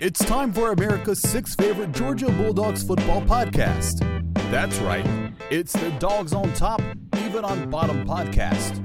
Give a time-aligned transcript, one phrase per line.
[0.00, 3.98] It's time for America's sixth favorite Georgia Bulldogs football podcast.
[4.50, 5.04] That's right,
[5.50, 6.80] it's the Dogs on Top,
[7.16, 8.78] even on Bottom podcast.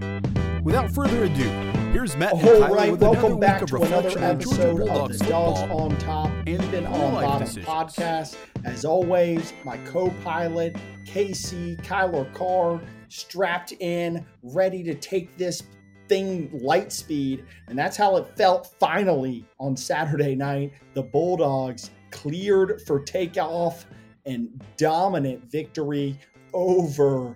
[0.64, 1.50] Without further ado,
[1.92, 5.60] here's Matt and All right, with welcome back to another episode of Bulldogs the Dogs
[5.60, 5.82] football.
[5.82, 7.66] on Top, even on Bottom decisions.
[7.68, 8.36] podcast.
[8.66, 10.76] As always, my co-pilot
[11.06, 15.62] Casey Kyler Carr strapped in, ready to take this
[16.08, 18.74] thing light speed, and that's how it felt.
[18.80, 23.86] Finally, on Saturday night, the Bulldogs cleared for takeoff
[24.26, 26.18] and dominant victory
[26.54, 27.36] over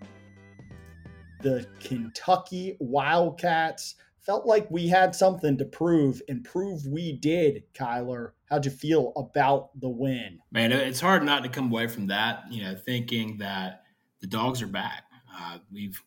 [1.41, 3.95] the Kentucky Wildcats.
[4.19, 8.31] Felt like we had something to prove and prove we did, Kyler.
[8.49, 10.39] How'd you feel about the win?
[10.51, 13.83] Man, it's hard not to come away from that, you know, thinking that
[14.19, 15.03] the dogs are back.
[15.33, 16.01] Uh, we've,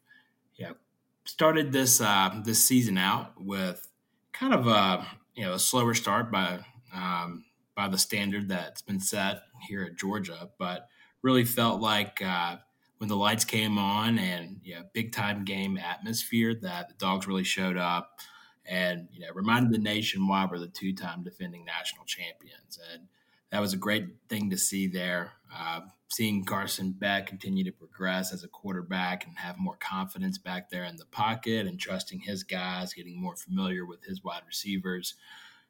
[1.30, 3.88] started this uh, this season out with
[4.32, 6.60] kind of a you know a slower start by
[6.92, 7.44] um,
[7.76, 10.88] by the standard that's been set here at Georgia, but
[11.22, 12.56] really felt like uh,
[12.98, 17.26] when the lights came on and you know, big time game atmosphere that the dogs
[17.26, 18.18] really showed up
[18.66, 23.06] and you know reminded the nation why we're the two time defending national champions and
[23.50, 25.32] that was a great thing to see there.
[25.54, 30.70] Uh, seeing Carson Beck continue to progress as a quarterback and have more confidence back
[30.70, 35.14] there in the pocket and trusting his guys, getting more familiar with his wide receivers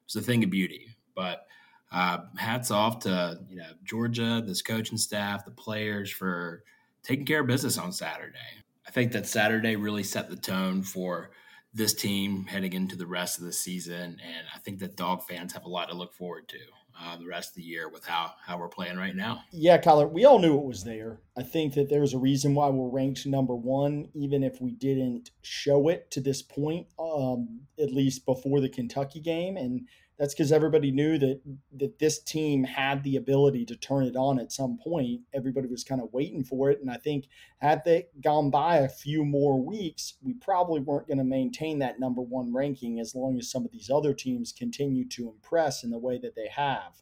[0.07, 0.97] was a thing of beauty.
[1.15, 1.47] But
[1.93, 6.63] uh, hats off to you know Georgia, this coaching staff, the players for
[7.03, 8.39] taking care of business on Saturday.
[8.87, 11.31] I think that Saturday really set the tone for
[11.73, 15.53] this team heading into the rest of the season, and I think that dog fans
[15.53, 16.59] have a lot to look forward to
[17.03, 19.43] uh, the rest of the year with how how we're playing right now.
[19.53, 21.21] Yeah, Kyler, we all knew it was there.
[21.37, 25.31] I think that there's a reason why we're ranked number one, even if we didn't
[25.43, 29.57] show it to this point, um, at least before the Kentucky game.
[29.57, 29.87] And
[30.21, 31.41] that's because everybody knew that
[31.79, 35.23] that this team had the ability to turn it on at some point.
[35.33, 36.79] Everybody was kind of waiting for it.
[36.79, 41.19] And I think had they gone by a few more weeks, we probably weren't going
[41.19, 45.09] to maintain that number one ranking as long as some of these other teams continue
[45.09, 47.01] to impress in the way that they have.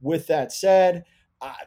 [0.00, 1.02] With that said,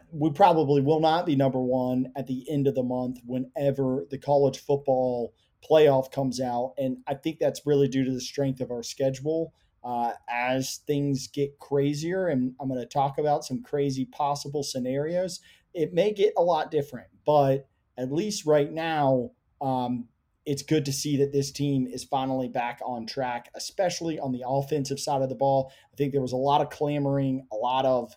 [0.10, 4.18] we probably will not be number one at the end of the month whenever the
[4.18, 5.34] college football
[5.70, 6.76] playoff comes out.
[6.78, 9.54] And I think that's really due to the strength of our schedule.
[9.84, 15.42] Uh, as things get crazier, and I'm going to talk about some crazy possible scenarios,
[15.74, 17.08] it may get a lot different.
[17.26, 17.68] But
[17.98, 20.08] at least right now, um,
[20.46, 24.44] it's good to see that this team is finally back on track, especially on the
[24.46, 25.72] offensive side of the ball.
[25.92, 28.14] I think there was a lot of clamoring, a lot of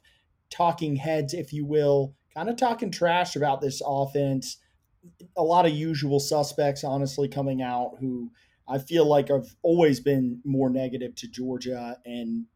[0.51, 4.59] talking heads, if you will, kind of talking trash about this offense.
[5.37, 8.31] A lot of usual suspects, honestly, coming out who
[8.69, 12.47] I feel like I've always been more negative to Georgia and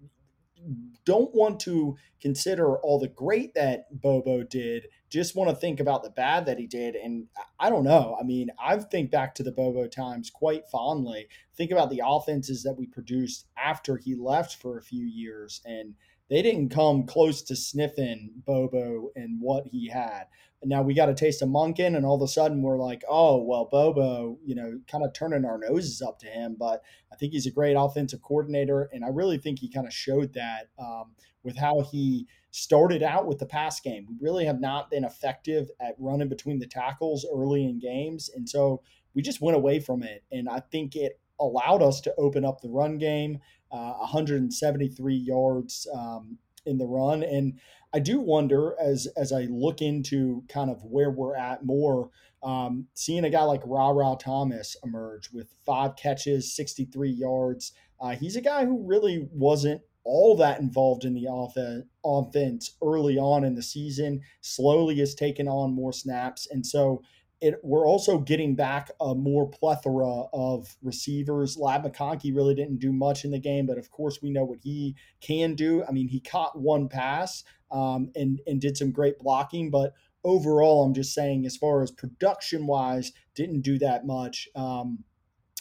[1.04, 4.86] don't want to consider all the great that Bobo did.
[5.08, 6.94] Just want to think about the bad that he did.
[6.94, 7.26] And
[7.58, 8.16] I don't know.
[8.20, 11.28] I mean, I think back to the Bobo times quite fondly.
[11.56, 15.94] Think about the offenses that we produced after he left for a few years, and
[16.28, 20.24] they didn't come close to sniffing Bobo and what he had.
[20.62, 23.02] And now we got a taste of Monken, and all of a sudden we're like,
[23.08, 26.56] oh, well, Bobo, you know, kind of turning our noses up to him.
[26.58, 26.82] But
[27.12, 30.34] I think he's a great offensive coordinator, and I really think he kind of showed
[30.34, 31.12] that um,
[31.42, 34.06] with how he started out with the pass game.
[34.08, 38.48] We really have not been effective at running between the tackles early in games, and
[38.48, 38.82] so
[39.14, 40.24] we just went away from it.
[40.30, 43.38] And I think it allowed us to open up the run game,
[43.72, 47.58] uh, 173 yards um, in the run, and
[47.92, 52.10] I do wonder as as I look into kind of where we're at more,
[52.42, 57.72] um, seeing a guy like Rara Thomas emerge with five catches, 63 yards.
[58.00, 63.18] Uh, he's a guy who really wasn't all that involved in the offense, offense early
[63.18, 64.20] on in the season.
[64.40, 67.02] Slowly has taken on more snaps, and so
[67.40, 71.56] it, we're also getting back a more plethora of receivers.
[71.56, 74.58] Ladd McConkey really didn't do much in the game, but of course we know what
[74.62, 75.82] he can do.
[75.88, 79.94] I mean, he caught one pass um, and and did some great blocking, but
[80.24, 84.48] overall, I'm just saying as far as production wise, didn't do that much.
[84.54, 85.04] Um,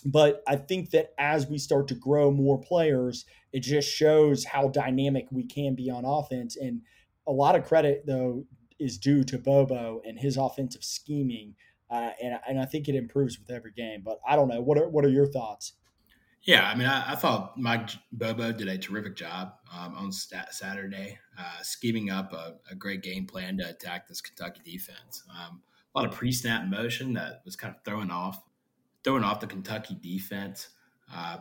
[0.06, 4.70] but I think that as we start to grow more players, it just shows how
[4.70, 6.56] dynamic we can be on offense.
[6.56, 6.82] And
[7.28, 8.46] a lot of credit though
[8.80, 11.56] is due to Bobo and his offensive scheming.
[11.90, 14.02] Uh, and, and I think it improves with every game.
[14.04, 14.62] But I don't know.
[14.62, 15.74] What are, what are your thoughts?
[16.44, 20.54] Yeah, I mean, I, I thought Mike Bobo did a terrific job um, on stat-
[20.54, 25.24] Saturday, uh, scheming up a, a, great game plan to attack this Kentucky defense.
[25.30, 25.62] Um,
[25.94, 28.42] a lot of pre-snap motion that was kind of throwing off,
[29.04, 30.70] throwing off the Kentucky defense.
[31.14, 31.40] Uh,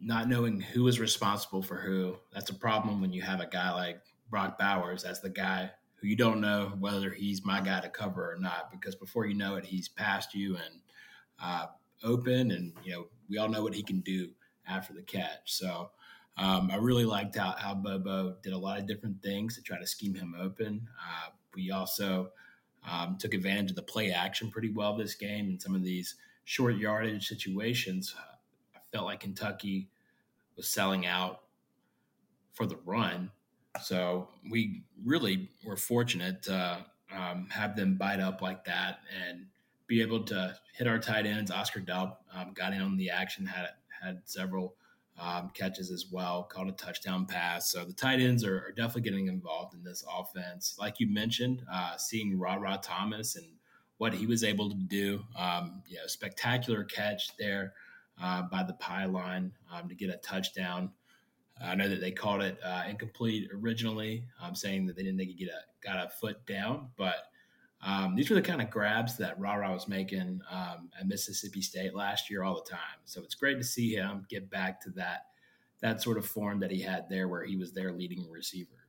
[0.00, 2.16] not knowing who was responsible for who.
[2.32, 5.70] That's a problem when you have a guy like Brock Bowers as the guy
[6.02, 9.34] who you don't know whether he's my guy to cover or not because before you
[9.34, 10.80] know it, he's past you and
[11.40, 11.66] uh,
[12.02, 14.28] open, and you know we all know what he can do
[14.66, 15.52] after the catch.
[15.52, 15.90] So
[16.36, 19.78] um, I really liked how, how Bobo did a lot of different things to try
[19.78, 20.88] to scheme him open.
[20.98, 22.30] Uh, we also
[22.88, 26.16] um, took advantage of the play action pretty well this game in some of these
[26.44, 28.14] short yardage situations.
[28.18, 28.36] Uh,
[28.76, 29.88] I felt like Kentucky
[30.56, 31.42] was selling out
[32.54, 33.30] for the run.
[33.80, 36.84] So we really were fortunate to
[37.14, 39.46] um, have them bite up like that and
[39.86, 41.50] be able to hit our tight ends.
[41.50, 43.68] Oscar Delp um, got in on the action, had
[44.02, 44.74] had several
[45.20, 47.70] um, catches as well, caught a touchdown pass.
[47.70, 50.76] So the tight ends are, are definitely getting involved in this offense.
[50.78, 53.46] Like you mentioned, uh, seeing Ra Thomas and
[53.98, 57.74] what he was able to do, um, you know, spectacular catch there
[58.20, 60.90] uh, by the pylon um, to get a touchdown.
[61.60, 65.30] I know that they called it uh, incomplete originally, um, saying that they didn't think
[65.30, 67.16] he get a, got a foot down, but
[67.84, 71.94] um, these were the kind of grabs that Rara was making um, at Mississippi State
[71.94, 73.00] last year all the time.
[73.04, 75.26] So it's great to see him get back to that
[75.80, 78.86] that sort of form that he had there, where he was their leading receiver.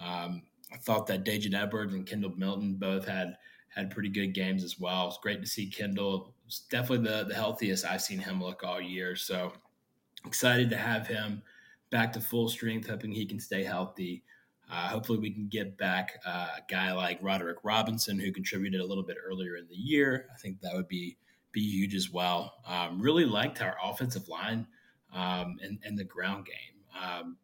[0.00, 0.42] Um,
[0.72, 3.36] I thought that Daijun Edwards and Kendall Milton both had
[3.68, 5.08] had pretty good games as well.
[5.08, 6.32] It's great to see Kendall.
[6.46, 9.16] It's definitely the the healthiest I've seen him look all year.
[9.16, 9.52] So
[10.24, 11.42] excited to have him
[11.90, 14.22] back to full strength, hoping he can stay healthy.
[14.70, 18.84] Uh, hopefully, we can get back uh, a guy like Roderick Robinson, who contributed a
[18.84, 20.26] little bit earlier in the year.
[20.34, 21.16] I think that would be
[21.52, 22.52] be huge as well.
[22.66, 24.66] Um, really liked our offensive line
[25.14, 27.02] um, and, and, the ground game.
[27.02, 27.38] Um,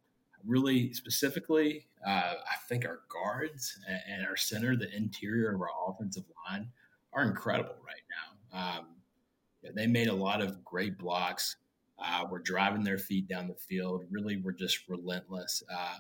[0.45, 5.71] really specifically, uh, I think our guards and, and, our center, the interior of our
[5.89, 6.69] offensive line,
[7.15, 8.03] are incredible right
[8.53, 8.79] now.
[8.79, 8.87] Um,
[9.75, 11.57] they made a lot of great blocks.
[12.05, 14.05] Uh, we're driving their feet down the field.
[14.11, 15.63] Really, we're just relentless.
[15.73, 15.97] Uh,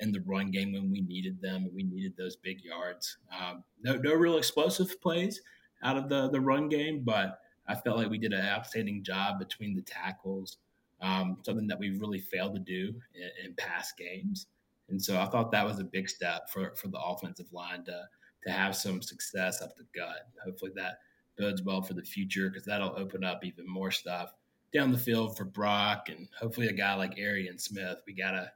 [0.00, 1.68] in the run game when we needed them.
[1.72, 3.18] We needed those big yards.
[3.32, 5.40] Um, no, no real explosive plays
[5.82, 9.38] out of the the run game, but I felt like we did an outstanding job
[9.38, 10.58] between the tackles.
[11.00, 14.46] Um, something that we've really failed to do in, in, past games,
[14.88, 18.04] and so I thought that was a big step for for the offensive line to
[18.46, 20.28] to have some success up the gut.
[20.44, 20.98] Hopefully that
[21.36, 24.34] bodes well for the future because that'll open up even more stuff
[24.74, 27.98] down the field for Brock and hopefully a guy like Arian Smith.
[28.06, 28.50] We gotta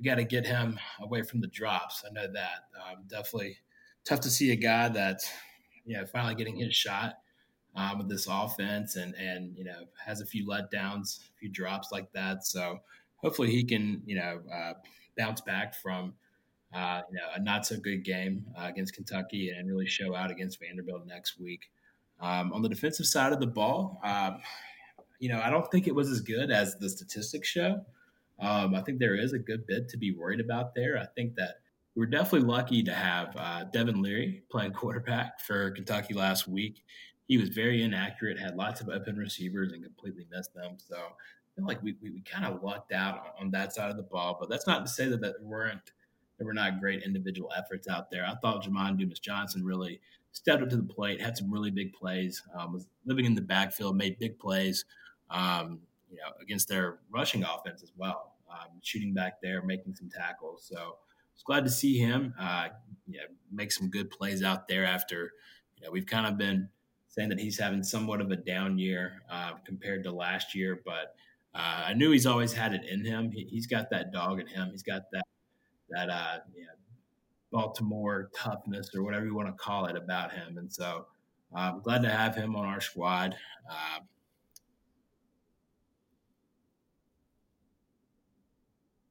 [0.00, 2.04] we got to get him away from the drops.
[2.08, 2.64] I know that.
[2.74, 3.58] Um, definitely
[4.04, 5.30] tough to see a guy that's
[5.84, 7.18] you know finally getting his shot
[7.76, 11.92] um, with this offense and and you know has a few letdowns, a few drops
[11.92, 12.46] like that.
[12.46, 12.78] So
[13.16, 14.72] hopefully he can you know uh,
[15.16, 16.14] bounce back from
[16.72, 20.30] uh, you know a not so good game uh, against Kentucky and really show out
[20.30, 21.70] against Vanderbilt next week.
[22.20, 24.40] Um, on the defensive side of the ball, um,
[25.20, 27.84] you know I don't think it was as good as the statistics show.
[28.40, 30.98] Um, I think there is a good bit to be worried about there.
[30.98, 31.56] I think that
[31.94, 36.82] we're definitely lucky to have uh, Devin Leary playing quarterback for Kentucky last week.
[37.28, 40.78] He was very inaccurate, had lots of open receivers, and completely missed them.
[40.78, 43.96] So I feel like we, we, we kind of lucked out on, that side of
[43.96, 44.36] the ball.
[44.40, 45.92] But that's not to say that, that there weren't
[46.38, 48.24] there were not great individual efforts out there.
[48.24, 50.00] I thought Jamon Dumas Johnson really
[50.32, 53.42] stepped up to the plate, had some really big plays, um, was living in the
[53.42, 54.86] backfield, made big plays.
[55.30, 55.80] Um,
[56.10, 60.68] you know, against their rushing offense as well, um, shooting back there, making some tackles.
[60.68, 60.96] So
[61.40, 62.68] it's glad to see him, uh,
[63.08, 64.84] you know, make some good plays out there.
[64.84, 65.32] After
[65.76, 66.68] you know, we've kind of been
[67.08, 71.14] saying that he's having somewhat of a down year uh, compared to last year, but
[71.54, 73.30] uh, I knew he's always had it in him.
[73.30, 74.68] He, has got that dog in him.
[74.70, 75.24] He's got that
[75.90, 76.72] that uh, you know,
[77.50, 81.06] Baltimore toughness or whatever you want to call it about him, and so.
[81.52, 83.34] I'm um, glad to have him on our squad.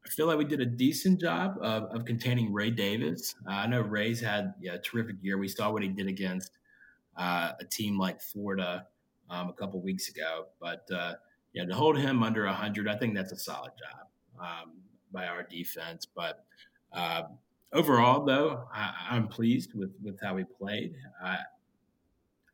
[0.10, 3.36] I feel like we did a decent job of, of containing Ray Davis.
[3.48, 5.38] Uh, I know Ray's had yeah, a terrific year.
[5.38, 6.51] We saw what he did against
[7.16, 8.88] uh, a team like Florida
[9.30, 10.46] um, a couple weeks ago.
[10.60, 11.13] But uh,
[11.54, 14.08] yeah, to hold him under 100, I think that's a solid job
[14.39, 14.72] um,
[15.12, 16.08] by our defense.
[16.16, 16.44] But
[16.92, 17.24] uh,
[17.72, 20.96] overall, though, I, am pleased with, with how we played.
[21.24, 21.38] I,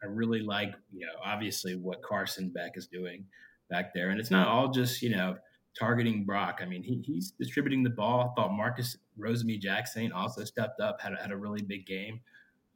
[0.03, 3.23] I really like, you know, obviously what Carson Beck is doing
[3.69, 4.09] back there.
[4.09, 5.37] And it's not all just, you know,
[5.77, 6.59] targeting Brock.
[6.61, 8.31] I mean, he, he's distributing the ball.
[8.31, 12.21] I thought Marcus Rosemy Jackson also stepped up, had a, had a really big game.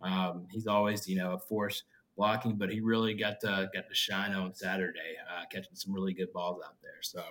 [0.02, 1.84] Um, he's always, you know, a force
[2.18, 6.14] blocking, but he really got to got to shine on Saturday, uh, catching some really
[6.14, 7.02] good balls out there.
[7.02, 7.24] So,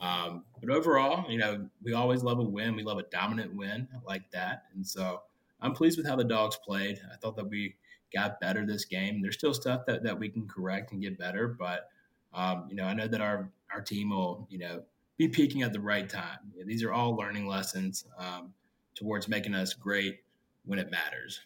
[0.00, 2.74] um, but overall, you know, we always love a win.
[2.74, 5.22] We love a dominant win like that, and so
[5.60, 7.00] I'm pleased with how the dogs played.
[7.12, 7.76] I thought that we
[8.12, 9.22] got better this game.
[9.22, 11.88] There's still stuff that, that we can correct and get better, but
[12.34, 14.82] um, you know, I know that our our team will, you know,
[15.18, 16.38] be peaking at the right time.
[16.66, 18.04] these are all learning lessons.
[18.18, 18.54] Um,
[18.94, 20.20] towards making us great
[20.64, 21.40] when it matters.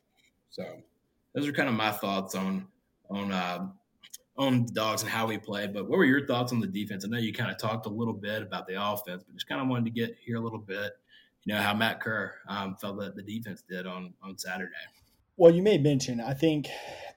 [0.51, 0.65] So
[1.35, 2.67] those are kind of my thoughts on
[3.11, 3.69] on uh,
[4.37, 5.67] on the dogs and how we play.
[5.67, 7.05] But what were your thoughts on the defense?
[7.05, 9.61] I know you kind of talked a little bit about the offense, but just kind
[9.61, 10.93] of wanted to get here a little bit.
[11.45, 14.73] You know how Matt Kerr um, felt that the defense did on on Saturday.
[15.37, 16.21] Well, you made mention.
[16.21, 16.67] I think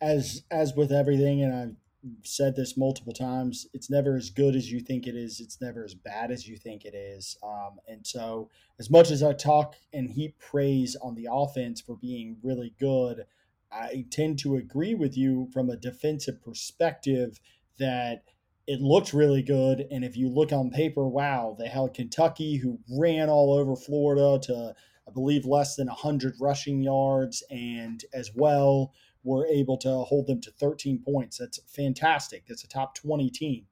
[0.01, 1.75] as as with everything, and I've
[2.23, 5.39] said this multiple times, it's never as good as you think it is.
[5.39, 7.37] It's never as bad as you think it is.
[7.43, 11.97] Um, and so, as much as I talk and heap praise on the offense for
[11.97, 13.25] being really good,
[13.71, 17.39] I tend to agree with you from a defensive perspective
[17.79, 18.23] that
[18.65, 19.85] it looked really good.
[19.91, 24.39] And if you look on paper, wow, they held Kentucky, who ran all over Florida
[24.47, 24.75] to,
[25.07, 28.93] I believe, less than 100 rushing yards, and as well
[29.29, 31.37] were able to hold them to 13 points.
[31.37, 32.45] That's fantastic.
[32.47, 33.65] That's a top 20 team.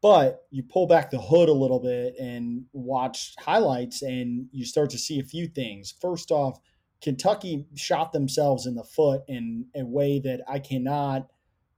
[0.00, 4.90] But you pull back the hood a little bit and watch highlights, and you start
[4.90, 5.92] to see a few things.
[6.00, 6.60] First off,
[7.02, 11.28] Kentucky shot themselves in the foot in a way that I cannot.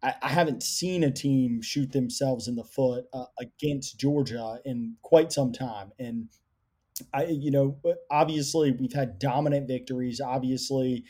[0.03, 4.97] I, I haven't seen a team shoot themselves in the foot uh, against Georgia in
[5.03, 6.29] quite some time, and
[7.15, 7.79] I, you know,
[8.11, 10.21] obviously we've had dominant victories.
[10.21, 11.05] Obviously,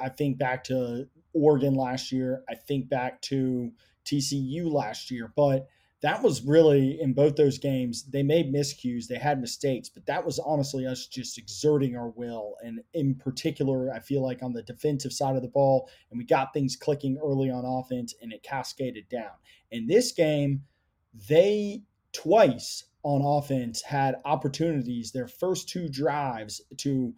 [0.00, 2.42] I think back to Oregon last year.
[2.48, 3.72] I think back to
[4.04, 5.68] TCU last year, but
[6.04, 8.04] that was really in both those games.
[8.04, 12.56] They made miscues, they had mistakes, but that was honestly us just exerting our will.
[12.62, 16.26] And in particular, I feel like on the defensive side of the ball, and we
[16.26, 19.32] got things clicking early on offense and it cascaded down.
[19.70, 20.64] In this game,
[21.28, 27.14] they twice on offense had opportunities, their first two drives to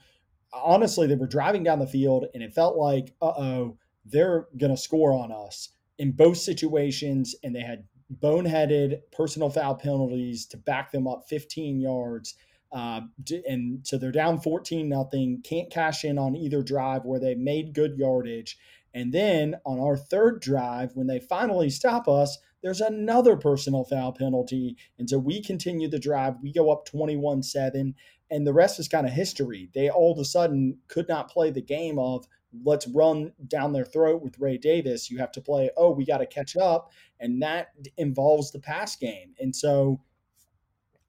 [0.62, 4.74] honestly, they were driving down the field and it felt like, uh oh, they're going
[4.74, 7.34] to score on us in both situations.
[7.42, 7.84] And they had
[8.22, 12.34] boneheaded personal foul penalties to back them up 15 yards.
[12.72, 13.02] Uh,
[13.48, 15.40] and so they're down 14 nothing.
[15.42, 18.58] Can't cash in on either drive where they made good yardage.
[18.94, 24.12] And then on our third drive, when they finally stop us, there's another personal foul
[24.12, 24.76] penalty.
[24.98, 26.36] And so we continue the drive.
[26.42, 27.94] We go up 21 7,
[28.30, 29.70] and the rest is kind of history.
[29.74, 32.26] They all of a sudden could not play the game of
[32.64, 35.10] let's run down their throat with Ray Davis.
[35.10, 36.92] You have to play, oh, we got to catch up.
[37.20, 39.34] And that involves the pass game.
[39.38, 40.00] And so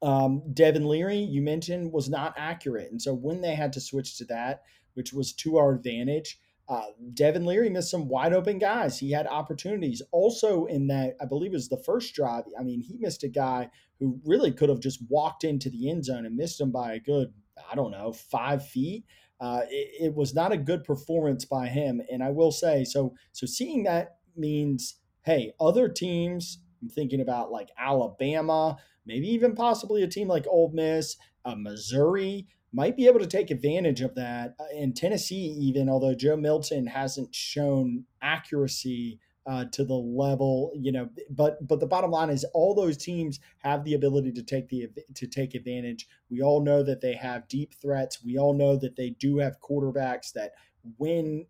[0.01, 2.91] um, Devin Leary, you mentioned, was not accurate.
[2.91, 6.87] And so when they had to switch to that, which was to our advantage, uh,
[7.13, 8.99] Devin Leary missed some wide open guys.
[8.99, 10.01] He had opportunities.
[10.11, 12.43] Also, in that, I believe it was the first drive.
[12.59, 13.69] I mean, he missed a guy
[13.99, 16.99] who really could have just walked into the end zone and missed him by a
[16.99, 17.33] good,
[17.71, 19.05] I don't know, five feet
[19.39, 22.01] uh, it, it, was not a good performance by him.
[22.11, 26.59] And I will say, so so seeing that means, hey, other teams.
[26.81, 32.45] I'm thinking about like Alabama, maybe even possibly a team like Ole Miss, uh, Missouri
[32.71, 34.55] might be able to take advantage of that.
[34.75, 40.91] In uh, Tennessee, even although Joe Milton hasn't shown accuracy uh, to the level, you
[40.91, 41.09] know.
[41.29, 44.87] But but the bottom line is, all those teams have the ability to take the
[45.15, 46.07] to take advantage.
[46.29, 48.23] We all know that they have deep threats.
[48.23, 50.51] We all know that they do have quarterbacks that
[50.97, 51.45] when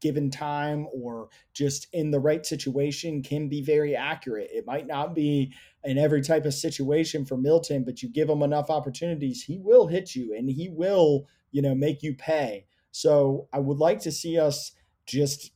[0.00, 4.48] given time or just in the right situation can be very accurate.
[4.50, 5.52] It might not be
[5.84, 9.86] in every type of situation for Milton, but you give him enough opportunities, he will
[9.86, 12.66] hit you and he will, you know, make you pay.
[12.90, 14.72] So I would like to see us
[15.06, 15.52] just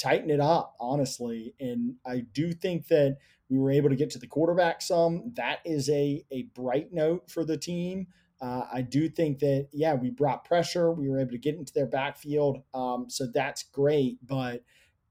[0.00, 1.54] tighten it up, honestly.
[1.60, 5.32] And I do think that we were able to get to the quarterback some.
[5.36, 8.06] That is a, a bright note for the team.
[8.40, 10.92] Uh, I do think that, yeah, we brought pressure.
[10.92, 12.62] We were able to get into their backfield.
[12.72, 14.18] Um, so that's great.
[14.26, 14.62] But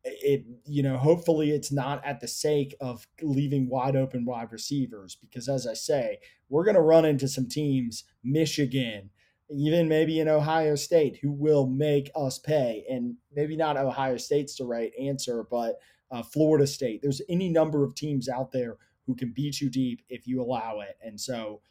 [0.04, 5.16] it, you know, hopefully it's not at the sake of leaving wide open wide receivers
[5.16, 9.12] because, as I say, we're going to run into some teams, Michigan,
[9.50, 12.86] even maybe in Ohio State, who will make us pay.
[12.90, 15.80] And maybe not Ohio State's the right answer, but
[16.12, 17.02] uh, Florida State.
[17.02, 20.82] There's any number of teams out there who can beat you deep if you allow
[20.82, 20.98] it.
[21.02, 21.62] And so,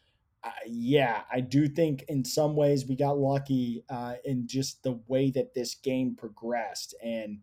[0.43, 5.01] uh, yeah, I do think in some ways we got lucky uh, in just the
[5.07, 6.95] way that this game progressed.
[7.03, 7.41] And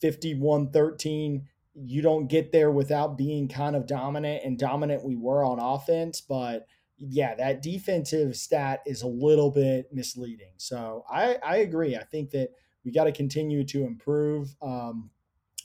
[0.00, 4.42] 51 13, you don't get there without being kind of dominant.
[4.44, 6.66] And dominant we were on offense, but
[7.00, 10.52] yeah, that defensive stat is a little bit misleading.
[10.58, 11.96] So I, I agree.
[11.96, 12.50] I think that
[12.84, 14.54] we got to continue to improve.
[14.60, 15.10] Um,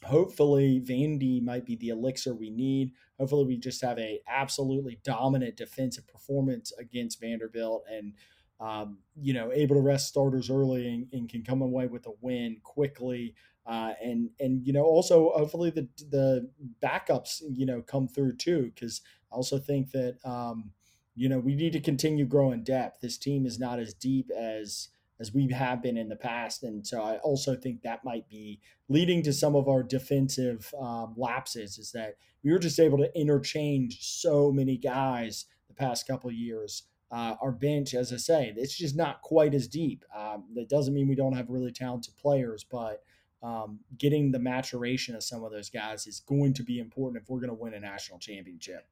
[0.03, 2.93] hopefully, Vandy might be the elixir we need.
[3.19, 8.13] Hopefully, we just have a absolutely dominant defensive performance against Vanderbilt and
[8.61, 12.13] um, you know able to rest starters early and, and, can come away with a
[12.21, 13.35] win quickly.
[13.65, 16.49] Uh, and and you know also hopefully the the
[16.81, 19.01] backups you know come through too because
[19.33, 20.15] I also think that.
[20.23, 20.71] Um,
[21.15, 23.01] you know, we need to continue growing depth.
[23.01, 26.63] This team is not as deep as as we have been in the past.
[26.63, 31.13] And so I also think that might be leading to some of our defensive um,
[31.15, 36.29] lapses is that we were just able to interchange so many guys the past couple
[36.31, 36.83] years.
[37.11, 40.03] Uh, our bench, as I say, it's just not quite as deep.
[40.13, 43.01] Um, that doesn't mean we don't have really talented players, but
[43.41, 47.29] um, getting the maturation of some of those guys is going to be important if
[47.29, 48.85] we're going to win a national championship.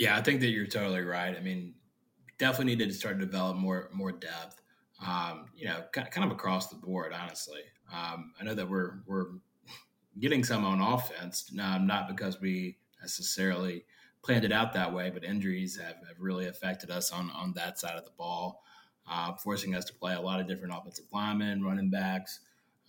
[0.00, 1.36] Yeah, I think that you're totally right.
[1.36, 1.74] I mean,
[2.38, 4.62] definitely needed to start to develop more more depth.
[5.06, 7.12] Um, you know, kind of across the board.
[7.12, 7.60] Honestly,
[7.92, 9.26] um, I know that we're we're
[10.18, 13.84] getting some on offense, not because we necessarily
[14.22, 17.78] planned it out that way, but injuries have, have really affected us on on that
[17.78, 18.62] side of the ball,
[19.06, 22.40] uh, forcing us to play a lot of different offensive linemen, running backs.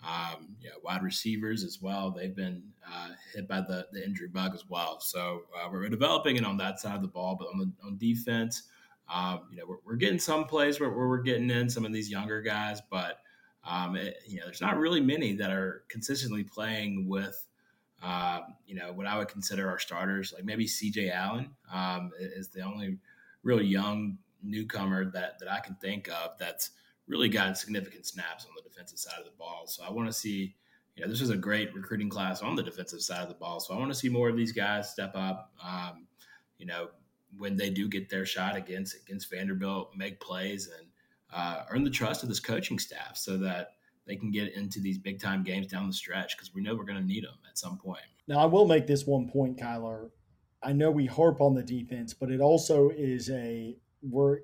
[0.03, 2.09] Um, know, wide receivers as well.
[2.09, 4.99] They've been uh, hit by the, the injury bug as well.
[4.99, 7.97] So uh, we're developing it on that side of the ball, but on the on
[7.97, 8.63] defense,
[9.13, 11.91] um, you know, we're, we're, getting some plays where, where, we're getting in some of
[11.91, 13.19] these younger guys, but
[13.63, 17.47] um, it, you know, there's not really many that are consistently playing with,
[18.01, 20.33] uh, you know, what I would consider our starters.
[20.33, 21.11] Like maybe C.J.
[21.11, 22.97] Allen um, is the only
[23.43, 26.71] real young newcomer that that I can think of that's
[27.07, 29.63] really gotten significant snaps on the defensive side of the ball.
[29.67, 30.55] So I want to see.
[30.97, 33.61] You know, this is a great recruiting class on the defensive side of the ball.
[33.61, 35.53] So I want to see more of these guys step up.
[35.63, 36.05] Um,
[36.57, 36.89] you know,
[37.37, 40.87] when they do get their shot against against Vanderbilt, make plays and
[41.33, 44.97] uh, earn the trust of this coaching staff, so that they can get into these
[44.97, 47.57] big time games down the stretch because we know we're going to need them at
[47.57, 48.01] some point.
[48.27, 50.09] Now, I will make this one point, Kyler.
[50.63, 54.39] I know we harp on the defense, but it also is a we're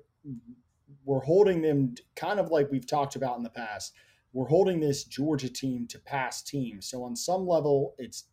[1.04, 3.94] we're holding them kind of like we've talked about in the past.
[4.32, 6.86] We're holding this Georgia team to past teams.
[6.86, 8.24] So on some level, it's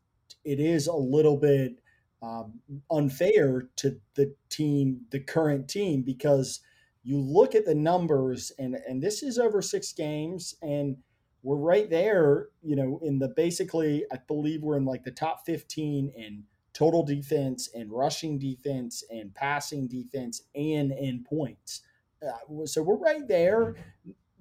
[0.43, 1.79] it is a little bit
[2.21, 2.59] um,
[2.91, 6.61] unfair to the team, the current team, because
[7.03, 10.97] you look at the numbers, and and this is over six games, and
[11.43, 12.49] we're right there.
[12.63, 17.03] You know, in the basically, I believe we're in like the top fifteen in total
[17.03, 21.81] defense and rushing defense and passing defense and in points.
[22.25, 23.75] Uh, so we're right there.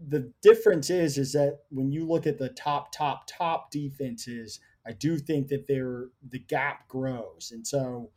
[0.08, 4.92] The difference is is that when you look at the top top top defenses I
[4.92, 8.10] do think that there the gap grows, and so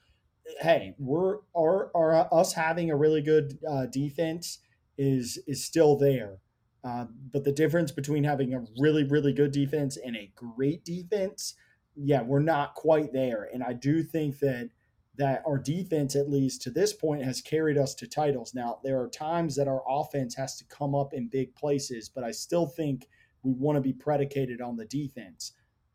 [0.62, 1.92] hey, we're our
[2.34, 4.60] us having a really good uh, defense
[4.98, 6.40] is is still there.
[6.84, 11.56] Uh, but the difference between having a really really good defense and a great defense,
[11.96, 13.50] yeah, we're not quite there.
[13.54, 14.70] And I do think that
[15.18, 18.54] that our defense, at least to this point, has carried us to titles.
[18.54, 22.24] Now there are times that our offense has to come up in big places, but
[22.24, 23.08] I still think
[23.44, 25.54] we want to be predicated on the defense.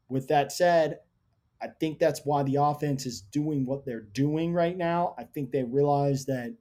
[0.09, 0.99] With that said,
[1.63, 5.15] I think that's why the offense is doing what they're doing right now.
[5.17, 6.57] I think they realize that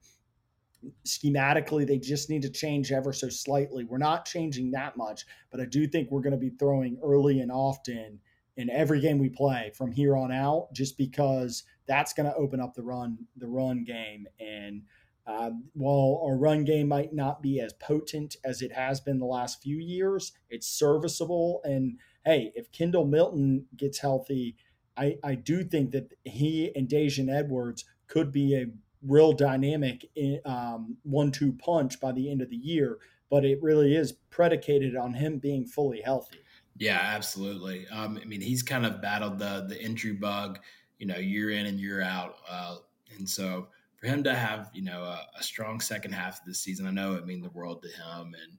[1.06, 3.84] schematically they just need to change ever so slightly.
[3.84, 7.39] We're not changing that much, but I do think we're going to be throwing early
[7.39, 8.19] and often
[8.58, 12.60] in every game we play from here on out just because that's going to open
[12.60, 14.84] up the run the run game and
[15.28, 19.26] uh, while our run game might not be as potent as it has been the
[19.26, 24.56] last few years, it's serviceable and hey, if Kendall Milton gets healthy,
[24.98, 28.67] I, I do think that he and Daijun Edwards could be a
[29.06, 30.06] real dynamic
[30.46, 32.98] um, one-two punch by the end of the year.
[33.30, 36.39] But it really is predicated on him being fully healthy.
[36.78, 37.88] Yeah, absolutely.
[37.88, 40.60] Um, I mean, he's kind of battled the the injury bug,
[41.02, 42.76] you know, year in and year out, uh,
[43.18, 46.54] and so for him to have you know a, a, strong second half of the
[46.54, 48.58] season, I know it means the world to him, and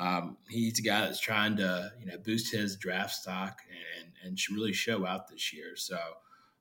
[0.00, 4.38] um, he's a guy that's trying to you know boost his draft stock and and
[4.50, 5.76] really show out this year.
[5.76, 5.98] So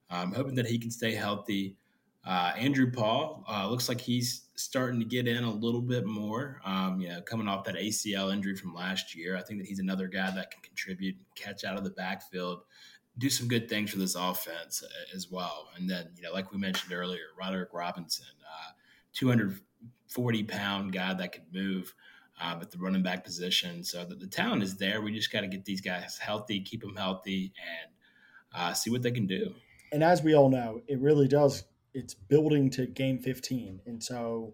[0.10, 1.78] I'm um, hoping that he can stay healthy.
[2.26, 6.62] Uh, Andrew Paul uh, looks like he's starting to get in a little bit more.
[6.66, 9.80] Um, you know, coming off that ACL injury from last year, I think that he's
[9.80, 12.64] another guy that can contribute, catch out of the backfield,
[13.18, 15.70] do some good things for this offense uh, as well.
[15.76, 18.72] And then, you know, like we mentioned earlier, Roderick Robinson, uh,
[19.14, 21.94] 240 pound guy that could move
[22.42, 23.84] uh, at the running back position.
[23.84, 25.02] So the, the talent is there.
[25.02, 27.92] We just got to get these guys healthy, keep them healthy, and
[28.54, 29.54] uh, see what they can do.
[29.92, 31.66] And as we all know, it really does.
[31.94, 33.82] It's building to game 15.
[33.86, 34.54] And so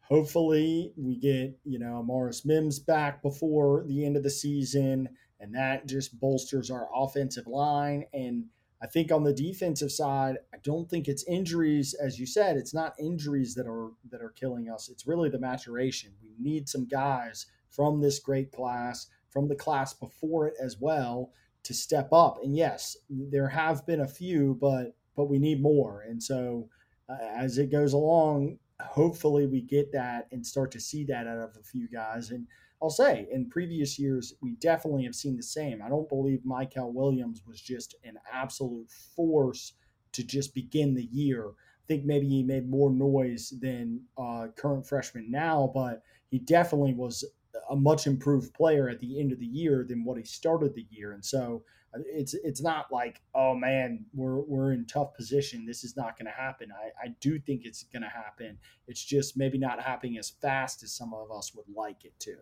[0.00, 5.08] hopefully we get, you know, Amarius Mims back before the end of the season.
[5.40, 8.04] And that just bolsters our offensive line.
[8.12, 8.46] And
[8.82, 12.74] I think on the defensive side, I don't think it's injuries, as you said, it's
[12.74, 14.88] not injuries that are that are killing us.
[14.88, 16.12] It's really the maturation.
[16.22, 21.32] We need some guys from this great class, from the class before it as well,
[21.62, 22.38] to step up.
[22.42, 26.02] And yes, there have been a few, but but we need more.
[26.02, 26.68] And so
[27.08, 31.38] uh, as it goes along, hopefully we get that and start to see that out
[31.38, 32.30] of a few guys.
[32.30, 32.46] And
[32.82, 35.80] I'll say in previous years, we definitely have seen the same.
[35.82, 39.72] I don't believe Mykel Williams was just an absolute force
[40.12, 41.48] to just begin the year.
[41.48, 46.94] I think maybe he made more noise than uh, current freshman now, but he definitely
[46.94, 47.24] was
[47.70, 50.86] a much improved player at the end of the year than what he started the
[50.90, 51.12] year.
[51.12, 51.62] And so
[51.94, 56.18] uh, it's it's not like oh man we're we're in tough position this is not
[56.18, 58.58] going to happen I, I do think it's going to happen
[58.88, 62.36] it's just maybe not happening as fast as some of us would like it to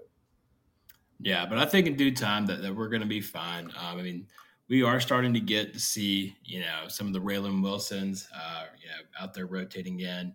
[1.21, 3.99] yeah but i think in due time that, that we're going to be fine um,
[3.99, 4.27] i mean
[4.69, 8.65] we are starting to get to see you know some of the Raylen Wilsons uh,
[8.81, 10.35] you know out there rotating in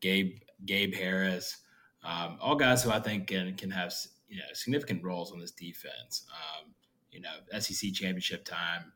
[0.00, 1.58] Gabe Gabe Harris
[2.04, 3.94] um, all guys who I think can can have
[4.28, 6.70] you know significant roles on this defense um,
[7.10, 8.92] you know SEC championship time,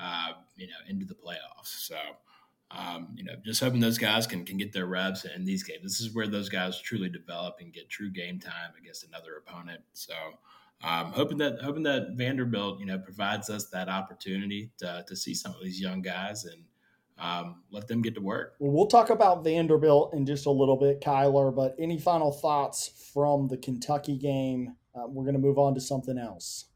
[0.00, 1.66] uh, you know into the playoffs.
[1.66, 1.96] So
[2.70, 5.82] um, you know just hoping those guys can can get their reps in these games.
[5.82, 9.80] This is where those guys truly develop and get true game time against another opponent.
[9.92, 10.14] So.
[10.82, 15.34] Um, hoping that hoping that Vanderbilt, you know, provides us that opportunity to, to see
[15.34, 16.64] some of these young guys and
[17.20, 18.54] um, let them get to work.
[18.58, 21.54] Well, we'll talk about Vanderbilt in just a little bit, Kyler.
[21.54, 24.76] But any final thoughts from the Kentucky game?
[24.94, 26.66] Uh, we're going to move on to something else.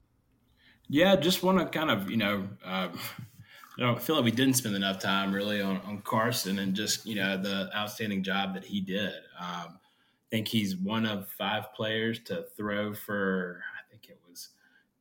[0.89, 2.89] Yeah, just want to kind of, you know, uh,
[3.83, 7.17] I feel like we didn't spend enough time really on, on Carson and just, you
[7.17, 9.15] know, the outstanding job that he did.
[9.39, 14.51] Um, I think he's one of five players to throw for, I think it was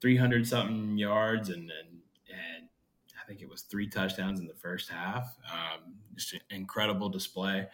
[0.04, 2.68] 300 something yards and, and, and
[3.18, 5.38] I think it was three touchdowns in the first half.
[5.50, 7.68] Um, just an incredible display.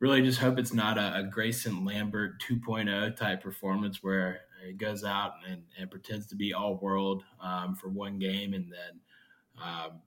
[0.00, 5.04] Really just hope it's not a, a Grayson Lambert 2.0 type performance where he goes
[5.04, 10.00] out and, and pretends to be all world um, for one game and then um,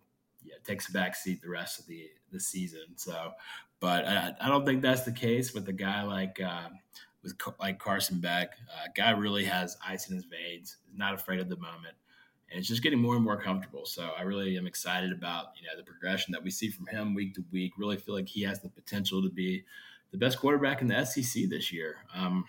[0.44, 2.86] yeah, takes a back seat the rest of the, the season.
[2.96, 3.34] So,
[3.80, 6.70] but I, I don't think that's the case with a guy like uh,
[7.24, 8.54] with like Carson Beck.
[8.72, 10.78] Uh, guy really has ice in his veins.
[10.88, 11.96] He's not afraid of the moment,
[12.50, 13.86] and it's just getting more and more comfortable.
[13.86, 17.14] So I really am excited about you know the progression that we see from him
[17.14, 17.74] week to week.
[17.78, 19.64] Really feel like he has the potential to be
[20.12, 21.98] the best quarterback in the SEC this year.
[22.14, 22.46] Um,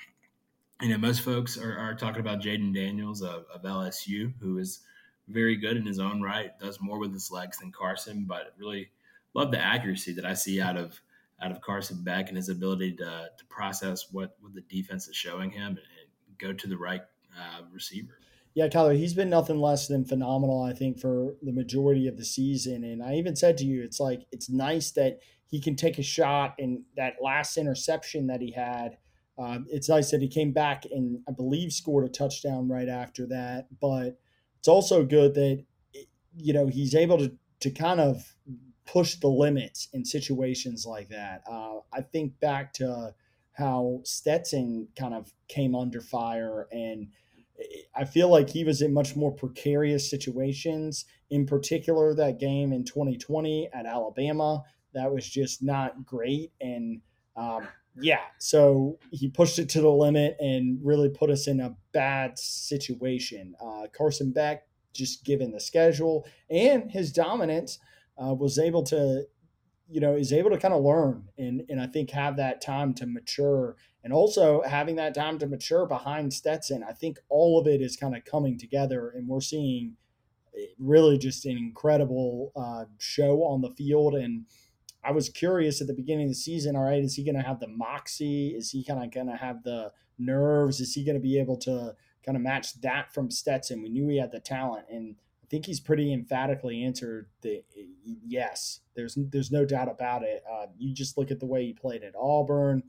[0.80, 4.80] you know, most folks are, are talking about Jayden Daniels of, of, LSU, who is
[5.28, 8.90] very good in his own right, does more with his legs than Carson, but really
[9.34, 10.98] love the accuracy that I see out of
[11.42, 15.16] out of Carson Beck and his ability to, to process what, what the defense is
[15.16, 17.02] showing him and, and go to the right
[17.38, 18.18] uh, receiver.
[18.54, 22.24] Yeah, Kyler, he's been nothing less than phenomenal, I think, for the majority of the
[22.24, 22.84] season.
[22.84, 26.02] And I even said to you, it's like, it's nice that he can take a
[26.02, 28.98] shot and that last interception that he had–
[29.40, 33.26] um, it's nice that he came back and I believe scored a touchdown right after
[33.28, 33.68] that.
[33.80, 34.18] But
[34.58, 35.64] it's also good that
[36.36, 38.34] you know he's able to to kind of
[38.92, 41.42] push the limits in situations like that.
[41.50, 43.14] Uh, I think back to
[43.52, 47.08] how Stetson kind of came under fire and.
[47.94, 51.04] I feel like he was in much more precarious situations.
[51.28, 54.62] In particular, that game in 2020 at Alabama,
[54.94, 56.52] that was just not great.
[56.62, 57.02] And
[57.36, 61.76] um, yeah, so he pushed it to the limit and really put us in a
[61.92, 63.54] bad situation.
[63.60, 67.78] Uh, Carson Beck, just given the schedule and his dominance,
[68.22, 69.24] uh, was able to,
[69.88, 72.94] you know, is able to kind of learn and and I think have that time
[72.94, 76.84] to mature and also having that time to mature behind Stetson.
[76.88, 79.96] I think all of it is kind of coming together and we're seeing
[80.78, 84.46] really just an incredible uh, show on the field and
[85.02, 86.76] I was curious at the beginning of the season.
[86.76, 88.48] All right, is he going to have the moxie?
[88.48, 90.80] Is he kind of going to have the nerves?
[90.80, 93.82] Is he going to be able to kind of match that from Stetson?
[93.82, 95.16] We knew he had the talent, and
[95.50, 97.62] think he's pretty emphatically answered the
[98.04, 98.80] yes.
[98.94, 100.42] There's there's no doubt about it.
[100.50, 102.84] Uh, you just look at the way he played at Auburn.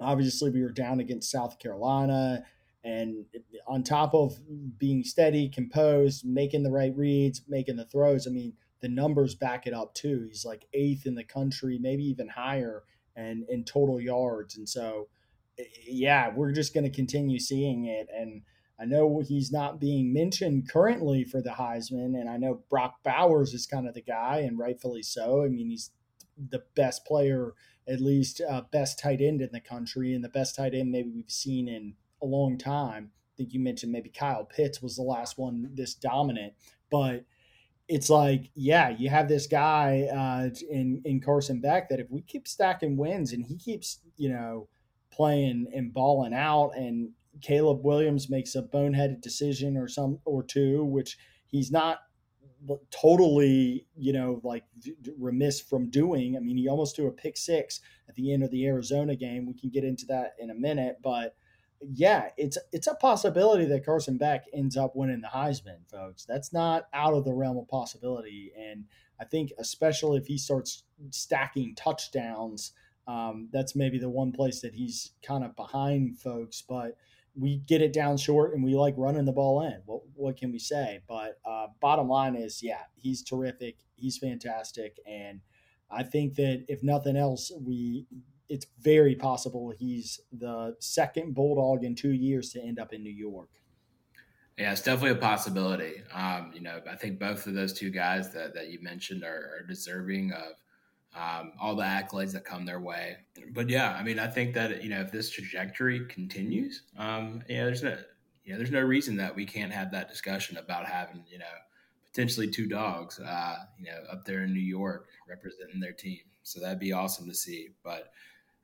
[0.00, 2.44] Obviously, we were down against South Carolina.
[2.84, 3.26] And
[3.66, 4.38] on top of
[4.78, 9.66] being steady, composed, making the right reads, making the throws, I mean, the numbers back
[9.66, 10.26] it up too.
[10.28, 12.84] He's like eighth in the country, maybe even higher,
[13.16, 14.56] and in total yards.
[14.56, 15.08] And so,
[15.86, 18.06] yeah, we're just going to continue seeing it.
[18.16, 18.42] And
[18.80, 23.52] I know he's not being mentioned currently for the Heisman, and I know Brock Bowers
[23.52, 25.42] is kind of the guy, and rightfully so.
[25.42, 25.90] I mean, he's
[26.36, 27.54] the best player,
[27.88, 31.10] at least uh, best tight end in the country, and the best tight end maybe
[31.10, 33.10] we've seen in a long time.
[33.12, 36.54] I think you mentioned maybe Kyle Pitts was the last one this dominant,
[36.90, 37.24] but
[37.88, 42.20] it's like, yeah, you have this guy uh, in in Carson Beck that if we
[42.22, 44.68] keep stacking wins and he keeps, you know,
[45.10, 50.84] playing and balling out, and Caleb Williams makes a boneheaded decision or some or two,
[50.84, 51.98] which he's not
[52.90, 54.64] totally, you know, like
[55.18, 56.36] remiss from doing.
[56.36, 59.46] I mean, he almost threw a pick six at the end of the Arizona game.
[59.46, 61.36] We can get into that in a minute, but
[61.80, 66.24] yeah, it's it's a possibility that Carson Beck ends up winning the Heisman, folks.
[66.24, 68.50] That's not out of the realm of possibility.
[68.58, 68.86] And
[69.20, 72.72] I think, especially if he starts stacking touchdowns,
[73.06, 76.62] um, that's maybe the one place that he's kind of behind folks.
[76.68, 76.96] But
[77.38, 79.80] we get it down short and we like running the ball in.
[79.86, 81.00] What what can we say?
[81.08, 83.76] But uh, bottom line is, yeah, he's terrific.
[83.94, 85.40] He's fantastic, and
[85.90, 88.06] I think that if nothing else, we
[88.48, 93.12] it's very possible he's the second Bulldog in two years to end up in New
[93.12, 93.50] York.
[94.56, 96.02] Yeah, it's definitely a possibility.
[96.12, 99.60] Um, you know, I think both of those two guys that, that you mentioned are,
[99.60, 100.54] are deserving of
[101.16, 103.16] um, all the accolades that come their way.
[103.52, 107.64] But yeah, I mean, I think that you know if this trajectory continues, um, yeah,
[107.64, 107.96] there's no,
[108.44, 111.44] you know, there's no reason that we can't have that discussion about having you know
[112.04, 116.20] potentially two dogs, uh, you know, up there in New York representing their team.
[116.42, 117.68] So that'd be awesome to see.
[117.82, 118.12] But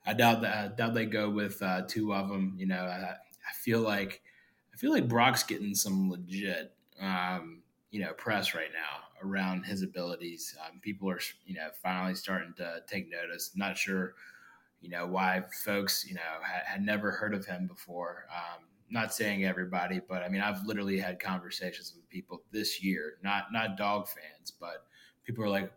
[0.05, 2.55] I doubt that I doubt they go with uh, two of them.
[2.57, 4.21] You know, I, I feel like
[4.73, 9.81] I feel like Brock's getting some legit, um, you know, press right now around his
[9.81, 10.55] abilities.
[10.65, 13.51] Um, people are, you know, finally starting to take notice.
[13.55, 14.13] not sure,
[14.81, 18.25] you know, why folks, you know, had, had never heard of him before.
[18.31, 23.15] Um, not saying everybody, but I mean, I've literally had conversations with people this year,
[23.23, 24.85] not not dog fans, but
[25.23, 25.71] people are like,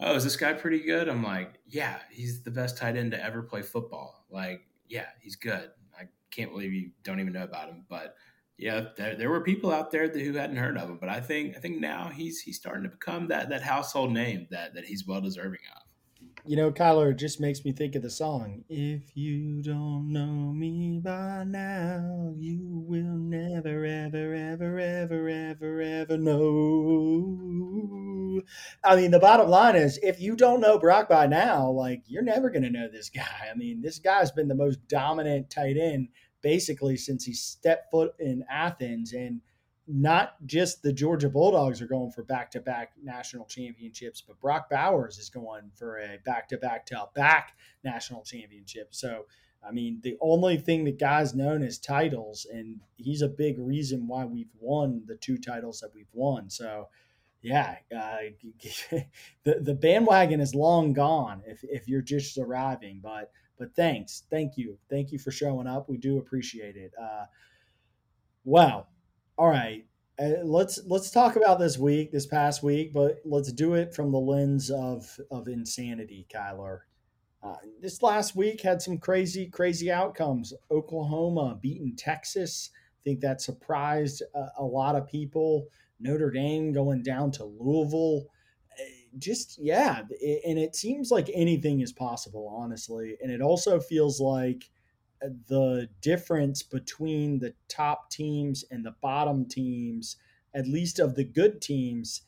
[0.00, 1.08] oh, is this guy pretty good?
[1.08, 4.24] I'm like, yeah, he's the best tight end to ever play football.
[4.30, 5.70] Like, yeah, he's good.
[5.98, 7.84] I can't believe you don't even know about him.
[7.88, 8.14] But
[8.58, 10.98] yeah, there, there were people out there who hadn't heard of him.
[10.98, 14.46] But I think I think now he's he's starting to become that that household name
[14.50, 15.82] that that he's well deserving of.
[16.48, 18.62] You know, Kyler, just makes me think of the song.
[18.68, 26.16] If you don't know me by now, you will never, ever, ever, ever, ever, ever
[26.16, 27.56] know.
[28.84, 32.22] I mean, the bottom line is if you don't know Brock by now, like, you're
[32.22, 33.48] never going to know this guy.
[33.50, 36.10] I mean, this guy's been the most dominant tight end
[36.42, 39.12] basically since he stepped foot in Athens.
[39.12, 39.40] And
[39.88, 44.68] not just the Georgia Bulldogs are going for back to back national championships, but Brock
[44.68, 48.88] Bowers is going for a back to back to back national championship.
[48.90, 49.26] So,
[49.66, 54.08] I mean, the only thing that guy's known is titles, and he's a big reason
[54.08, 56.50] why we've won the two titles that we've won.
[56.50, 56.88] So,
[57.40, 58.18] yeah, uh,
[59.44, 62.98] the the bandwagon is long gone if, if you're just arriving.
[63.00, 65.88] But but thanks, thank you, thank you for showing up.
[65.88, 66.92] We do appreciate it.
[67.00, 67.26] Uh,
[68.44, 68.86] wow
[69.38, 69.84] all right,
[70.18, 74.10] uh, let's let's talk about this week, this past week, but let's do it from
[74.12, 76.80] the lens of of insanity, Kyler.
[77.42, 80.54] Uh, this last week had some crazy, crazy outcomes.
[80.70, 82.70] Oklahoma beating Texas.
[82.74, 85.68] I think that surprised a, a lot of people.
[86.00, 88.26] Notre Dame going down to Louisville.
[89.16, 93.16] Uh, just yeah, it, and it seems like anything is possible, honestly.
[93.22, 94.70] And it also feels like
[95.48, 100.16] the difference between the top teams and the bottom teams,
[100.54, 102.22] at least of the good teams,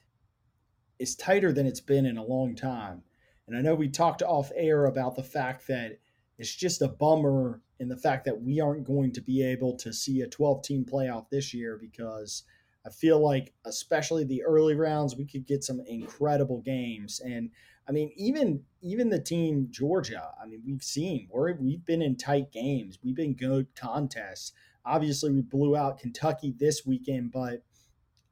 [0.99, 3.03] is tighter than it's been in a long time.
[3.47, 5.99] And I know we talked off air about the fact that
[6.39, 9.93] it's just a bummer in the fact that we aren't going to be able to
[9.93, 12.43] see a 12 team playoff this year because
[12.87, 17.21] I feel like, especially the early rounds, we could get some incredible games.
[17.21, 17.51] And
[17.89, 20.31] I mean, even even the team Georgia.
[20.41, 22.99] I mean, we've seen we're, we've been in tight games.
[23.03, 24.53] We've been good contests.
[24.85, 27.63] Obviously, we blew out Kentucky this weekend, but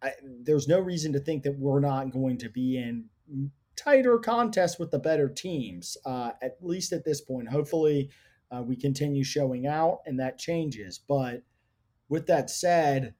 [0.02, 3.06] I, there's no reason to think that we're not going to be in
[3.76, 5.96] tighter contests with the better teams.
[6.04, 7.48] Uh, at least at this point.
[7.48, 8.10] Hopefully,
[8.50, 10.98] uh, we continue showing out, and that changes.
[10.98, 11.42] But
[12.08, 13.14] with that said,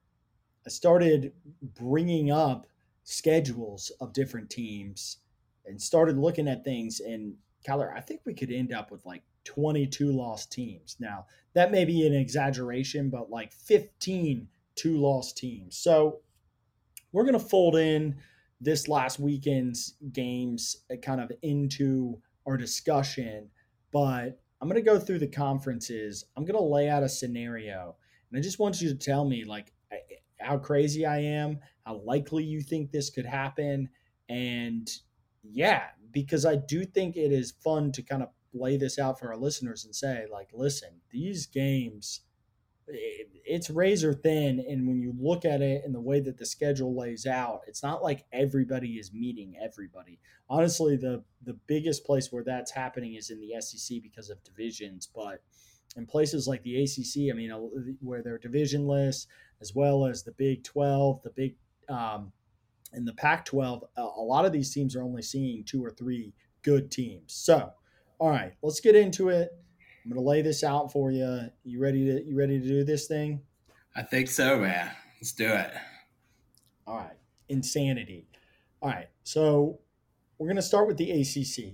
[0.67, 2.67] I started bringing up
[3.05, 5.19] schedules of different teams
[5.65, 6.99] and started looking at things.
[6.99, 10.97] And Kyler, I think we could end up with like 22 lost teams.
[10.99, 15.77] Now, that may be an exaggeration, but like 15 two lost teams.
[15.77, 16.19] So
[17.13, 18.17] we're going to fold in
[18.61, 23.49] this last weekend's games uh, kind of into our discussion,
[23.93, 26.25] but I'm going to go through the conferences.
[26.35, 27.95] I'm going to lay out a scenario,
[28.29, 29.71] and I just want you to tell me like
[30.39, 33.89] how crazy I am, how likely you think this could happen,
[34.29, 34.89] and
[35.43, 39.29] yeah, because I do think it is fun to kind of lay this out for
[39.29, 42.21] our listeners and say, like, listen, these games,
[42.87, 44.63] it's razor thin.
[44.67, 47.83] And when you look at it and the way that the schedule lays out, it's
[47.83, 50.19] not like everybody is meeting everybody.
[50.49, 55.09] Honestly, the the biggest place where that's happening is in the SEC because of divisions,
[55.13, 55.41] but
[55.95, 57.51] in places like the ACC, I mean,
[58.01, 59.27] where they're divisionless,
[59.61, 61.55] as well as the Big 12, the Big
[61.89, 62.31] um,
[62.93, 66.33] in the Pac 12, a lot of these teams are only seeing two or three
[66.63, 67.33] good teams.
[67.33, 67.71] So,
[68.19, 69.49] all right, let's get into it.
[70.03, 71.49] I'm going to lay this out for you.
[71.63, 73.41] You ready to you ready to do this thing?
[73.95, 74.91] I think so, man.
[75.19, 75.71] Let's do it.
[76.85, 77.17] All right.
[77.49, 78.27] Insanity.
[78.81, 79.09] All right.
[79.23, 79.79] So
[80.37, 81.73] we're going to start with the ACC.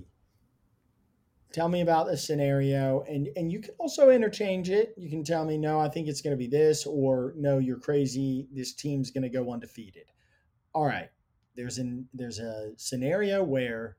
[1.53, 4.95] Tell me about the scenario, and and you can also interchange it.
[4.97, 7.79] You can tell me, no, I think it's going to be this, or no, you're
[7.79, 8.47] crazy.
[8.51, 10.05] This team's going to go undefeated.
[10.73, 11.09] All right.
[11.55, 13.97] There's an there's a scenario where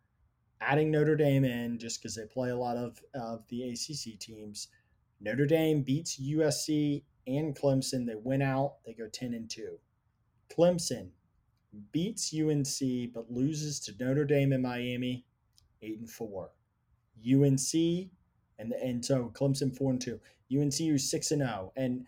[0.61, 4.69] adding Notre Dame in just because they play a lot of, of the ACC teams.
[5.21, 8.07] Notre Dame beats USC and Clemson.
[8.07, 8.77] They win out.
[8.85, 9.79] They go 10 and 2.
[10.57, 11.11] Clemson
[11.93, 15.25] beats UNC but loses to Notre Dame and Miami
[15.83, 16.51] 8 and 4.
[17.19, 18.11] UNC
[18.59, 20.21] and and so Clemson 4 and 2.
[20.61, 21.73] UNC is 6 and 0.
[21.77, 22.07] And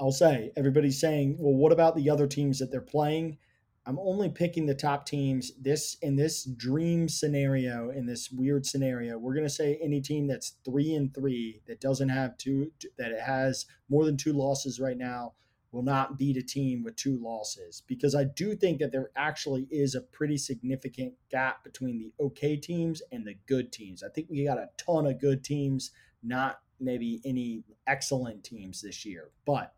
[0.00, 3.38] I'll say everybody's saying, "Well, what about the other teams that they're playing?"
[3.86, 5.52] I'm only picking the top teams.
[5.60, 10.56] This in this dream scenario, in this weird scenario, we're gonna say any team that's
[10.64, 14.96] three and three that doesn't have two that it has more than two losses right
[14.96, 15.34] now
[15.74, 19.66] will not beat a team with two losses because I do think that there actually
[19.70, 24.02] is a pretty significant gap between the okay teams and the good teams.
[24.02, 25.90] I think we got a ton of good teams,
[26.22, 29.30] not maybe any excellent teams this year.
[29.44, 29.74] But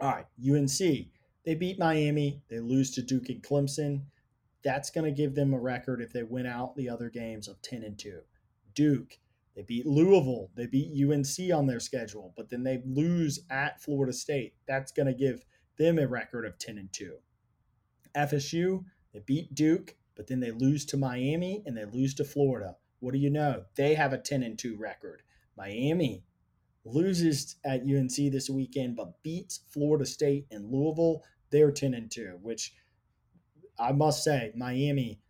[0.00, 1.08] all right, UNC
[1.44, 2.42] they beat Miami.
[2.48, 4.02] They lose to Duke and Clemson.
[4.62, 7.60] That's going to give them a record if they win out the other games of
[7.62, 8.20] 10 and 2.
[8.74, 9.18] Duke,
[9.54, 10.50] they beat Louisville.
[10.54, 14.54] They beat UNC on their schedule, but then they lose at Florida State.
[14.66, 15.44] That's going to give
[15.78, 17.16] them a record of 10 and 2.
[18.16, 22.76] FSU, they beat Duke, but then they lose to Miami and they lose to Florida.
[23.00, 23.64] What do you know?
[23.76, 25.22] They have a 10 and 2 record.
[25.56, 26.24] Miami
[26.84, 31.22] loses at UNC this weekend, but beats Florida State and Louisville.
[31.50, 32.74] They're 10 and 2, which
[33.78, 35.20] I must say, Miami,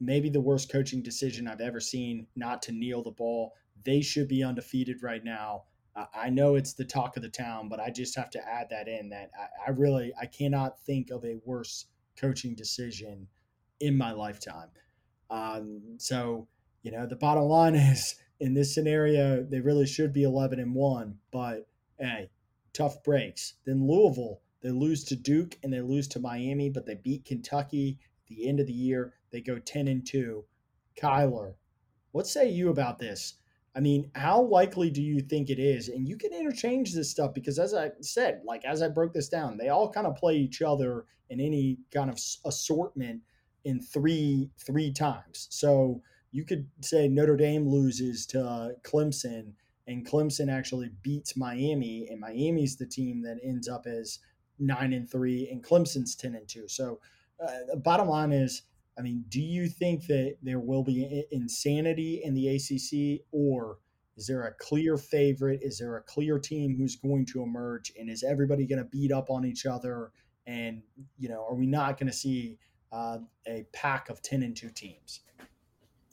[0.00, 3.54] maybe the worst coaching decision I've ever seen not to kneel the ball.
[3.84, 5.64] They should be undefeated right now.
[6.14, 8.86] I know it's the talk of the town, but I just have to add that
[8.86, 11.86] in that I, I really I cannot think of a worse
[12.16, 13.26] coaching decision
[13.80, 14.68] in my lifetime.
[15.28, 16.46] Um, so
[16.82, 20.74] you know the bottom line is in this scenario, they really should be 11 and
[20.74, 21.66] 1, but
[21.98, 22.30] hey,
[22.72, 23.54] tough breaks.
[23.64, 27.98] Then Louisville, they lose to Duke and they lose to Miami, but they beat Kentucky
[28.00, 29.14] at the end of the year.
[29.30, 30.44] They go 10 and 2.
[30.96, 31.54] Kyler,
[32.12, 33.34] what say you about this?
[33.78, 35.88] I mean, how likely do you think it is?
[35.88, 39.28] And you can interchange this stuff because, as I said, like as I broke this
[39.28, 43.20] down, they all kind of play each other in any kind of assortment
[43.64, 45.46] in three three times.
[45.50, 49.52] So you could say Notre Dame loses to Clemson
[49.86, 54.18] and Clemson actually beats Miami and Miami's the team that ends up as
[54.58, 56.66] 9 and 3 and Clemson's 10 and 2.
[56.66, 56.98] So
[57.40, 58.62] uh, the bottom line is
[58.98, 63.78] I mean, do you think that there will be insanity in the ACC or
[64.16, 65.60] is there a clear favorite?
[65.62, 69.12] Is there a clear team who's going to emerge and is everybody going to beat
[69.12, 70.10] up on each other
[70.46, 70.82] and
[71.18, 72.58] you know, are we not going to see
[72.90, 75.20] uh, a pack of 10 and 2 teams?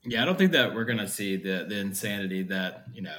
[0.04, 3.18] Yeah, I don't think that we're going to see the the insanity that you know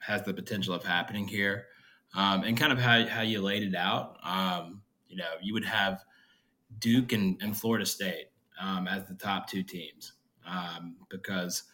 [0.00, 1.66] has the potential of happening here,
[2.14, 4.18] um, and kind of how how you laid it out.
[4.22, 6.04] Um, you know, you would have
[6.78, 8.26] Duke and, and Florida State
[8.60, 10.12] um, as the top two teams
[10.46, 11.64] um, because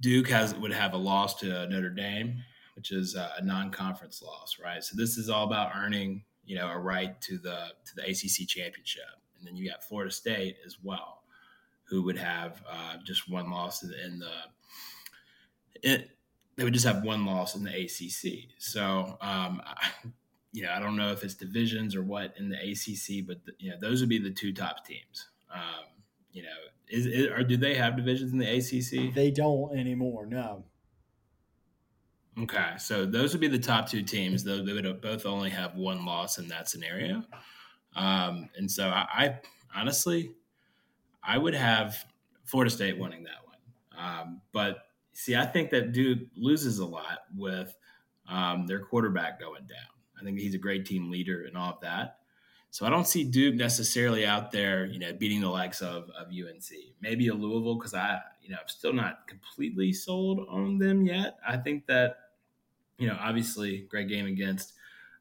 [0.00, 2.42] Duke has would have a loss to Notre Dame,
[2.74, 4.82] which is a non-conference loss, right?
[4.82, 8.48] So this is all about earning you know a right to the to the ACC
[8.48, 9.04] championship,
[9.38, 11.24] and then you got Florida State as well
[11.84, 14.30] who would have uh, just one loss in the
[15.82, 16.10] it,
[16.56, 18.48] they would just have one loss in the ACC.
[18.58, 19.90] So, um, I,
[20.52, 23.52] you know, I don't know if it's divisions or what in the ACC, but the,
[23.58, 25.28] you know, those would be the two top teams.
[25.52, 25.84] Um,
[26.34, 26.48] you know,
[26.88, 29.14] is, is or do they have divisions in the ACC?
[29.14, 30.26] They don't anymore.
[30.26, 30.64] No.
[32.36, 34.42] Okay, so those would be the top two teams.
[34.44, 37.22] Though they would both only have one loss in that scenario,
[37.94, 39.40] um, and so I, I
[39.74, 40.32] honestly
[41.22, 42.04] I would have
[42.44, 44.04] Florida State winning that one.
[44.04, 44.78] Um, but
[45.12, 47.74] see, I think that Duke loses a lot with
[48.28, 49.88] um, their quarterback going down.
[50.20, 52.18] I think he's a great team leader and all of that.
[52.74, 56.26] So I don't see Duke necessarily out there, you know, beating the likes of, of
[56.30, 56.64] UNC.
[57.00, 61.36] Maybe a Louisville because I, you know, I'm still not completely sold on them yet.
[61.46, 62.16] I think that,
[62.98, 64.72] you know, obviously great game against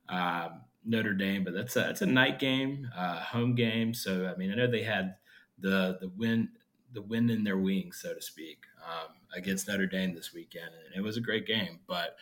[0.09, 3.93] um, Notre Dame, but that's a that's a night game, uh, home game.
[3.93, 5.17] So I mean, I know they had
[5.59, 6.47] the the wind
[6.91, 10.95] the wind in their wings, so to speak, um, against Notre Dame this weekend, and
[10.95, 11.81] it was a great game.
[11.87, 12.15] But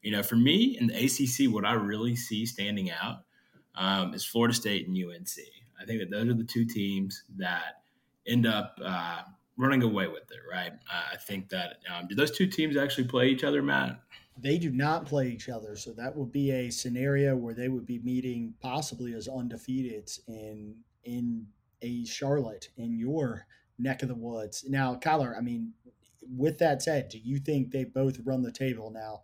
[0.00, 3.24] you know, for me in the ACC, what I really see standing out
[3.78, 5.38] um, is Florida State and UNC.
[5.80, 7.82] I think that those are the two teams that
[8.26, 9.22] end up uh,
[9.56, 10.72] running away with it, right?
[10.72, 14.00] Uh, I think that um, do those two teams actually play each other, Matt?
[14.40, 17.86] they do not play each other, so that would be a scenario where they would
[17.86, 21.46] be meeting possibly as undefeated in in
[21.82, 23.46] a Charlotte in your
[23.78, 24.64] neck of the woods.
[24.68, 25.72] Now, Kyler, I mean,
[26.22, 29.22] with that said, do you think they both run the table now?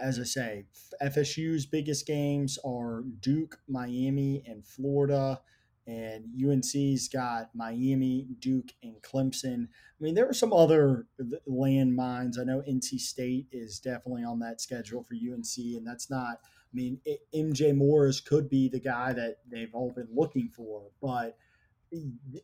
[0.00, 0.64] As I say,
[1.02, 5.40] FSU's biggest games are Duke, Miami, and Florida
[5.86, 9.64] and UNC's got Miami, Duke, and Clemson.
[9.64, 11.06] I mean, there are some other
[11.46, 12.38] landmines.
[12.38, 16.38] I know NC State is definitely on that schedule for UNC, and that's not.
[16.42, 17.00] I mean,
[17.34, 21.36] MJ Morris could be the guy that they've all been looking for, but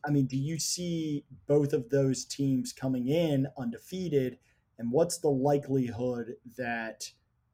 [0.05, 4.37] I mean, do you see both of those teams coming in undefeated?
[4.77, 7.11] And what's the likelihood that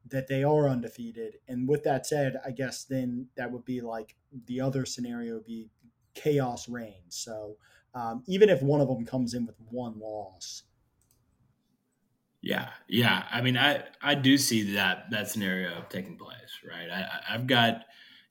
[0.10, 1.38] that they are undefeated?
[1.48, 5.46] And with that said, I guess then that would be like the other scenario would
[5.46, 5.70] be
[6.14, 7.16] chaos reigns.
[7.16, 7.58] So
[7.94, 10.64] um, even if one of them comes in with one loss.
[12.42, 13.26] Yeah, yeah.
[13.32, 16.90] I mean, I I do see that that scenario taking place, right?
[16.90, 17.86] I, I've got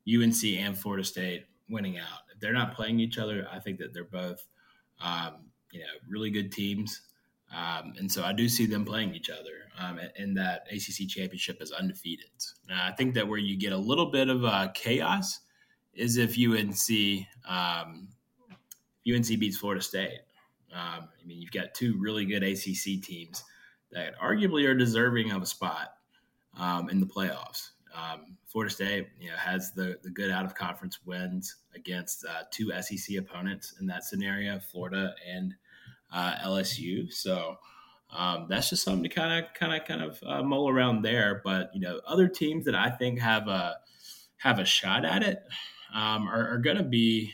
[0.09, 2.21] UNC and Florida State winning out.
[2.33, 4.47] If they're not playing each other, I think that they're both,
[5.01, 7.03] um, you know, really good teams.
[7.55, 11.63] Um, and so I do see them playing each other, um, and that ACC championship
[11.63, 12.27] is undefeated.
[12.69, 15.41] Now, I think that where you get a little bit of uh, chaos
[15.95, 18.09] is if UNC um,
[19.09, 20.21] UNC beats Florida State.
[20.73, 23.45] Um, I mean, you've got two really good ACC teams
[23.93, 25.95] that arguably are deserving of a spot
[26.59, 27.71] um, in the playoffs.
[27.95, 32.43] Um, Florida State, you know, has the the good out of conference wins against uh,
[32.51, 35.55] two SEC opponents in that scenario, Florida and
[36.17, 37.13] uh, LSU.
[37.13, 37.57] So
[38.11, 41.43] um, that's just something to kind of kind of kind of uh, mull around there.
[41.45, 43.77] But you know, other teams that I think have a
[44.39, 45.43] have a shot at it
[45.95, 47.33] um, are, are going to be,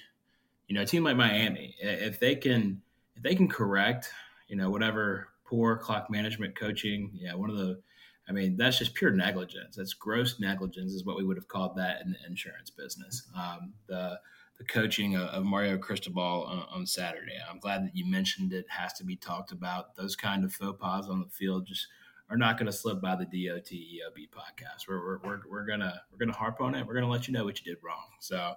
[0.66, 1.76] you know, a team like Miami.
[1.80, 2.82] If they can
[3.14, 4.10] if they can correct,
[4.48, 7.80] you know, whatever poor clock management coaching, yeah, one of the
[8.28, 9.76] I mean, that's just pure negligence.
[9.76, 13.28] That's gross negligence, is what we would have called that in the insurance business.
[13.36, 14.18] Um, the
[14.58, 17.36] the coaching of, Mario Cristobal on, Saturday.
[17.50, 18.66] I'm glad that you mentioned it.
[18.68, 19.94] Has to be talked about.
[19.96, 21.86] Those kind of faux pas on the field just
[22.30, 24.88] are not going to slip by the DOT EOB podcast.
[24.88, 26.86] We're, we're, we're, we're gonna we're gonna harp on it.
[26.86, 28.06] We're gonna let you know what you did wrong.
[28.20, 28.54] So,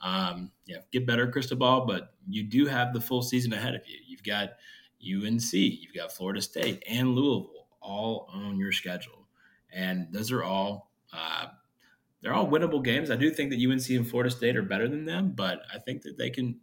[0.00, 1.86] um, yeah, get better, Cristobal.
[1.86, 3.96] But you do have the full season ahead of you.
[4.06, 4.50] You've got
[5.00, 9.26] UNC, you've got Florida State, and Louisville all on your schedule,
[9.72, 11.46] and those are all uh,
[12.24, 13.10] they're all winnable games.
[13.10, 16.00] I do think that UNC and Florida State are better than them, but I think
[16.02, 16.58] that they can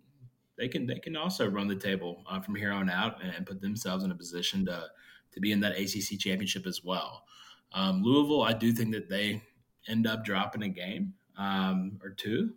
[0.57, 3.61] they can they can also run the table uh, from here on out and put
[3.61, 4.87] themselves in a position to
[5.33, 7.25] to be in that ACC championship as well.
[7.73, 9.43] Um, Louisville, I do think that they
[9.87, 12.55] end up dropping a game um, or two,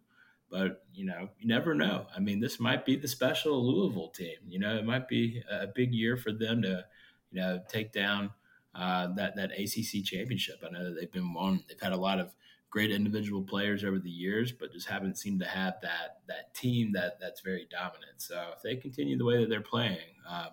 [0.51, 2.07] but you know, you never know.
[2.17, 4.39] I mean, this might be the special Louisville team.
[4.49, 6.87] You know, it might be a big year for them to,
[7.31, 8.31] you know, take down
[8.75, 10.65] uh, that that ACC championship.
[10.67, 11.65] I know that they've been one.
[11.69, 12.35] They've had a lot of
[12.75, 16.91] great individual players over the years, but just haven't seemed to have that that team
[16.91, 18.17] that that's very dominant.
[18.17, 20.49] So if they continue the way that they're playing, um,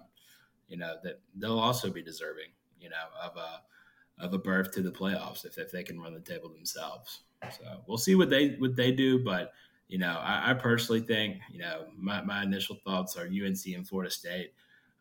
[0.68, 4.84] you know that they'll also be deserving, you know, of a of a berth to
[4.84, 7.22] the playoffs if, if they can run the table themselves.
[7.50, 9.52] So we'll see what they what they do, but
[9.88, 13.86] you know, I, I personally think, you know, my, my initial thoughts are UNC and
[13.86, 14.54] Florida State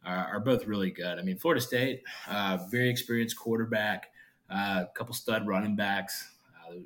[0.04, 1.18] are, are both really good.
[1.18, 4.10] I mean, Florida State, uh, very experienced quarterback,
[4.50, 6.32] uh, a couple stud running backs.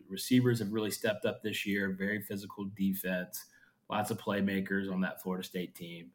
[0.09, 1.95] Receivers have really stepped up this year.
[1.99, 3.47] Very physical defense.
[3.91, 6.11] Lots of playmakers on that Florida State team.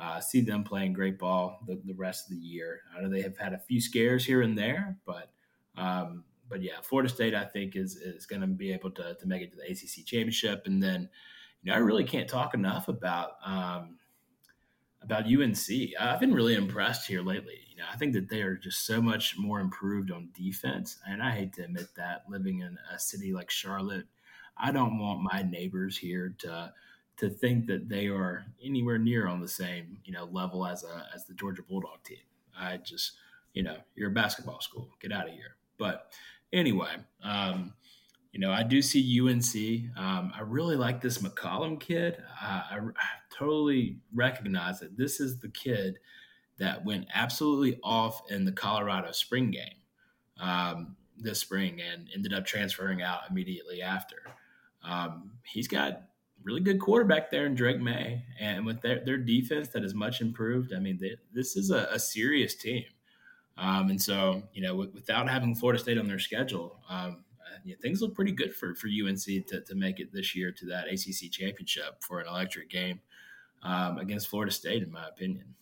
[0.00, 2.80] Uh, see them playing great ball the, the rest of the year.
[2.96, 5.30] I know they have had a few scares here and there, but
[5.76, 9.26] um, but yeah, Florida State I think is is going to be able to to
[9.26, 11.08] make it to the ACC championship, and then
[11.62, 13.98] you know I really can't talk enough about um,
[15.02, 15.58] about UNC.
[15.98, 17.60] I've been really impressed here lately.
[17.92, 21.52] I think that they are just so much more improved on defense, and I hate
[21.54, 24.06] to admit that living in a city like Charlotte,
[24.56, 26.72] I don't want my neighbors here to
[27.18, 31.06] to think that they are anywhere near on the same you know level as a
[31.14, 32.18] as the Georgia Bulldog team.
[32.58, 33.12] I just
[33.54, 35.56] you know you're a basketball school, get out of here.
[35.78, 36.12] But
[36.52, 37.74] anyway, um,
[38.32, 39.98] you know I do see UNC.
[39.98, 42.18] Um, I really like this McCollum kid.
[42.40, 45.98] I, I, I totally recognize that this is the kid
[46.60, 49.74] that went absolutely off in the Colorado spring game
[50.38, 54.16] um, this spring and ended up transferring out immediately after.
[54.84, 56.02] Um, he's got
[56.44, 60.20] really good quarterback there in Drake Maye, and with their, their defense that is much
[60.20, 62.84] improved, I mean, they, this is a, a serious team.
[63.58, 67.24] Um, and so, you know, w- without having Florida State on their schedule, um,
[67.82, 70.86] things look pretty good for, for UNC to, to make it this year to that
[70.88, 73.00] ACC championship for an electric game
[73.62, 75.54] um, against Florida State, in my opinion.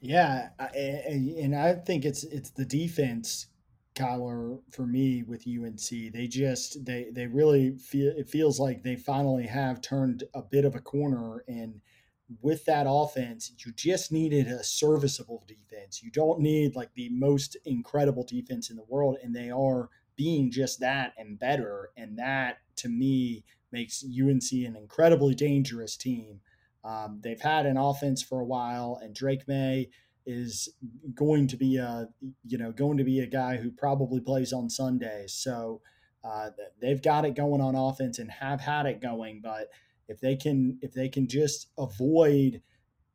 [0.00, 3.46] Yeah, and I think it's it's the defense
[3.94, 6.12] Kyler, for me with UNC.
[6.12, 10.64] They just they they really feel it feels like they finally have turned a bit
[10.64, 11.80] of a corner and
[12.42, 16.02] with that offense, you just needed a serviceable defense.
[16.02, 20.50] You don't need like the most incredible defense in the world, and they are being
[20.50, 21.90] just that and better.
[21.96, 26.40] And that to me makes UNC an incredibly dangerous team.
[26.86, 29.90] Um, they've had an offense for a while, and Drake Maye
[30.24, 30.68] is
[31.14, 32.08] going to be a
[32.44, 35.32] you know going to be a guy who probably plays on Sundays.
[35.32, 35.80] So
[36.22, 39.40] uh, they've got it going on offense and have had it going.
[39.42, 39.68] But
[40.08, 42.62] if they can if they can just avoid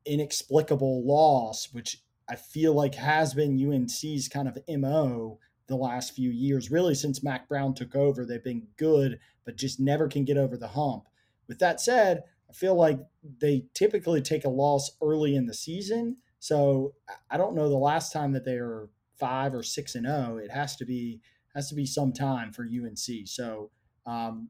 [0.06, 1.98] inexplicable loss, which
[2.30, 7.24] I feel like has been UNC's kind of mo the last few years, really since
[7.24, 11.08] Mack Brown took over, they've been good, but just never can get over the hump.
[11.48, 13.00] With that said, I feel like
[13.40, 16.96] they typically take a loss early in the season so
[17.30, 18.90] I don't know the last time that they are
[19.20, 20.30] five or six and zero.
[20.32, 21.22] Oh, it has to be
[21.54, 23.28] has to be some time for UNC.
[23.28, 23.70] So
[24.08, 24.50] um,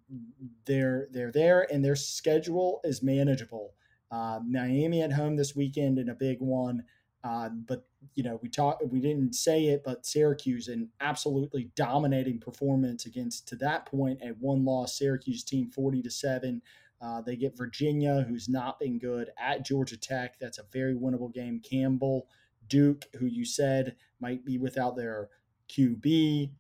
[0.66, 3.74] they're they're there, and their schedule is manageable.
[4.10, 6.86] Uh, Miami at home this weekend in a big one.
[7.26, 7.86] Uh, but
[8.16, 13.49] you know, we talked, we didn't say it, but Syracuse an absolutely dominating performance against
[13.49, 16.62] to that point a one-loss Syracuse team, forty to seven.
[17.02, 20.38] Uh, they get Virginia, who's not been good, at Georgia Tech.
[20.39, 21.60] That's a very winnable game.
[21.60, 22.28] Campbell,
[22.68, 25.30] Duke, who you said might be without their
[25.70, 26.52] QB,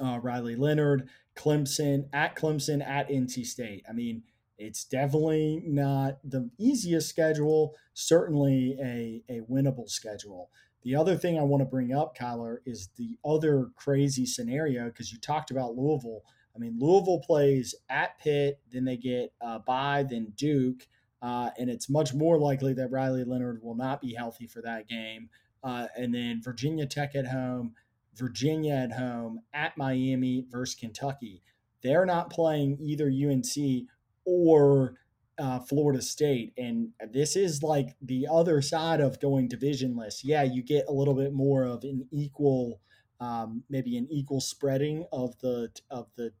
[0.00, 3.84] uh, Riley Leonard, Clemson, at Clemson, at NC State.
[3.88, 4.22] I mean,
[4.58, 10.50] it's definitely not the easiest schedule, certainly a, a winnable schedule.
[10.82, 15.10] The other thing I want to bring up, Kyler, is the other crazy scenario because
[15.12, 16.22] you talked about Louisville.
[16.54, 20.86] I mean, Louisville plays at Pitt, then they get uh, by, then Duke,
[21.20, 24.88] uh, and it's much more likely that Riley Leonard will not be healthy for that
[24.88, 25.30] game.
[25.62, 27.74] Uh, and then Virginia Tech at home,
[28.14, 31.42] Virginia at home, at Miami versus Kentucky.
[31.82, 33.88] They're not playing either UNC
[34.24, 34.94] or
[35.38, 36.52] uh, Florida State.
[36.56, 40.20] And this is like the other side of going divisionless.
[40.22, 42.80] Yeah, you get a little bit more of an equal,
[43.20, 46.32] um, maybe an equal spreading of the of the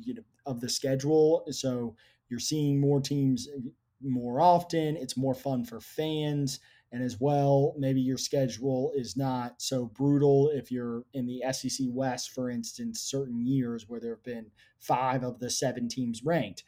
[0.00, 1.44] you know of the schedule.
[1.50, 1.96] So
[2.28, 3.60] you're seeing more teams eh,
[4.02, 4.96] more often.
[4.96, 6.60] It's more fun for fans.
[6.90, 11.86] And as well, maybe your schedule is not so brutal if you're in the SEC
[11.90, 16.64] West, for instance, certain years where there have been five of the seven teams ranked.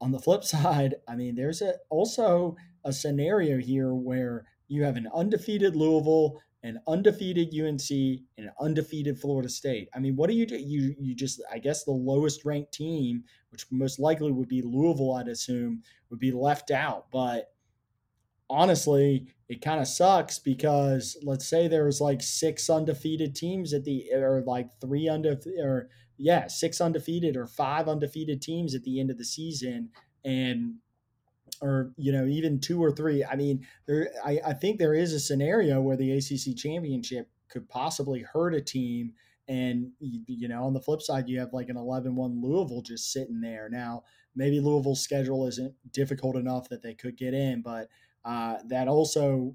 [0.00, 4.96] On the flip side, I mean, there's a, also a scenario here where you have
[4.96, 9.88] an undefeated Louisville an undefeated UNC and an undefeated Florida State.
[9.94, 10.56] I mean, what do you do?
[10.56, 15.14] You you just I guess the lowest ranked team, which most likely would be Louisville,
[15.14, 17.06] I'd assume, would be left out.
[17.10, 17.52] But
[18.48, 23.84] honestly, it kind of sucks because let's say there was like six undefeated teams at
[23.84, 29.00] the or like three undefeated or yeah, six undefeated or five undefeated teams at the
[29.00, 29.90] end of the season
[30.24, 30.74] and
[31.62, 33.24] or you know even two or three.
[33.24, 37.68] I mean, there I, I think there is a scenario where the ACC championship could
[37.68, 39.12] possibly hurt a team.
[39.48, 43.40] And you know, on the flip side, you have like an 11-1 Louisville just sitting
[43.40, 43.68] there.
[43.68, 44.04] Now,
[44.34, 47.88] maybe Louisville's schedule isn't difficult enough that they could get in, but
[48.24, 49.54] uh, that also,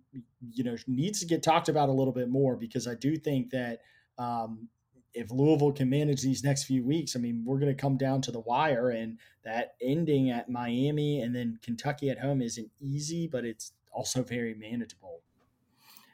[0.51, 3.49] you know, needs to get talked about a little bit more because I do think
[3.51, 3.80] that
[4.18, 4.68] um,
[5.18, 8.22] if Louisville can manage these next few weeks, I mean, we're going to come down
[8.24, 13.28] to the wire, and that ending at Miami and then Kentucky at home isn't easy,
[13.28, 15.22] but it's also very manageable.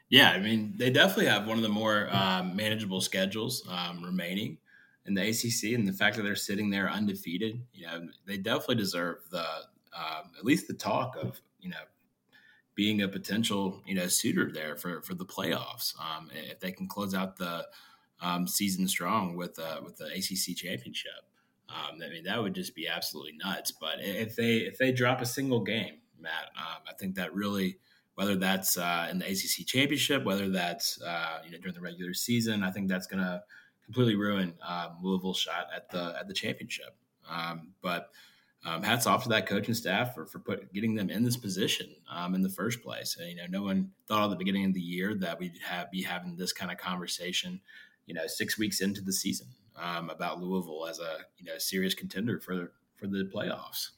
[0.08, 4.58] Yeah, I mean, they definitely have one of the more um, manageable schedules um, remaining
[5.06, 8.76] in the ACC, and the fact that they're sitting there undefeated, you know, they definitely
[8.76, 9.44] deserve the
[9.94, 11.76] uh, at least the talk of you know
[12.74, 16.88] being a potential you know suitor there for for the playoffs um, if they can
[16.88, 17.66] close out the
[18.20, 21.12] um, season strong with uh, with the ACC championship.
[21.68, 23.72] Um, I mean, that would just be absolutely nuts.
[23.72, 27.78] But if they if they drop a single game, Matt, um, I think that really,
[28.14, 32.14] whether that's uh, in the ACC championship, whether that's uh, you know during the regular
[32.14, 33.42] season, I think that's going to
[33.84, 36.96] completely ruin um, Louisville's shot at the at the championship.
[37.28, 38.10] Um, but
[38.66, 41.94] um, hats off to that coaching staff for, for put, getting them in this position
[42.10, 43.16] um, in the first place.
[43.18, 45.90] And, you know, no one thought at the beginning of the year that we'd have,
[45.90, 47.60] be having this kind of conversation
[48.06, 51.94] you know six weeks into the season um, about Louisville as a you know serious
[51.94, 53.90] contender for for the playoffs.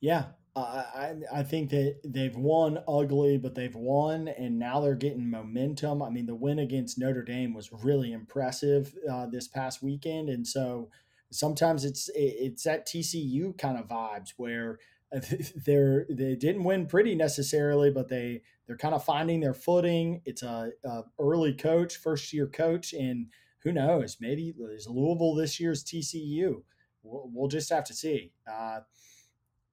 [0.00, 0.26] Yeah,
[0.56, 6.02] I I think that they've won ugly, but they've won, and now they're getting momentum.
[6.02, 10.46] I mean, the win against Notre Dame was really impressive uh, this past weekend, and
[10.46, 10.90] so
[11.30, 14.78] sometimes it's it's that TCU kind of vibes where
[15.66, 20.22] they're they didn't win pretty necessarily, but they they're kind of finding their footing.
[20.24, 23.26] It's a, a early coach, first year coach, and
[23.62, 24.18] who knows?
[24.20, 26.62] Maybe is Louisville this year's TCU.
[27.02, 28.32] We'll, we'll just have to see.
[28.50, 28.80] Uh,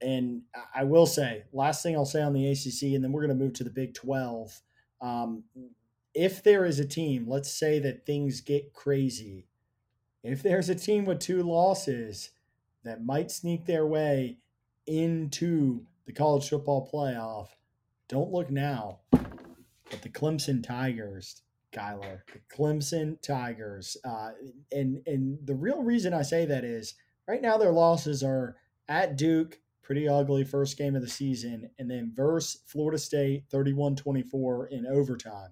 [0.02, 0.42] and
[0.76, 3.44] I will say, last thing I'll say on the ACC, and then we're going to
[3.44, 4.62] move to the Big 12.
[5.02, 5.44] Um,
[6.14, 9.48] if there is a team, let's say that things get crazy,
[10.24, 12.32] if there's a team with two losses
[12.84, 14.38] that might sneak their way
[14.88, 17.48] into the college football playoff,
[18.08, 19.00] don't look now.
[19.12, 24.32] But the Clemson Tigers, Kyler, the Clemson Tigers, uh,
[24.72, 26.96] and and the real reason I say that is
[27.28, 28.58] right now their losses are
[28.90, 34.70] at Duke, pretty ugly first game of the season, and then verse Florida State 31-24
[34.70, 35.52] in overtime.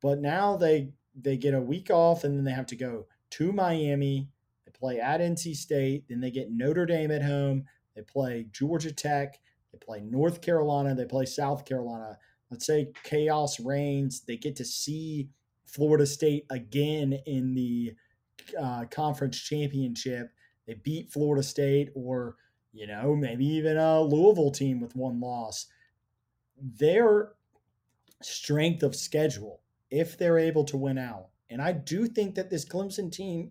[0.00, 3.52] But now they they get a week off and then they have to go to
[3.52, 4.28] Miami.
[4.64, 7.64] They play at NC State, then they get Notre Dame at home.
[7.98, 9.40] They play Georgia Tech,
[9.72, 12.16] they play North Carolina, they play South Carolina.
[12.48, 14.20] Let's say chaos reigns.
[14.20, 15.30] They get to see
[15.66, 17.94] Florida State again in the
[18.58, 20.30] uh, conference championship.
[20.68, 22.36] They beat Florida State, or
[22.72, 25.66] you know maybe even a Louisville team with one loss.
[26.56, 27.32] Their
[28.22, 32.64] strength of schedule, if they're able to win out, and I do think that this
[32.64, 33.50] Clemson team,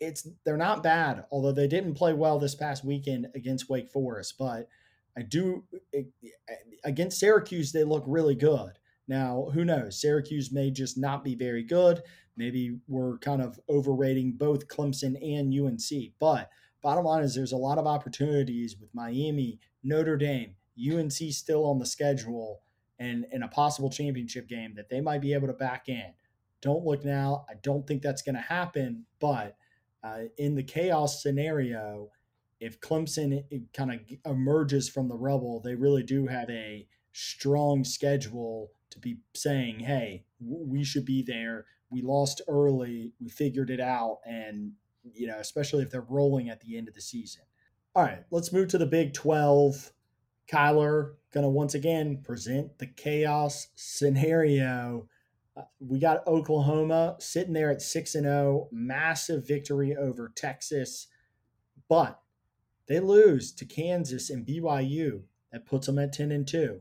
[0.00, 4.34] it's they're not bad, although they didn't play well this past weekend against Wake Forest,
[4.38, 4.68] but
[5.16, 5.64] I do
[5.94, 6.54] eh, eh,
[6.84, 8.78] against Syracuse, they look really good.
[9.06, 10.00] Now, who knows?
[10.00, 12.02] Syracuse may just not be very good.
[12.36, 16.12] Maybe we're kind of overrating both Clemson and UNC.
[16.18, 16.50] But
[16.82, 21.78] bottom line is there's a lot of opportunities with Miami, Notre Dame, UNC still on
[21.78, 22.62] the schedule,
[22.98, 26.14] and in a possible championship game that they might be able to back in.
[26.60, 27.44] Don't look now.
[27.48, 29.04] I don't think that's going to happen.
[29.20, 29.56] But
[30.04, 32.10] uh, in the chaos scenario,
[32.60, 38.70] if Clemson kind of emerges from the rubble, they really do have a strong schedule
[38.90, 41.64] to be saying, hey, we should be there.
[41.90, 43.12] We lost early.
[43.20, 44.18] We figured it out.
[44.26, 47.42] And, you know, especially if they're rolling at the end of the season.
[47.94, 49.92] All right, let's move to the Big 12.
[50.50, 55.08] Kyler going to once again present the chaos scenario.
[55.78, 61.06] We got Oklahoma sitting there at 6 and 0, massive victory over Texas.
[61.88, 62.20] But
[62.88, 65.22] they lose to Kansas and BYU.
[65.52, 66.80] That puts them at 10 and 2.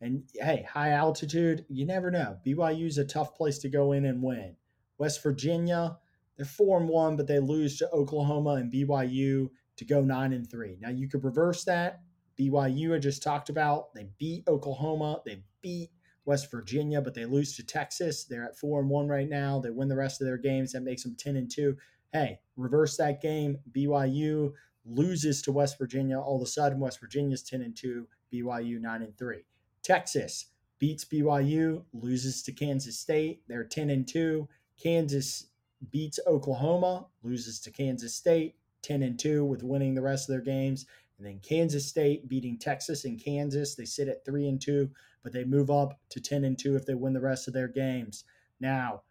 [0.00, 2.38] And hey, high altitude, you never know.
[2.46, 4.56] BYU is a tough place to go in and win.
[4.98, 5.98] West Virginia,
[6.36, 10.48] they're 4 and 1, but they lose to Oklahoma and BYU to go 9 and
[10.48, 10.78] 3.
[10.80, 12.02] Now you could reverse that.
[12.38, 15.90] BYU I just talked about, they beat Oklahoma, they beat
[16.24, 18.24] West Virginia, but they lose to Texas.
[18.24, 19.58] They're at 4 and 1 right now.
[19.58, 20.72] They win the rest of their games.
[20.72, 21.76] That makes them 10 and 2.
[22.12, 23.58] Hey, reverse that game.
[23.72, 24.52] BYU
[24.84, 26.18] loses to West Virginia.
[26.18, 29.44] All of a sudden, West Virginia's 10 and 2, BYU 9 and 3.
[29.82, 30.46] Texas
[30.78, 33.42] beats BYU, loses to Kansas State.
[33.48, 34.48] They're 10 and 2.
[34.80, 35.46] Kansas
[35.90, 40.42] beats Oklahoma, loses to Kansas State, 10 and 2 with winning the rest of their
[40.42, 40.86] games.
[41.22, 43.76] And then Kansas State beating Texas and Kansas.
[43.76, 44.90] They sit at 3 and 2,
[45.22, 47.68] but they move up to 10 and 2 if they win the rest of their
[47.68, 48.24] games.
[48.58, 49.02] Now,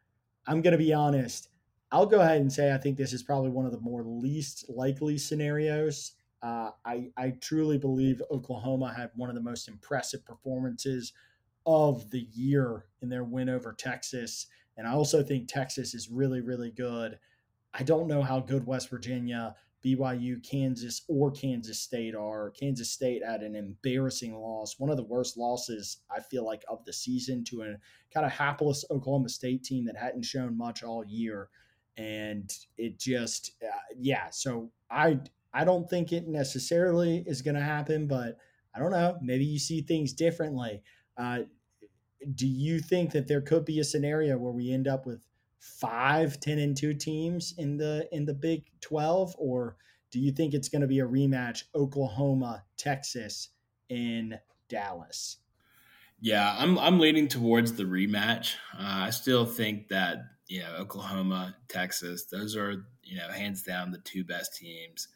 [0.45, 1.47] I'm going to be honest.
[1.89, 4.65] I'll go ahead and say I think this is probably one of the more least
[4.67, 6.11] likely scenarios.
[6.43, 11.13] Uh, I, I truly believe Oklahoma had one of the most impressive performances
[11.65, 14.47] of the year in their win over Texas.
[14.75, 17.19] And I also think Texas is really, really good.
[17.73, 22.51] I don't know how good West Virginia, BYU, Kansas, or Kansas State are.
[22.51, 26.85] Kansas State had an embarrassing loss, one of the worst losses I feel like of
[26.85, 27.75] the season to a
[28.13, 31.49] kind of hapless Oklahoma State team that hadn't shown much all year.
[31.97, 35.19] And it just uh, yeah so i
[35.53, 38.37] i don't think it necessarily is going to happen but
[38.73, 39.17] i don't know.
[39.21, 40.81] Maybe you see things differently.
[41.17, 41.39] Uh,
[42.35, 45.27] do you think that there could be a scenario where we end up with
[45.61, 49.77] five 10 and 2 teams in the in the big 12 or
[50.11, 53.49] do you think it's going to be a rematch oklahoma texas
[53.89, 54.37] in
[54.69, 55.37] dallas
[56.19, 61.55] yeah i'm i'm leaning towards the rematch uh, i still think that you know, Oklahoma,
[61.69, 65.07] Texas, those are, you know, hands down the two best teams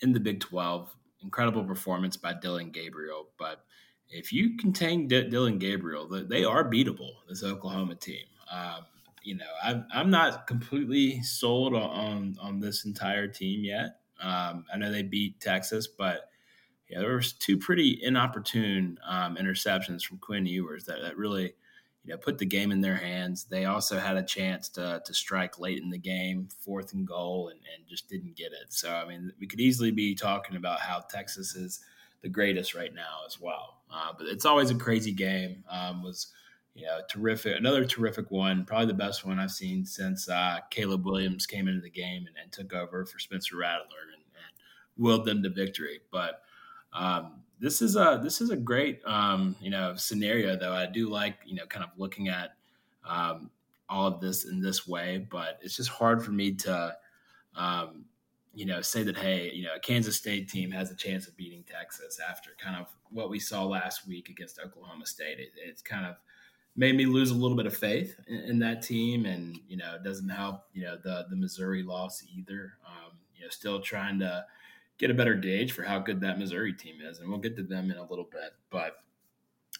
[0.00, 0.92] in the Big 12.
[1.22, 3.28] Incredible performance by Dillon Gabriel.
[3.38, 3.64] But
[4.08, 8.24] if you contain D- Dillon Gabriel, they are beatable, this Oklahoma team.
[8.52, 8.86] Um,
[9.24, 13.96] you know, i am I'm not completely sold on, on this entire team yet.
[14.20, 16.28] Um, I know they beat Texas, but
[16.88, 21.54] yeah, there was two pretty inopportune um, interceptions from Quinn Ewers that, that really–
[22.04, 23.44] you know, put the game in their hands.
[23.44, 27.48] They also had a chance to to strike late in the game, fourth and goal,
[27.48, 28.72] and, and just didn't get it.
[28.72, 31.80] So I mean, we could easily be talking about how Texas is
[32.22, 33.80] the greatest right now as well.
[33.90, 35.64] Uh, but it's always a crazy game.
[35.70, 36.28] Um, was
[36.74, 41.04] you know, terrific, another terrific one, probably the best one I've seen since uh, Caleb
[41.04, 45.24] Williams came into the game and, and took over for Spencer Rattler and, and willed
[45.24, 46.00] them to victory.
[46.10, 46.42] But
[46.92, 50.72] um, this is a this is a great um, you know scenario, though.
[50.72, 52.56] I do like you know kind of looking at
[53.08, 53.50] um,
[53.88, 56.96] all of this in this way, but it's just hard for me to
[57.54, 58.04] um,
[58.52, 61.36] you know say that hey, you know, a Kansas State team has a chance of
[61.36, 65.38] beating Texas after kind of what we saw last week against Oklahoma State.
[65.38, 66.16] It, it's kind of
[66.76, 69.94] made me lose a little bit of faith in, in, that team, and you know,
[69.94, 70.62] it doesn't help.
[70.72, 72.74] You know, the the Missouri loss either.
[72.86, 74.44] Um, you know, still trying to
[74.98, 77.62] get a better gauge for how good that Missouri team is, and we'll get to
[77.62, 78.52] them in a little bit.
[78.70, 78.96] But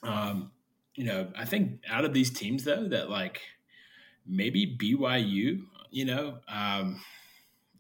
[0.03, 0.53] um,
[0.95, 3.41] you know, I think out of these teams though, that like
[4.27, 7.01] maybe BYU, you know, um,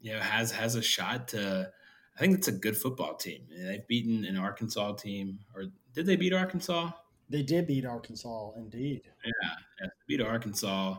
[0.00, 1.70] you know, has has a shot to.
[2.16, 3.40] I think it's a good football team.
[3.50, 6.92] They've beaten an Arkansas team, or did they beat Arkansas?
[7.28, 9.02] They did beat Arkansas, indeed.
[9.24, 9.50] Yeah,
[9.80, 10.96] yeah beat Arkansas.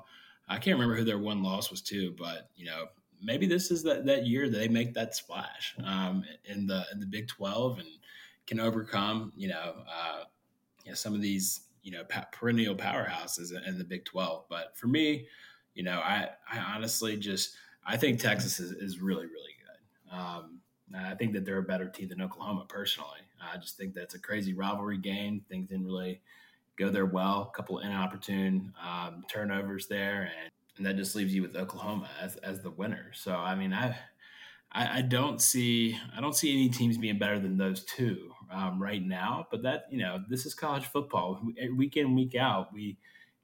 [0.48, 2.86] I can't remember who their one loss was to, but you know,
[3.22, 7.06] maybe this is that, that year they make that splash um, in the in the
[7.06, 7.88] Big Twelve and
[8.48, 10.24] can overcome you know, uh,
[10.84, 14.46] you know some of these you know perennial powerhouses in the Big Twelve.
[14.50, 15.28] But for me,
[15.74, 17.56] you know, I I honestly just
[17.86, 20.16] I think Texas is, is really really good.
[20.16, 20.60] Um,
[20.96, 23.20] I think that they're a better team than Oklahoma personally.
[23.54, 25.44] I just think that's a crazy rivalry game.
[25.50, 26.22] Things didn't really
[26.78, 27.52] go there well.
[27.54, 32.10] A couple of inopportune um, turnovers there, and, and, that just leaves you with Oklahoma
[32.22, 33.12] as, as the winner.
[33.14, 33.98] So I mean, I,
[34.72, 38.82] I, I don't see I don't see any teams being better than those two um,
[38.82, 39.48] right now.
[39.50, 41.42] But that you know, this is college football.
[41.76, 42.98] Week in week out, we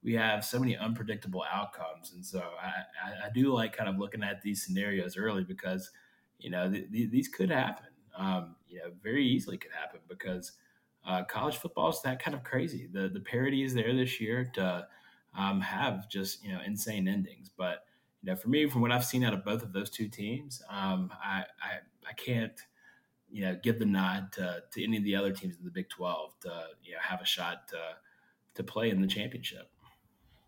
[0.03, 2.67] we have so many unpredictable outcomes, and so I,
[3.07, 5.91] I, I do like kind of looking at these scenarios early because
[6.39, 7.85] you know th- th- these could happen
[8.18, 10.53] um, you know, very easily could happen because
[11.05, 12.88] uh, college football is that kind of crazy.
[12.91, 14.88] The the parity is there this year to
[15.36, 17.49] um, have just you know insane endings.
[17.55, 17.86] But
[18.22, 20.62] you know, for me, from what I've seen out of both of those two teams,
[20.70, 22.59] um, I, I I can't
[23.30, 25.89] you know give the nod to, to any of the other teams in the Big
[25.89, 27.80] Twelve to you know have a shot to
[28.55, 29.70] to play in the championship.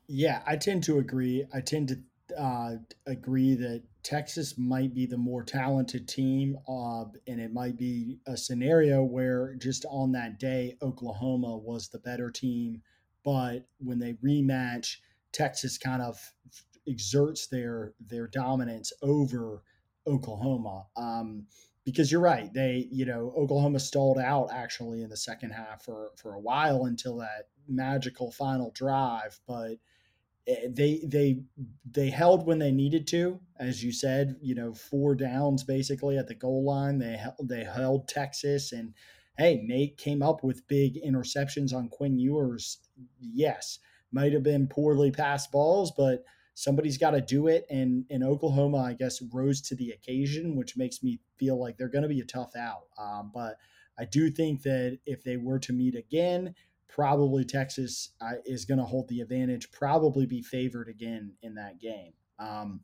[0.08, 1.46] Yeah, I tend to agree.
[1.54, 2.76] I tend to uh,
[3.08, 8.36] agree that Texas might be the more talented team, uh, and it might be a
[8.36, 12.82] scenario where just on that day, Oklahoma was the better team.
[13.24, 14.98] But when they rematch,
[15.32, 16.20] Texas kind of
[16.88, 19.64] exerts their their dominance over
[20.06, 20.86] Oklahoma.
[20.98, 21.48] Um,
[21.86, 26.12] because you're right, they you know Oklahoma stalled out actually in the second half for
[26.18, 29.78] for a while until that magical final drive, but
[30.46, 31.44] they they
[31.90, 34.36] they held when they needed to, as you said.
[34.42, 37.00] You know, four downs basically at the goal line.
[37.00, 38.94] They they held Texas, and
[39.38, 42.80] hey, Nate came up with big interceptions on Quinn Ewers.
[43.20, 43.80] Yes,
[44.12, 46.24] might have been poorly passed balls, but
[46.56, 47.66] somebody's got to do it.
[47.70, 51.88] And in Oklahoma, I guess rose to the occasion, which makes me feel like they're
[51.88, 52.88] going to be a tough out.
[52.98, 53.58] Um, but
[53.98, 56.54] I do think that if they were to meet again,
[56.94, 61.80] probably Texas uh, is going to hold the advantage, probably be favored again in that
[61.80, 62.14] game.
[62.38, 62.82] Um,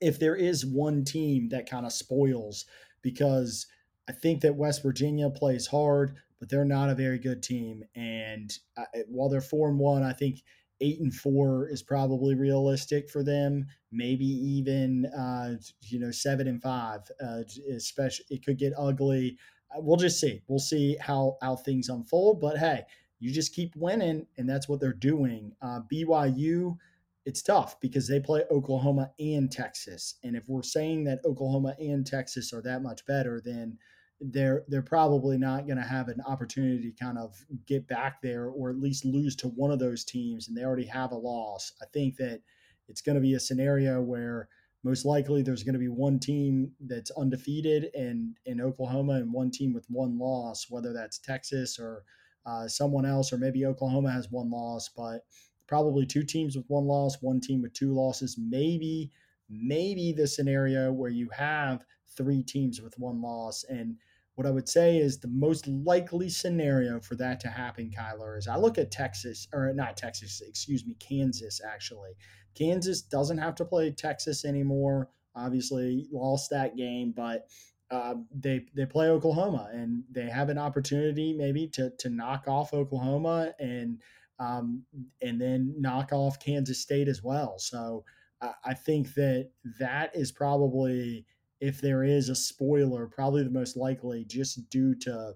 [0.00, 2.66] if there is one team that kind of spoils,
[3.00, 3.68] because
[4.08, 7.84] I think that West Virginia plays hard, but they're not a very good team.
[7.94, 10.40] And uh, while they're four and one, I think
[10.80, 13.66] eight and four is probably realistic for them.
[13.92, 17.02] Maybe even uh, you know seven and five.
[17.24, 17.42] Uh,
[17.72, 19.38] especially, it could get ugly.
[19.70, 20.42] Uh, we'll just see.
[20.48, 22.40] We'll see how how things unfold.
[22.40, 22.82] But hey,
[23.22, 25.52] you just keep winning, and that's what they're doing.
[25.62, 26.76] Uh, BYU,
[27.24, 32.04] it's tough because they play Oklahoma and Texas, and if we're saying that Oklahoma and
[32.04, 33.78] Texas are that much better, then
[34.20, 38.46] they're they're probably not going to have an opportunity to kind of get back there
[38.46, 41.74] or at least lose to one of those teams, and they already have a loss.
[41.80, 42.40] I think that
[42.88, 44.48] it's going to be a scenario where
[44.82, 49.52] most likely there's going to be one team that's undefeated in in Oklahoma and one
[49.52, 52.02] team with one loss, whether that's Texas or
[52.46, 55.24] uh, someone else, or maybe Oklahoma has one loss, but
[55.66, 58.36] probably two teams with one loss, one team with two losses.
[58.38, 59.10] Maybe,
[59.48, 61.84] maybe the scenario where you have
[62.16, 63.64] three teams with one loss.
[63.68, 63.96] And
[64.34, 68.48] what I would say is the most likely scenario for that to happen, Kyler, is
[68.48, 72.12] I look at Texas, or not Texas, excuse me, Kansas, actually.
[72.54, 75.08] Kansas doesn't have to play Texas anymore.
[75.34, 77.46] Obviously, lost that game, but
[77.92, 82.72] uh, they they play Oklahoma and they have an opportunity maybe to to knock off
[82.72, 84.00] Oklahoma and
[84.38, 84.82] um,
[85.20, 87.58] and then knock off Kansas State as well.
[87.58, 88.04] So
[88.40, 91.26] uh, I think that that is probably
[91.60, 95.34] if there is a spoiler, probably the most likely, just due to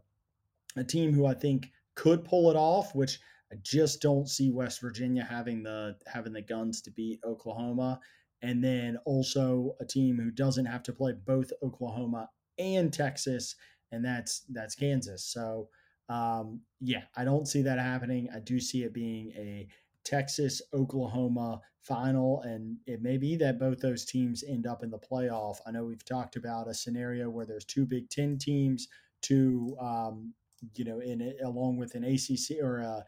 [0.77, 3.21] a team who I think could pull it off, which
[3.53, 8.01] I just don't see West Virginia having the having the guns to beat Oklahoma.
[8.41, 13.57] And then also a team who doesn't have to play both Oklahoma and Texas,
[13.93, 15.25] and that's that's Kansas.
[15.25, 15.69] So
[16.09, 18.29] um, yeah, I don't see that happening.
[18.35, 19.69] I do see it being a
[20.05, 24.99] Texas Oklahoma final, and it may be that both those teams end up in the
[24.99, 25.57] playoff.
[25.67, 28.89] I know we've talked about a scenario where there's two Big Ten teams,
[29.21, 30.33] two um,
[30.75, 33.05] you know, in along with an ACC or a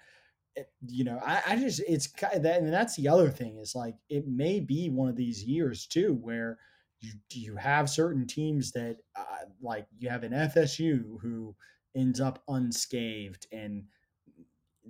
[0.87, 4.27] you know, I, I just it's that, and that's the other thing is like it
[4.27, 6.59] may be one of these years too where
[7.01, 11.55] you you have certain teams that uh, like you have an FSU who
[11.97, 13.85] ends up unscathed and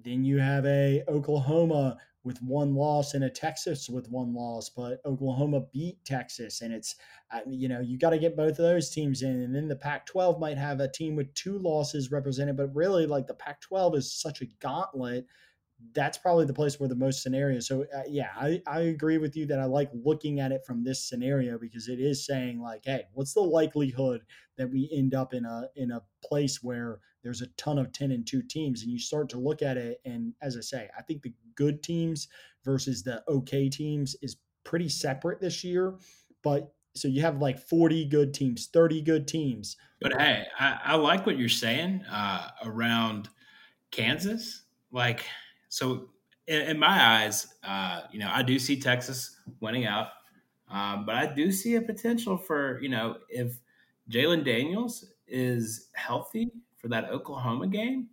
[0.05, 5.01] then you have a Oklahoma with one loss and a Texas with one loss, but
[5.07, 6.97] Oklahoma beat Texas, and it's
[7.47, 10.39] you know you got to get both of those teams in, and then the Pac-12
[10.39, 14.43] might have a team with two losses represented, but really like the Pac-12 is such
[14.43, 15.27] a gauntlet
[15.95, 17.69] that's probably the place where the most scenarios.
[17.69, 20.83] So uh, yeah, I, I agree with you that I like looking at it from
[20.83, 24.23] this scenario because it is saying like, hey, what's the likelihood
[24.57, 28.11] that we end up in a in a place where there's a ton of 10
[28.11, 31.03] and 2 teams and you start to look at it and as I say, I
[31.03, 32.29] think the good teams
[32.65, 35.95] versus the okay teams is pretty separate this year,
[36.43, 39.77] but so you have like 40 good teams, 30 good teams.
[40.01, 43.29] But hey, I, I like what you're saying uh, around
[43.91, 44.65] Kansas.
[44.91, 45.25] Like
[45.69, 46.09] so
[46.47, 50.09] in, in my eyes, uh, you know, I do see Texas winning out,
[50.71, 53.59] um, but I do see a potential for you know if
[54.11, 58.09] Jalon Daniels is healthy for that Oklahoma game,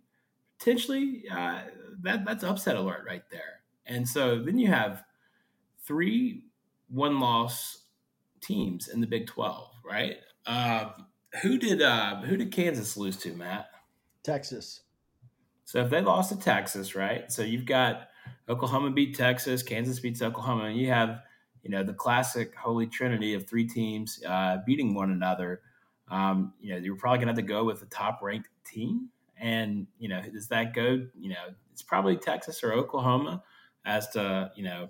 [0.58, 1.62] potentially uh,
[2.02, 3.60] that that's upset alert right there.
[3.86, 5.04] And so then you have
[5.84, 6.44] three
[6.88, 7.84] one loss
[8.40, 10.16] teams in the Big Twelve, right?
[10.46, 10.90] Uh,
[11.42, 13.68] who did uh, who did Kansas lose to, Matt?
[14.22, 14.82] Texas.
[15.66, 17.30] So if they lost to Texas, right?
[17.30, 18.08] So you've got
[18.48, 21.22] Oklahoma beat Texas, Kansas beats Oklahoma, and you have
[21.62, 25.62] you know the classic holy trinity of three teams uh, beating one another.
[26.08, 29.88] Um, you know you're probably gonna have to go with the top ranked team, and
[29.98, 31.06] you know does that go?
[31.18, 33.42] You know it's probably Texas or Oklahoma
[33.84, 34.88] as to you know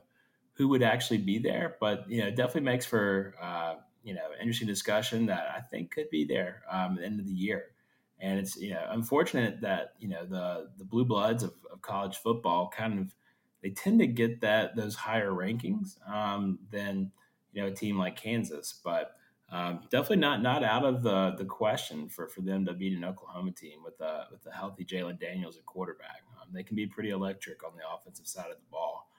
[0.55, 4.69] who would actually be there, but you know definitely makes for uh, you know interesting
[4.69, 7.76] discussion that I think could be there um, at the end of the year.
[8.21, 12.17] And it's you know unfortunate that you know the the blue bloods of, of college
[12.17, 13.15] football kind of
[13.63, 17.11] they tend to get that those higher rankings um, than
[17.53, 19.13] you know a team like Kansas, but
[19.51, 23.05] um, definitely not not out of the the question for, for them to beat an
[23.05, 26.23] Oklahoma team with a with a healthy Jalon Daniels at quarterback.
[26.41, 29.11] Um, they can be pretty electric on the offensive side of the ball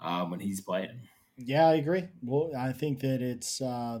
[0.00, 1.00] um, when he's playing.
[1.36, 2.08] Yeah, I agree.
[2.22, 4.00] Well, I think that it's uh,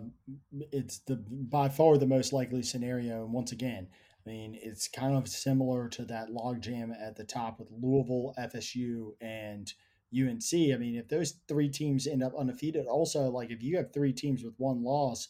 [0.70, 3.24] it's the by far the most likely scenario.
[3.24, 3.88] And once again,
[4.24, 9.12] I mean, it's kind of similar to that logjam at the top with Louisville, FSU,
[9.20, 9.72] and
[10.14, 10.52] UNC.
[10.52, 14.12] I mean, if those three teams end up undefeated, also, like if you have three
[14.12, 15.28] teams with one loss,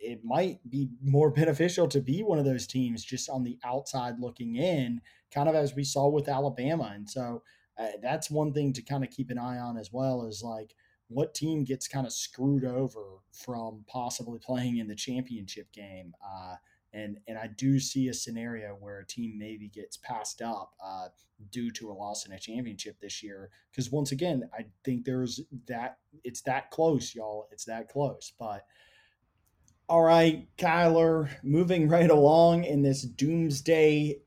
[0.00, 4.20] it, might be more beneficial to be one of those teams just on the outside
[4.20, 5.00] looking in,
[5.32, 6.92] kind of as we saw with Alabama.
[6.94, 7.42] And so
[7.78, 10.74] uh, that's one thing to kind of keep an eye on as well is like
[11.08, 16.14] what team gets kind of screwed over from possibly playing in the championship game.
[16.24, 16.54] Uh,
[16.92, 21.08] and and I do see a scenario where a team maybe gets passed up uh,
[21.50, 23.50] due to a loss in a championship this year.
[23.70, 27.48] Because once again, I think there's that it's that close, y'all.
[27.52, 28.32] It's that close.
[28.38, 28.64] But
[29.88, 34.18] all right, Kyler, moving right along in this doomsday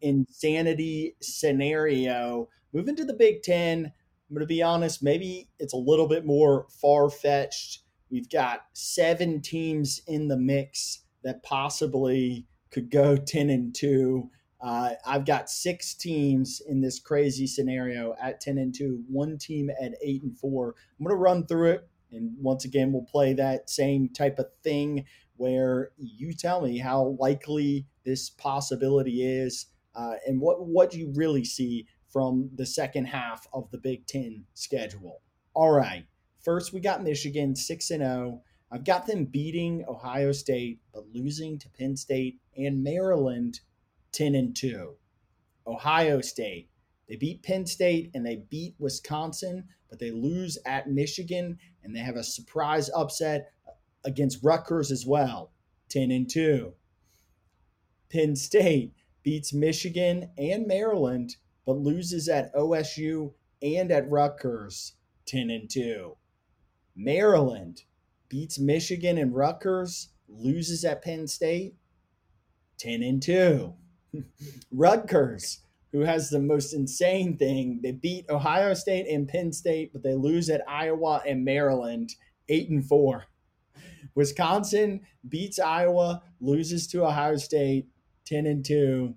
[0.00, 3.92] insanity scenario, moving to the Big Ten.
[4.30, 7.80] I'm going to be honest, maybe it's a little bit more far fetched.
[8.10, 14.30] We've got seven teams in the mix that possibly could go 10 and 2.
[14.60, 19.70] Uh, I've got six teams in this crazy scenario at 10 and 2, one team
[19.80, 20.74] at 8 and 4.
[20.98, 21.88] I'm going to run through it.
[22.10, 25.04] And once again, we'll play that same type of thing
[25.36, 31.44] where you tell me how likely this possibility is uh, and what, what you really
[31.44, 35.20] see from the second half of the Big Ten schedule.
[35.54, 36.06] All right.
[36.40, 38.42] First, we got Michigan 6 and 0.
[38.70, 43.60] I've got them beating Ohio State, but losing to Penn State and Maryland
[44.12, 44.94] 10 and 2.
[45.66, 46.68] Ohio State,
[47.08, 52.00] they beat Penn State and they beat Wisconsin, but they lose at Michigan and they
[52.00, 53.52] have a surprise upset
[54.04, 55.52] against Rutgers as well,
[55.88, 56.74] 10 and 2.
[58.10, 64.94] Penn State beats Michigan and Maryland, but loses at OSU and at Rutgers,
[65.26, 66.16] 10 and 2.
[66.94, 67.84] Maryland
[68.28, 71.74] beats Michigan and Rutgers, loses at Penn State,
[72.78, 73.74] 10 and 2.
[74.72, 75.60] Rutgers
[75.92, 77.80] who has the most insane thing.
[77.82, 82.14] They beat Ohio State and Penn State, but they lose at Iowa and Maryland,
[82.48, 83.24] eight and four.
[84.14, 87.86] Wisconsin beats Iowa, loses to Ohio State,
[88.24, 89.14] ten and two.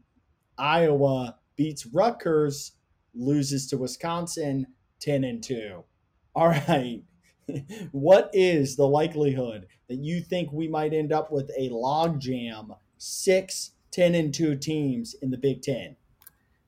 [0.57, 2.73] Iowa beats Rutgers,
[3.13, 4.67] loses to Wisconsin,
[4.99, 5.83] ten and two.
[6.33, 7.03] All right.
[7.91, 13.71] What is the likelihood that you think we might end up with a logjam six
[13.91, 15.95] 10 and 2 teams in the Big Ten?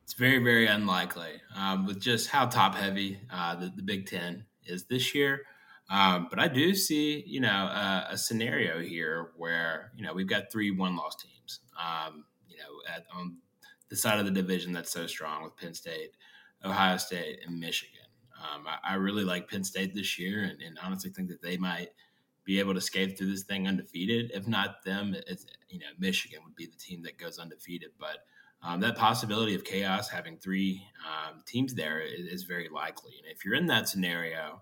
[0.03, 4.45] It's very, very unlikely um, with just how top heavy uh, the, the, Big Ten
[4.65, 5.41] is this year.
[5.89, 10.27] Um, but I do see, you know, uh, a scenario here where, you know, we've
[10.27, 13.37] got three one loss teams, um, you know, at, on
[13.89, 16.11] the side of the division that's so strong with Penn State,
[16.65, 18.02] Ohio State, and Michigan.
[18.43, 21.55] Um, I, I, really like Penn State this year and, and honestly think that they
[21.55, 21.89] might
[22.43, 24.31] be able to skate through this thing undefeated.
[24.33, 27.91] If not them, it's, you know, Michigan would be the team that goes undefeated.
[27.97, 28.25] But
[28.61, 33.13] um, that possibility of chaos having three um, teams there is, is, very likely.
[33.17, 34.61] And if you're in that scenario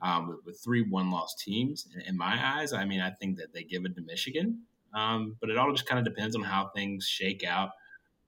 [0.00, 3.36] um, with, with, three one loss teams, in, in, my eyes, I mean, I think
[3.38, 4.62] that they give it to Michigan.
[4.94, 7.70] Um, but it all just kind of depends on how things shake out.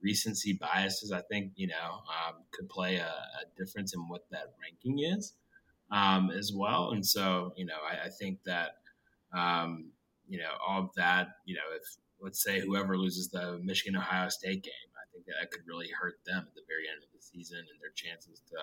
[0.01, 4.53] Recency biases, I think, you know, um, could play a, a, difference in what that
[4.61, 5.33] ranking is
[5.91, 6.91] um, as well.
[6.91, 8.77] And so, you know, I, I think that,
[10.27, 11.83] you know, all of that, you know, if
[12.21, 15.89] let's say whoever loses the Michigan Ohio State game, I think that that could really
[15.99, 18.57] hurt them at the very end of the season and their chances to,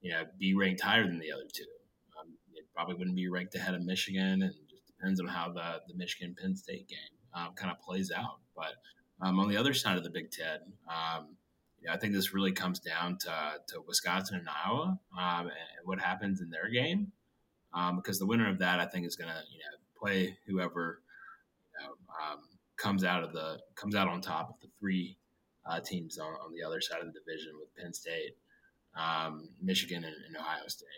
[0.00, 1.64] you know, be ranked higher than the other two.
[2.18, 5.82] Um, it probably wouldn't be ranked ahead of Michigan, and just depends on how the
[5.88, 6.98] the Michigan Penn State game
[7.34, 8.38] um, kind of plays out.
[8.56, 8.74] But
[9.22, 10.58] um, on the other side of the Big Ten,
[10.88, 11.36] um,
[11.90, 16.40] I think this really comes down to, to Wisconsin and Iowa um, and what happens
[16.40, 17.12] in their game.
[17.74, 21.00] Um, because the winner of that, I think, is going to you know play whoever
[21.80, 22.40] you know, um,
[22.76, 25.16] comes out of the comes out on top of the three
[25.64, 28.36] uh, teams on, on, the other side of the division with Penn State,
[28.96, 30.88] um, Michigan, and, and, Ohio State.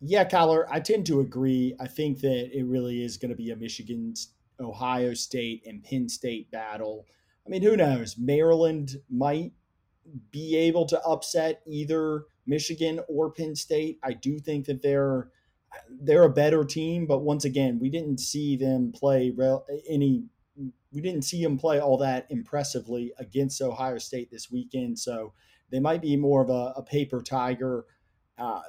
[0.00, 1.74] Yeah, Kyler, I tend to agree.
[1.80, 4.14] I think that it really is going to be a Michigan,
[4.60, 7.06] Ohio State, and Penn State battle.
[7.46, 8.16] I mean, who knows?
[8.18, 9.52] Maryland might
[10.30, 13.98] be able to upset either Michigan or Penn State.
[14.02, 15.30] I do think that they're
[15.90, 19.34] they're a better team, but once again, we didn't see them play
[19.88, 20.24] any
[20.92, 24.98] we didn't see them play all that impressively against Ohio State this weekend.
[24.98, 25.34] So
[25.70, 27.84] they might be more of a, a paper tiger.
[28.38, 28.62] Uh,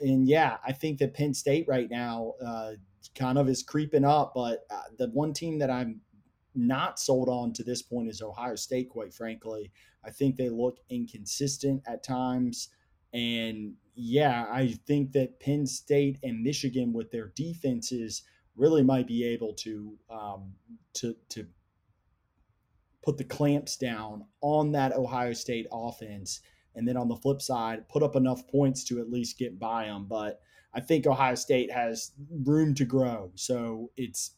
[0.00, 2.72] and yeah, I think that Penn State right now uh,
[3.14, 4.32] kind of is creeping up.
[4.34, 6.00] But uh, the one team that I'm
[6.54, 9.70] not sold on to this point is Ohio State, quite frankly.
[10.04, 12.68] I think they look inconsistent at times.
[13.12, 18.22] And yeah, I think that Penn State and Michigan, with their defenses,
[18.56, 20.54] really might be able to um,
[20.94, 21.46] to to
[23.02, 26.40] put the clamps down on that Ohio State offense.
[26.74, 29.86] And then on the flip side, put up enough points to at least get by
[29.86, 30.06] them.
[30.08, 30.40] But
[30.72, 32.12] I think Ohio State has
[32.44, 33.32] room to grow.
[33.34, 34.36] So it's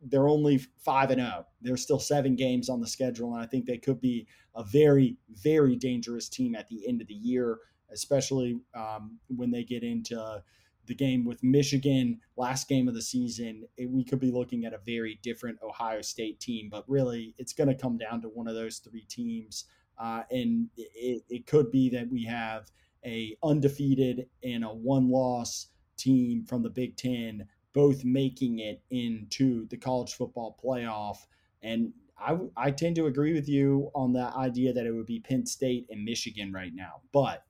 [0.00, 1.32] they're only five and zero.
[1.40, 1.46] Oh.
[1.60, 5.18] There's still seven games on the schedule, and I think they could be a very,
[5.30, 7.58] very dangerous team at the end of the year,
[7.92, 10.42] especially um, when they get into
[10.86, 14.72] the game with Michigan, last game of the season, it, we could be looking at
[14.72, 16.68] a very different Ohio State team.
[16.70, 19.64] But really, it's going to come down to one of those three teams,
[19.98, 22.70] uh, and it, it could be that we have
[23.06, 29.76] a undefeated and a one-loss team from the Big Ten, both making it into the
[29.76, 31.18] college football playoff.
[31.62, 35.20] And I, I tend to agree with you on the idea that it would be
[35.20, 37.44] Penn State and Michigan right now, but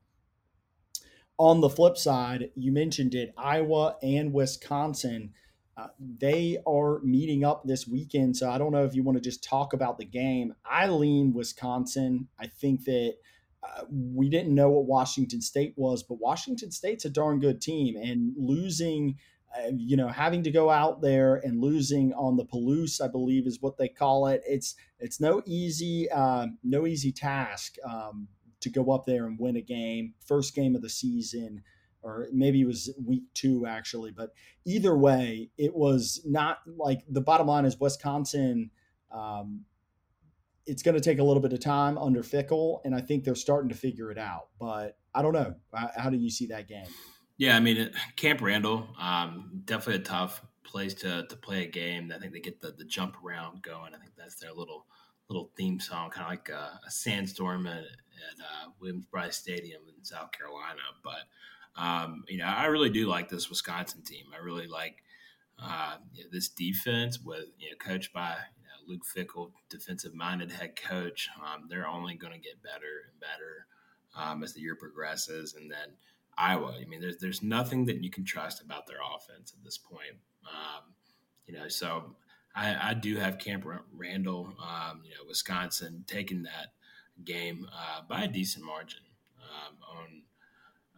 [1.39, 5.35] on the flip side, you mentioned it, Iowa and Wisconsin.
[5.77, 8.37] Uh, they are meeting up this weekend.
[8.37, 10.55] So I don't know if you want to just talk about the game.
[10.65, 12.29] I lean Wisconsin.
[12.39, 13.17] I think that
[13.91, 17.97] we didn't know what Washington State was, but Washington State's a darn good team.
[17.97, 19.17] And losing,
[19.57, 23.47] uh, you know, having to go out there and losing on the Palouse, I believe
[23.47, 24.43] is what they call it.
[24.47, 27.77] It's it's no easy uh, no easy task.
[27.85, 28.29] Um,
[28.61, 31.63] to go up there and win a game, first game of the season,
[32.03, 34.11] or maybe it was week two actually.
[34.11, 34.33] But
[34.65, 38.71] either way, it was not like the bottom line is Wisconsin.
[39.13, 39.65] Um,
[40.67, 43.35] it's going to take a little bit of time under Fickell, and I think they're
[43.35, 44.49] starting to figure it out.
[44.59, 45.55] But I don't know.
[45.97, 46.87] How, do you see that game?
[47.39, 52.13] Yeah, I mean, Camp Randall, um, definitely a tough place to, to play a game.
[52.15, 53.95] I think they get the, the jump around going.
[53.95, 54.87] I think that's their little
[55.29, 60.05] little theme song, kind of like a, a sandstorm at, at uh, Williams-Brice Stadium in
[60.05, 60.79] South Carolina.
[61.03, 64.27] But um, you know, I really do like this Wisconsin team.
[64.35, 65.03] I really like
[65.63, 68.37] uh, you know, this defense with you know coached by
[68.87, 71.29] Luke Fickell, defensive minded head coach.
[71.41, 73.67] Um, they're only going to get better and better
[74.17, 75.55] um, as the year progresses.
[75.55, 75.95] And then
[76.39, 79.79] Iowa, I mean, there's there's nothing that you can trust about their offense at this
[79.79, 80.19] point.
[80.47, 80.95] Um,
[81.47, 82.17] you know, so
[82.55, 86.69] I, I, do have Camp Randall, um, you know, Wisconsin taking that
[87.25, 89.01] game uh, by a decent margin
[89.43, 90.23] um, on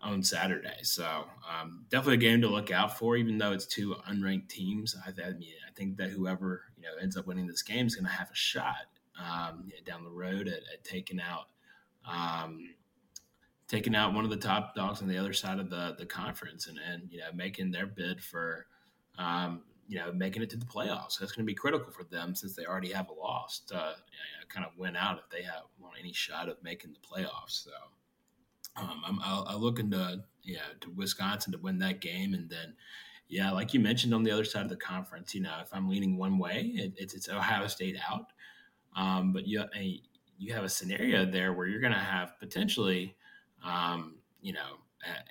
[0.00, 0.78] on Saturday.
[0.82, 4.94] So um, definitely a game to look out for, even though it's two unranked teams.
[5.04, 8.06] I, I, mean, think that whoever you know ends up winning this game is going
[8.06, 8.86] to have a shot
[9.18, 11.46] um, down the road at, at taking out
[12.06, 12.74] um,
[13.68, 16.66] taking out one of the top dogs on the other side of the the conference
[16.66, 18.66] and and you know making their bid for.
[19.18, 21.18] Um, you know, making it to the playoffs.
[21.18, 23.78] That's going to be critical for them since they already have a loss to you
[23.78, 27.64] know, kind of win out if they have want any shot of making the playoffs.
[27.64, 27.70] So,
[28.76, 32.74] um, I'm, I'll, I'll look into yeah to Wisconsin to win that game, and then
[33.28, 35.88] yeah, like you mentioned on the other side of the conference, you know, if I'm
[35.88, 38.32] leaning one way, it, it's it's Ohio State out,
[38.96, 40.00] um, but you a,
[40.38, 43.14] you have a scenario there where you're going to have potentially,
[43.64, 44.78] um, you know,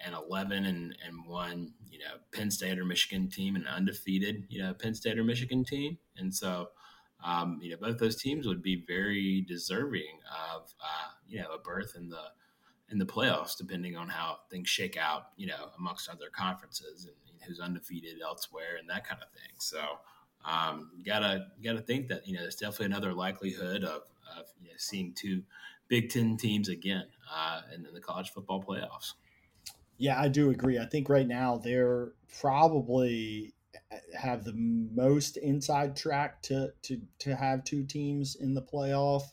[0.06, 4.62] an 11 and, and one, you know, Penn State or Michigan team, and undefeated, you
[4.62, 6.70] know, Penn State or Michigan team, and so.
[7.26, 10.20] Um, you know, both those teams would be very deserving
[10.54, 12.22] of, uh, you know, a berth in the
[12.92, 17.16] in the playoffs, depending on how things shake out, you know, amongst other conferences and
[17.46, 19.52] who's undefeated elsewhere and that kind of thing.
[19.60, 19.82] So,
[20.46, 24.04] um, gotta gotta think that you know there's definitely another likelihood of,
[24.38, 25.44] of you know, seeing two
[25.88, 29.14] Big Ten teams again uh, in, in the college football playoffs.
[29.98, 30.78] Yeah, I do agree.
[30.78, 32.10] I think right now they're
[32.40, 33.54] probably
[33.92, 39.24] uh, have the most inside track to to to have two teams in the playoff.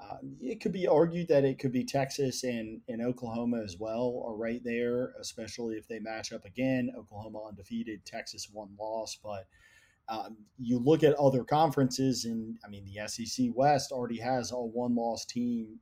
[0.00, 4.22] Uh, it could be argued that it could be Texas and, and Oklahoma as well,
[4.26, 6.90] are right there, especially if they match up again.
[6.96, 9.18] Oklahoma undefeated, Texas one loss.
[9.22, 9.46] But
[10.08, 14.56] um, you look at other conferences, and I mean, the SEC West already has a
[14.56, 15.78] one loss team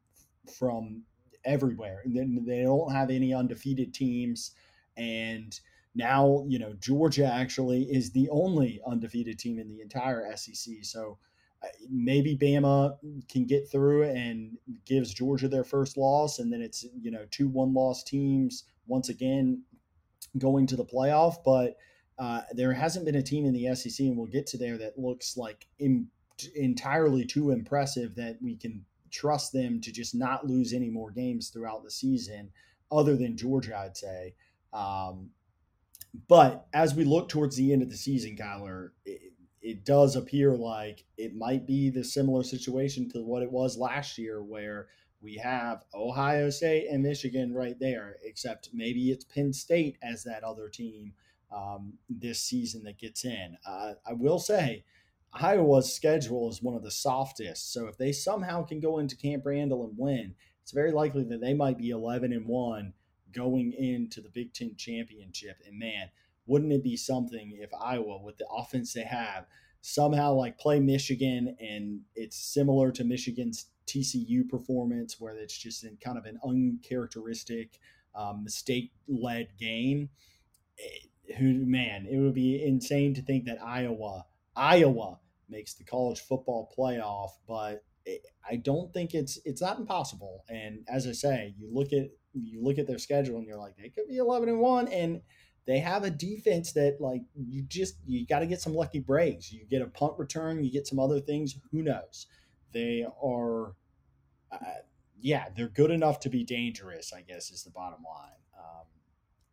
[0.58, 1.02] from
[1.44, 2.02] everywhere.
[2.04, 4.52] And they don't have any undefeated teams.
[4.96, 5.58] And
[5.94, 10.74] now, you know, Georgia actually is the only undefeated team in the entire SEC.
[10.82, 11.18] So,
[11.90, 12.96] maybe Bama
[13.30, 17.48] can get through and gives Georgia their first loss, and then it's you know two
[17.48, 19.62] one loss teams once again
[20.36, 21.36] going to the playoff.
[21.44, 21.76] But
[22.18, 24.98] uh, there hasn't been a team in the SEC, and we'll get to there that
[24.98, 26.08] looks like in,
[26.54, 31.48] entirely too impressive that we can trust them to just not lose any more games
[31.48, 32.50] throughout the season,
[32.90, 34.34] other than Georgia, I'd say.
[34.72, 35.30] Um,
[36.28, 39.32] but as we look towards the end of the season, Kyler, it,
[39.68, 44.16] it does appear like it might be the similar situation to what it was last
[44.16, 44.88] year, where
[45.20, 50.42] we have Ohio State and Michigan right there, except maybe it's Penn State as that
[50.42, 51.12] other team
[51.54, 53.58] um, this season that gets in.
[53.66, 54.84] Uh, I will say,
[55.34, 57.70] Iowa's schedule is one of the softest.
[57.70, 61.42] So if they somehow can go into Camp Randall and win, it's very likely that
[61.42, 62.94] they might be 11 and 1
[63.32, 65.58] going into the Big Ten championship.
[65.66, 66.08] And man,
[66.48, 69.46] wouldn't it be something if Iowa, with the offense they have,
[69.80, 75.96] somehow like play Michigan and it's similar to Michigan's TCU performance, where it's just in
[76.04, 77.78] kind of an uncharacteristic,
[78.14, 80.08] um, mistake led game?
[80.76, 84.24] It, eh, who man, it would be insane to think that Iowa,
[84.56, 85.20] Iowa
[85.50, 87.84] makes the college football playoff, but
[88.48, 90.44] I don't think it's it's not impossible.
[90.48, 93.76] And as I say, you look at you look at their schedule and you're like,
[93.76, 95.20] they could be eleven and one, and
[95.68, 99.52] they have a defense that like you just you got to get some lucky breaks.
[99.52, 101.56] You get a punt return, you get some other things.
[101.70, 102.26] Who knows?
[102.72, 103.74] They are,
[104.50, 104.80] uh,
[105.20, 107.12] yeah, they're good enough to be dangerous.
[107.12, 108.32] I guess is the bottom line.
[108.58, 108.86] Um,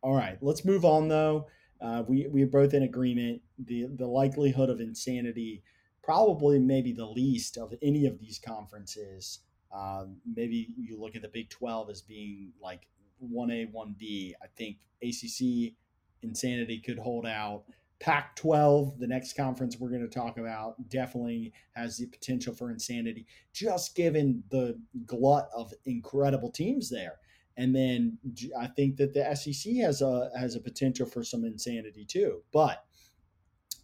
[0.00, 1.48] all right, let's move on though.
[1.82, 3.42] Uh, we we are both in agreement.
[3.58, 5.62] The the likelihood of insanity,
[6.02, 9.40] probably maybe the least of any of these conferences.
[9.70, 12.88] Um, maybe you look at the Big Twelve as being like
[13.18, 14.34] one A, one B.
[14.42, 15.74] I think ACC
[16.22, 17.64] insanity could hold out.
[17.98, 22.70] Pac 12, the next conference we're going to talk about, definitely has the potential for
[22.70, 27.14] insanity, just given the glut of incredible teams there.
[27.56, 28.18] And then
[28.58, 32.42] I think that the SEC has a has a potential for some insanity too.
[32.52, 32.84] But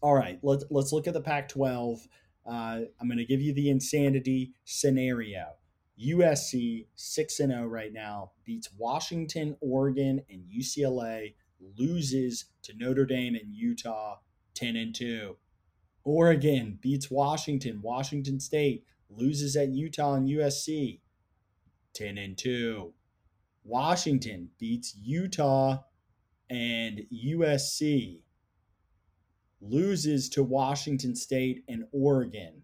[0.02, 2.00] all right, let's let's look at the Pac-12.
[2.44, 5.52] Uh, I'm going to give you the insanity scenario.
[6.04, 11.34] USC six and zero oh right now beats Washington, Oregon, and UCLA
[11.78, 14.18] loses to Notre Dame and Utah
[14.54, 15.36] 10 and 2.
[16.04, 17.80] Oregon beats Washington.
[17.82, 21.00] Washington State loses at Utah and USC
[21.94, 22.92] 10 and 2.
[23.64, 25.78] Washington beats Utah
[26.50, 28.20] and USC
[29.60, 32.62] loses to Washington State and Oregon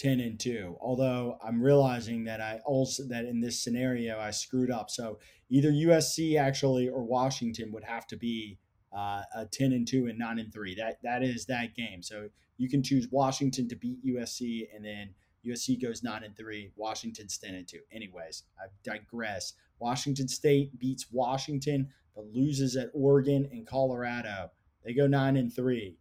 [0.00, 4.70] 10 and 2 although i'm realizing that i also that in this scenario i screwed
[4.70, 4.88] up.
[4.88, 5.18] So
[5.50, 8.58] either usc actually or washington would have to be
[8.96, 12.02] uh, a 10 and 2 and 9 and 3 that that is that game.
[12.02, 14.40] So you can choose washington to beat usc
[14.74, 15.10] and then
[15.46, 19.52] usc goes 9 and 3 washington's 10 and 2 anyways i digress.
[19.80, 24.50] Washington state beats washington but loses at oregon and colorado.
[24.82, 25.98] They go 9 and 3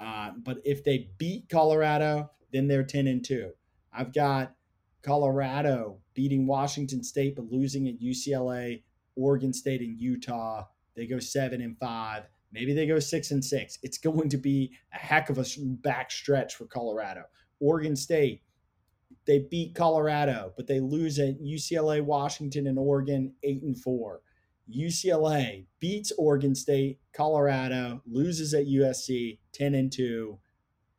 [0.00, 3.50] uh, but if they beat colorado then they're 10 and 2.
[3.92, 4.54] I've got
[5.02, 8.82] Colorado beating Washington State but losing at UCLA,
[9.14, 10.64] Oregon State and Utah.
[10.94, 12.22] They go 7 and 5.
[12.52, 13.78] Maybe they go 6 and 6.
[13.82, 15.44] It's going to be a heck of a
[15.82, 17.24] back stretch for Colorado.
[17.60, 18.42] Oregon State
[19.26, 24.20] they beat Colorado, but they lose at UCLA, Washington, and Oregon 8 and 4.
[24.74, 30.38] UCLA beats Oregon State, Colorado loses at USC 10 and 2.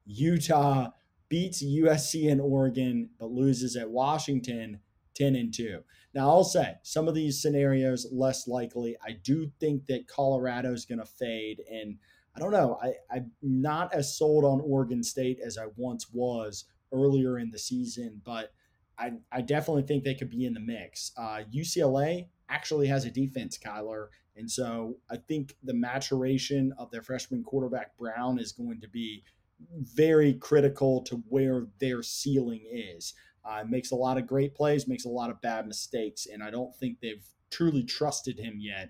[0.05, 0.89] Utah
[1.29, 4.79] beats USC and Oregon, but loses at Washington
[5.15, 5.79] 10 and 2.
[6.13, 8.95] Now, I'll say some of these scenarios less likely.
[9.05, 11.61] I do think that Colorado is going to fade.
[11.69, 11.97] And
[12.35, 16.65] I don't know, I, I'm not as sold on Oregon State as I once was
[16.93, 18.53] earlier in the season, but
[18.97, 21.11] I, I definitely think they could be in the mix.
[21.17, 24.07] Uh, UCLA actually has a defense, Kyler.
[24.35, 29.23] And so I think the maturation of their freshman quarterback, Brown, is going to be
[29.59, 33.13] very critical to where their ceiling is.
[33.45, 36.51] Uh, makes a lot of great plays, makes a lot of bad mistakes, and I
[36.51, 38.89] don't think they've truly trusted him yet.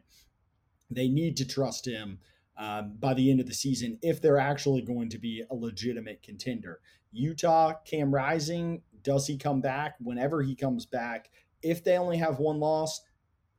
[0.90, 2.20] They need to trust him
[2.58, 6.24] um, by the end of the season if they're actually going to be a legitimate
[6.24, 6.80] contender.
[7.12, 9.96] Utah, Cam Rising, does he come back?
[10.00, 11.30] Whenever he comes back,
[11.62, 13.02] if they only have one loss,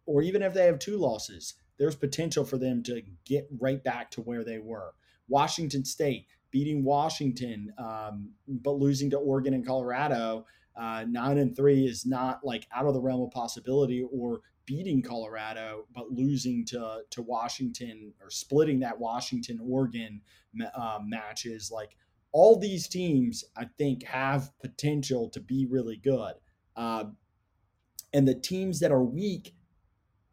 [0.04, 4.10] or even if they have two losses, there's potential for them to get right back
[4.12, 4.94] to where they were.
[5.28, 10.46] Washington State, beating Washington, um, but losing to Oregon and Colorado,
[10.76, 14.04] uh, nine and three is not like out of the realm of possibility.
[14.12, 20.20] Or beating Colorado, but losing to to Washington or splitting that Washington Oregon
[20.74, 21.96] uh, matches like
[22.32, 26.34] all these teams, I think, have potential to be really good.
[26.76, 27.04] Uh,
[28.12, 29.54] and the teams that are weak,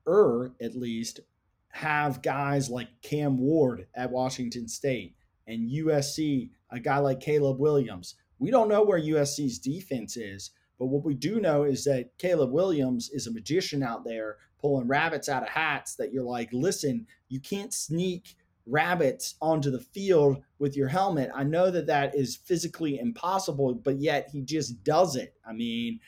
[0.06, 1.22] er, at least,
[1.70, 5.16] have guys like Cam Ward at Washington State
[5.48, 8.16] and USC, a guy like Caleb Williams.
[8.40, 12.52] We don't know where USC's defense is, but what we do know is that Caleb
[12.52, 17.08] Williams is a magician out there pulling rabbits out of hats that you're like, listen,
[17.30, 18.36] you can't sneak
[18.66, 21.30] rabbits onto the field with your helmet.
[21.36, 25.36] I know that that is physically impossible, but yet he just does it.
[25.48, 26.00] I mean,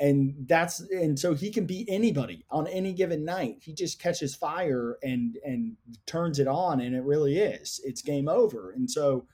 [0.00, 3.58] and that's and so he can beat anybody on any given night.
[3.60, 5.76] He just catches fire and and
[6.06, 7.80] turns it on, and it really is.
[7.84, 8.72] It's game over.
[8.72, 9.26] And so,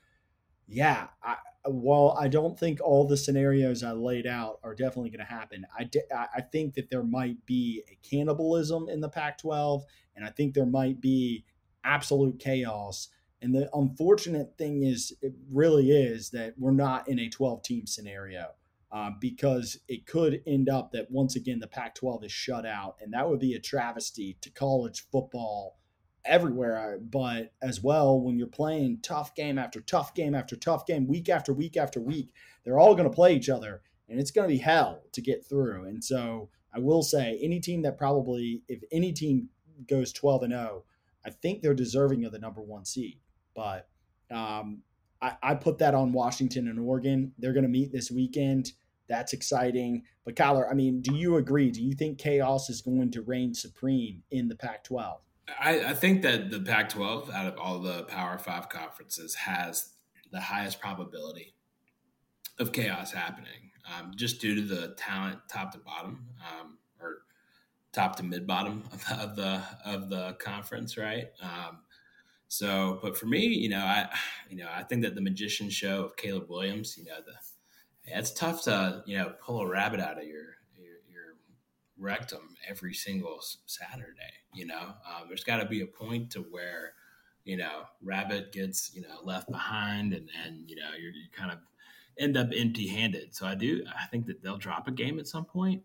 [0.68, 5.26] yeah, I, while I don't think all the scenarios I laid out are definitely going
[5.26, 9.82] to happen, I I think that there might be a cannibalism in the Pac-12,
[10.14, 11.44] and I think there might be
[11.84, 13.08] absolute chaos.
[13.42, 17.86] And the unfortunate thing is, it really is that we're not in a 12 team
[17.86, 18.48] scenario
[18.92, 22.96] uh, because it could end up that once again the Pac 12 is shut out.
[23.00, 25.78] And that would be a travesty to college football
[26.24, 26.98] everywhere.
[27.00, 31.28] But as well, when you're playing tough game after tough game after tough game, week
[31.28, 32.32] after week after week,
[32.64, 33.82] they're all going to play each other.
[34.08, 35.84] And it's going to be hell to get through.
[35.84, 39.48] And so I will say, any team that probably, if any team
[39.88, 40.84] goes 12 and 0,
[41.24, 43.20] I think they're deserving of the number one seed.
[43.54, 43.88] But
[44.30, 44.82] um,
[45.20, 47.32] I, I put that on Washington and Oregon.
[47.38, 48.72] They're going to meet this weekend.
[49.10, 50.04] That's exciting.
[50.24, 51.70] But Kyler, I mean, do you agree?
[51.70, 55.20] Do you think chaos is going to reign supreme in the Pac 12?
[55.58, 59.90] I, I, think that the Pac 12, out of all the Power Five conferences, has
[60.30, 61.54] the highest probability
[62.60, 67.22] of chaos happening um, just due to the talent top to bottom um, or
[67.92, 71.28] top to mid bottom of, of, the of the conference, right?
[71.42, 71.78] Um,
[72.48, 74.08] so, but for me, you know, I,
[74.48, 77.32] you know, I think that the magician show of Caleb Williams, you know, the,
[78.12, 81.36] it's tough to, you know, pull a rabbit out of your, your, your
[81.98, 86.94] rectum every single Saturday, you know, um, there's got to be a point to where,
[87.44, 91.50] you know, rabbit gets, you know, left behind and, and, you know, you're, you kind
[91.50, 91.58] of
[92.18, 93.34] end up empty handed.
[93.34, 95.82] So I do, I think that they'll drop a game at some point.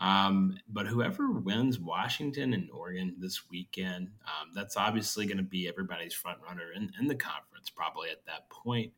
[0.00, 5.68] Um, but whoever wins Washington and Oregon this weekend, um, that's obviously going to be
[5.68, 8.92] everybody's front runner in, in, the conference, probably at that point.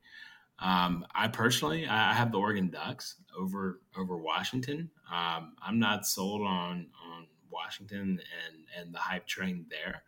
[0.59, 4.90] Um, I personally, I have the Oregon Ducks over over Washington.
[5.12, 10.02] Um, I'm not sold on on Washington and and the hype train there.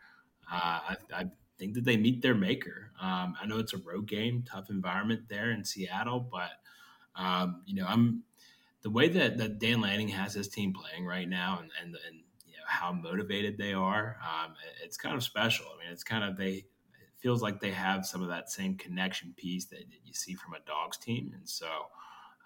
[0.51, 1.25] Uh, I, I,
[1.59, 2.93] think that they meet their maker.
[3.01, 6.51] Um, I know it's a road game, tough environment there in Seattle, but
[7.17, 8.23] Um, you know, I'm
[8.83, 12.17] the way that, that Dan Lanning has his team playing right now, and and, and
[12.45, 14.19] you know, how motivated they are.
[14.23, 14.55] Um,
[14.85, 15.67] it's kind of special.
[15.75, 16.67] I mean, it's kind of they.
[17.19, 20.61] Feels like they have some of that same connection piece that you see from a
[20.67, 21.67] dogs team, and so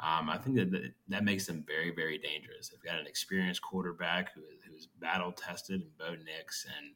[0.03, 2.69] um, I think that that makes them very, very dangerous.
[2.69, 6.93] They've got an experienced quarterback who, who's battle tested, and Bo Nix, and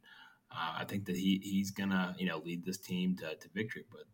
[0.50, 3.84] uh, I think that he he's gonna you know lead this team to, to victory.
[3.90, 4.04] But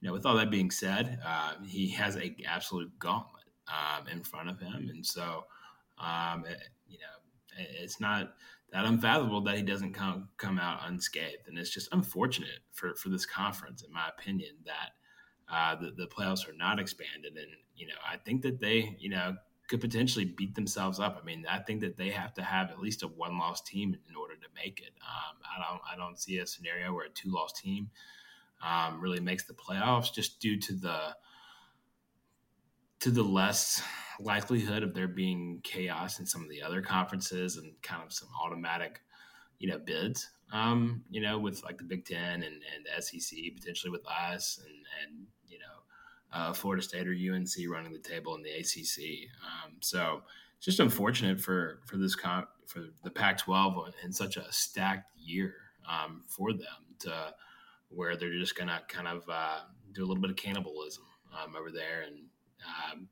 [0.00, 4.22] you know, with all that being said, uh, he has a absolute gauntlet um, in
[4.22, 5.44] front of him, and so
[5.98, 7.16] um, it, you know
[7.58, 8.34] it's not
[8.72, 13.08] that unfathomable that he doesn't come come out unscathed, and it's just unfortunate for for
[13.08, 14.90] this conference, in my opinion, that
[15.48, 17.36] uh, the, the playoffs are not expanded.
[17.36, 19.36] And, you know, I think that they, you know,
[19.68, 21.18] could potentially beat themselves up.
[21.20, 23.96] I mean, I think that they have to have at least a one loss team
[24.08, 24.92] in order to make it.
[25.02, 27.90] Um, I don't, I don't see a scenario where a two loss team
[28.62, 31.16] um, really makes the playoffs just due to the,
[33.00, 33.82] to the less
[34.20, 38.28] likelihood of there being chaos in some of the other conferences and kind of some
[38.42, 39.00] automatic,
[39.58, 40.30] you know, bids.
[40.52, 44.60] Um, you know, with like the Big Ten and, and the SEC potentially with us
[44.64, 49.28] and and you know, uh, Florida State or UNC running the table in the ACC.
[49.44, 50.22] Um, so
[50.56, 55.54] it's just unfortunate for for this comp, for the Pac-12 in such a stacked year
[55.88, 57.34] um, for them to
[57.88, 59.60] where they're just gonna kind of uh,
[59.92, 61.04] do a little bit of cannibalism
[61.36, 62.18] um, over there and
[62.66, 63.08] um,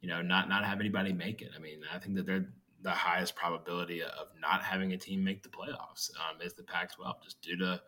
[0.00, 1.50] you know not not have anybody make it.
[1.56, 2.48] I mean, I think that they're
[2.82, 7.24] the highest probability of not having a team make the playoffs um, is the Pac-12
[7.24, 7.80] just due to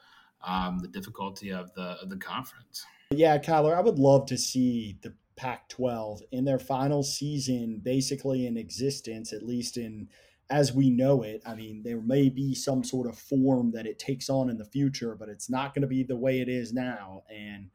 [0.45, 2.85] um, the difficulty of the of the conference.
[3.12, 8.47] Yeah, Kyler, I would love to see the Pac 12 in their final season, basically
[8.47, 10.09] in existence, at least in
[10.51, 11.41] as we know it.
[11.47, 14.65] I mean, there may be some sort of form that it takes on in the
[14.65, 17.23] future, but it's not going to be the way it is now.
[17.31, 17.70] And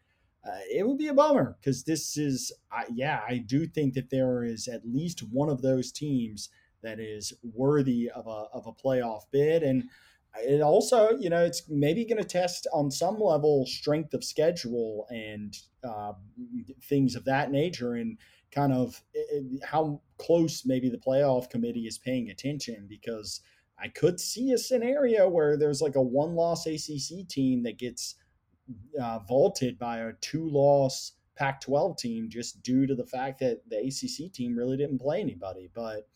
[0.45, 4.09] uh, it would be a bummer because this is, uh, yeah, I do think that
[4.09, 6.49] there is at least one of those teams
[6.83, 9.63] that is worthy of a, of a playoff bid.
[9.63, 9.85] And
[10.37, 15.07] it also, you know, it's maybe going to test on some level strength of schedule
[15.09, 16.13] and uh,
[16.83, 18.17] things of that nature, and
[18.51, 19.01] kind of
[19.63, 22.85] how close maybe the playoff committee is paying attention.
[22.89, 23.41] Because
[23.79, 28.15] I could see a scenario where there's like a one-loss ACC team that gets
[29.01, 34.31] uh, vaulted by a two-loss Pac-12 team just due to the fact that the ACC
[34.31, 36.07] team really didn't play anybody, but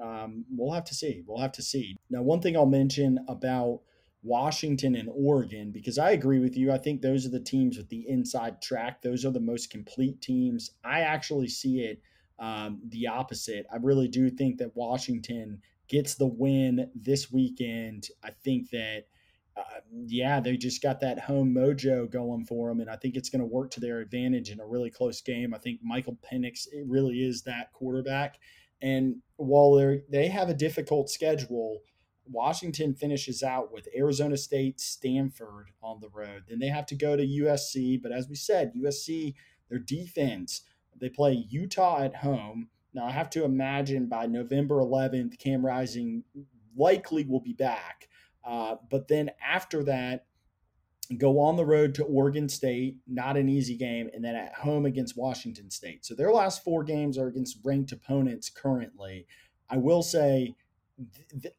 [0.00, 1.22] um, we'll have to see.
[1.26, 1.96] We'll have to see.
[2.08, 3.80] Now, one thing I'll mention about
[4.22, 6.72] Washington and Oregon, because I agree with you.
[6.72, 9.02] I think those are the teams with the inside track.
[9.02, 10.70] Those are the most complete teams.
[10.84, 12.00] I actually see it
[12.38, 13.66] um, the opposite.
[13.72, 18.08] I really do think that Washington gets the win this weekend.
[18.22, 19.04] I think that.
[19.56, 23.28] Uh, yeah, they just got that home mojo going for them, and I think it's
[23.28, 25.52] going to work to their advantage in a really close game.
[25.52, 28.38] I think Michael Penix really is that quarterback,
[28.80, 31.82] and while they they have a difficult schedule,
[32.30, 36.44] Washington finishes out with Arizona State, Stanford on the road.
[36.48, 38.00] Then they have to go to USC.
[38.00, 39.34] But as we said, USC,
[39.68, 40.62] their defense,
[40.98, 42.68] they play Utah at home.
[42.92, 46.24] Now, I have to imagine by November 11th, Cam Rising
[46.76, 48.08] likely will be back.
[48.44, 50.26] Uh, but then after that,
[51.16, 54.86] go on the road to Oregon State, not an easy game, and then at home
[54.86, 56.04] against Washington State.
[56.04, 59.26] So their last four games are against ranked opponents currently.
[59.68, 60.54] I will say,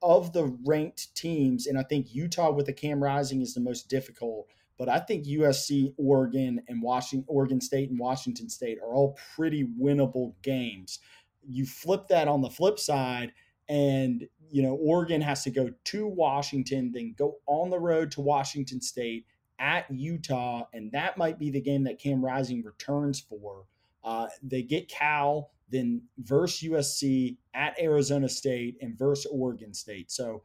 [0.02, 3.90] of the ranked teams, and I think Utah with the Cam Rising is the most
[3.90, 4.48] difficult.
[4.78, 9.68] But I think USC, Oregon, and Washington, Oregon State and Washington State are all pretty
[9.80, 11.00] winnable games.
[11.48, 13.34] You flip that on the flip side,
[13.68, 18.22] and you know Oregon has to go to Washington, then go on the road to
[18.22, 19.26] Washington State,
[19.62, 23.66] at Utah, and that might be the game that Cam Rising returns for.
[24.04, 30.12] Uh, they get Cal, then verse USC at Arizona State, and verse Oregon State.
[30.12, 30.42] So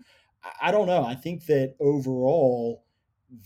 [0.61, 1.03] I, don't know.
[1.03, 2.85] I think that overall,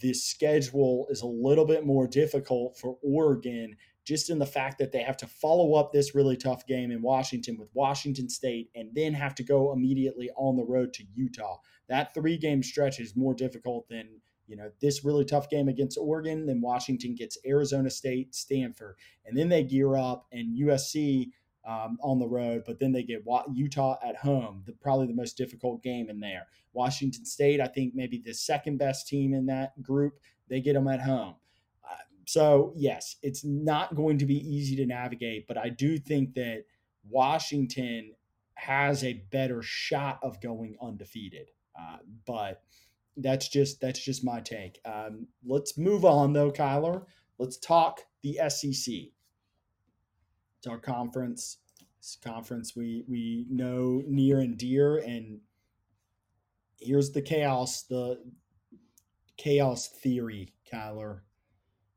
[0.01, 4.93] the schedule is a little bit more difficult for Oregon just in the fact that
[4.93, 8.89] they have to follow up this really tough game in Washington with Washington State and
[8.95, 11.59] then have to go immediately on the road to Utah.
[11.89, 14.21] That three game stretch is more difficult than
[14.51, 19.39] you know, this really tough game against Oregon, then Washington gets Arizona State, Stanford, and
[19.39, 21.29] then they gear up and USC
[21.65, 23.23] um, on the road, but then they get
[23.55, 26.49] Utah at home, the, probably the most difficult game in there.
[26.73, 30.15] Washington State, I think maybe the second best team in that group,
[30.49, 31.37] they get them at home.
[32.31, 36.63] So, yes, it's not going to be easy to navigate, but I do think that
[37.09, 38.13] Washington
[38.55, 41.51] has a better shot of going undefeated.
[41.77, 41.97] Uh,
[42.29, 42.63] but
[43.17, 44.79] that's just that's just my take.
[44.85, 47.03] Um, let's move on though, Kyler.
[47.39, 48.95] Let's talk the SEC.
[50.59, 51.57] It's our conference.
[51.99, 55.41] It's conference we we know near and dear, and
[56.79, 58.21] here's the chaos, the
[59.37, 61.23] chaos theory, Kyler.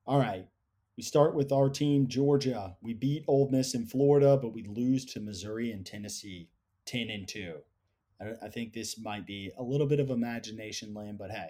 [0.06, 0.48] All right.
[0.98, 2.76] We start with our team, Georgia.
[2.82, 6.50] We beat Ole Miss in Florida, but we lose to Missouri and Tennessee,
[6.86, 7.60] ten and two.
[8.42, 11.50] I, think this might be a little bit of imagination land, but hey.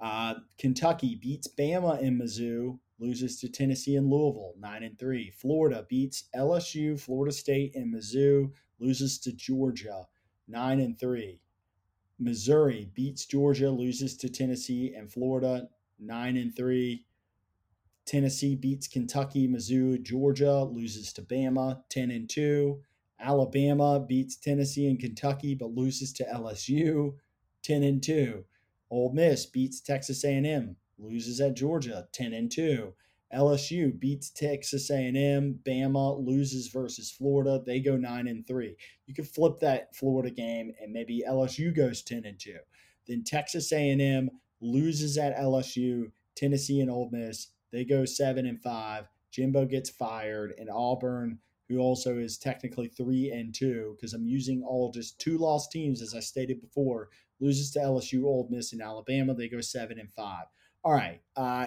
[0.00, 5.30] Uh, Kentucky beats Bama in Mizzou, loses to Tennessee and Louisville, nine and three.
[5.30, 10.06] Florida beats LSU, Florida State, and Mizzou, loses to Georgia,
[10.46, 11.40] nine and three.
[12.18, 15.68] Missouri beats Georgia, loses to Tennessee and Florida,
[15.98, 17.04] nine and three.
[18.06, 22.82] Tennessee beats Kentucky, Mizzou, Georgia loses to Bama, ten and two.
[23.18, 27.14] Alabama beats Tennessee and Kentucky, but loses to LSU,
[27.62, 28.44] ten and two.
[28.90, 32.92] Ole Miss beats Texas A&M, loses at Georgia, ten and two.
[33.34, 35.58] LSU beats Texas A&M.
[35.64, 37.62] Bama loses versus Florida.
[37.64, 38.76] They go nine and three.
[39.06, 42.58] You could flip that Florida game, and maybe LSU goes ten and two.
[43.08, 46.12] Then Texas A&M loses at LSU.
[46.36, 49.06] Tennessee and Ole Miss they go seven and five.
[49.30, 51.38] Jimbo gets fired, and Auburn,
[51.68, 56.00] who also is technically three and two, because I'm using all just two lost teams
[56.00, 57.08] as I stated before,
[57.40, 59.34] loses to LSU, Ole Miss, and Alabama.
[59.34, 60.46] They go seven and five
[60.84, 61.20] all right.
[61.34, 61.66] Uh,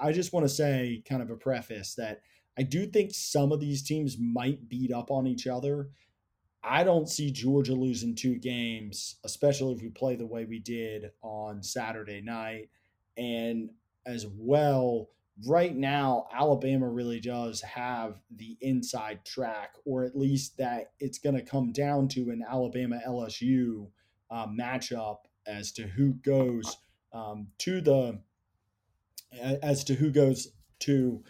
[0.00, 2.22] I just want to say, kind of a preface, that
[2.58, 5.90] I do think some of these teams might beat up on each other.
[6.64, 11.10] I don't see Georgia losing two games, especially if we play the way we did
[11.22, 12.70] on Saturday night.
[13.18, 13.70] And
[14.06, 15.10] as well,
[15.44, 21.36] right now, Alabama really does have the inside track, or at least that it's going
[21.36, 23.88] to come down to an Alabama LSU
[24.30, 26.78] uh, matchup as to who goes
[27.12, 28.18] um, to the
[29.62, 30.48] as to who goes
[30.80, 31.22] to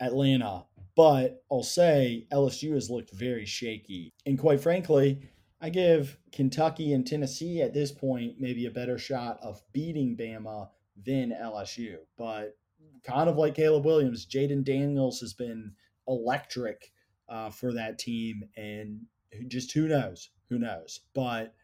[0.00, 0.64] Atlanta.
[0.96, 4.14] But I'll say LSU has looked very shaky.
[4.24, 5.28] And quite frankly,
[5.60, 10.70] I give Kentucky and Tennessee at this point maybe a better shot of beating Bama
[11.04, 11.96] than LSU.
[12.16, 12.56] But
[13.04, 15.72] kind of like Caleb Williams, Jayden Daniels has been
[16.08, 16.92] electric
[17.28, 18.44] uh, for that team.
[18.56, 19.02] And
[19.48, 20.30] just who knows?
[20.50, 21.00] Who knows?
[21.14, 21.54] But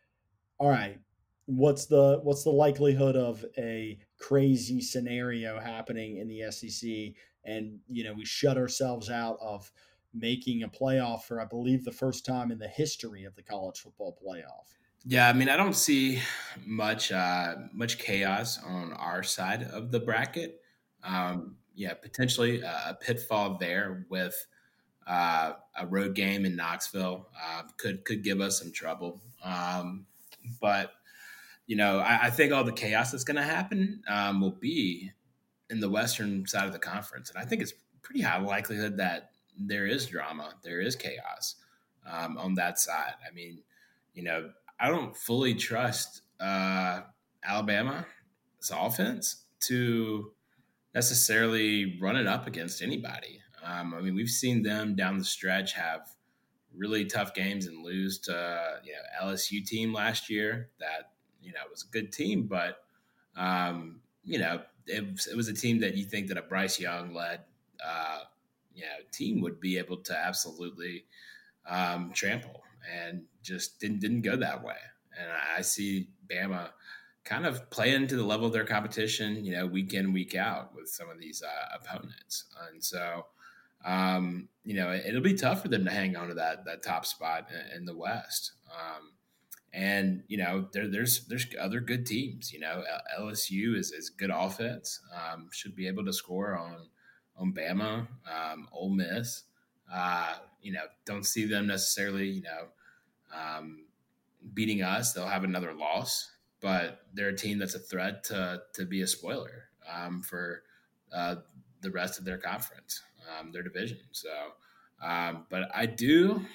[0.58, 0.98] all right,
[1.46, 8.04] what's the what's the likelihood of a crazy scenario happening in the SEC and you
[8.04, 9.72] know we shut ourselves out of
[10.14, 13.80] making a playoff for I believe the first time in the history of the college
[13.80, 14.76] football playoff.
[15.04, 16.20] Yeah, I mean I don't see
[16.64, 20.61] much uh, much chaos on our side of the bracket.
[21.04, 24.46] Um, yeah, potentially a pitfall there with
[25.06, 29.20] uh, a road game in Knoxville uh, could could give us some trouble.
[29.42, 30.06] Um,
[30.60, 30.92] but
[31.66, 35.10] you know, I, I think all the chaos that's going to happen um, will be
[35.70, 37.72] in the western side of the conference, and I think it's
[38.02, 41.56] pretty high likelihood that there is drama, there is chaos
[42.06, 43.14] um, on that side.
[43.26, 43.58] I mean,
[44.14, 47.02] you know, I don't fully trust uh,
[47.44, 48.04] Alabama's
[48.72, 50.32] offense to
[50.94, 53.40] necessarily run it up against anybody.
[53.64, 56.08] Um, I mean, we've seen them down the stretch have
[56.74, 61.12] really tough games and lose to you know, LSU team last year that
[61.42, 62.84] you know, was a good team, but
[63.36, 66.78] um, you know, it was, it was a team that you think that a Bryce
[66.78, 67.40] Young led,
[67.84, 68.20] uh,
[68.74, 71.04] you know, team would be able to absolutely
[71.68, 74.76] um, trample, and just didn't didn't go that way.
[75.18, 76.70] And I see Bama
[77.24, 80.74] kind of playing to the level of their competition, you know, week in week out
[80.74, 83.26] with some of these uh, opponents, and so.
[83.84, 86.84] Um, you know, it, will be tough for them to hang on to that that
[86.84, 88.52] top spot in, in the West.
[88.70, 89.10] Um,
[89.72, 92.52] and you know, there, there's there's other good teams.
[92.52, 92.84] You know,
[93.18, 95.00] LSU is, is good offense.
[95.14, 96.88] Um, should be able to score on
[97.36, 99.44] on Bama, um, Ole Miss.
[99.92, 102.28] Uh, you know, don't see them necessarily.
[102.28, 102.66] You know,
[103.34, 103.86] um,
[104.52, 105.12] beating us.
[105.12, 106.30] They'll have another loss,
[106.62, 110.62] but they're a team that's a threat to to be a spoiler um, for
[111.12, 111.36] uh,
[111.80, 113.02] the rest of their conference,
[113.38, 113.98] um, their division.
[114.12, 114.30] So,
[115.02, 116.46] um, but I do,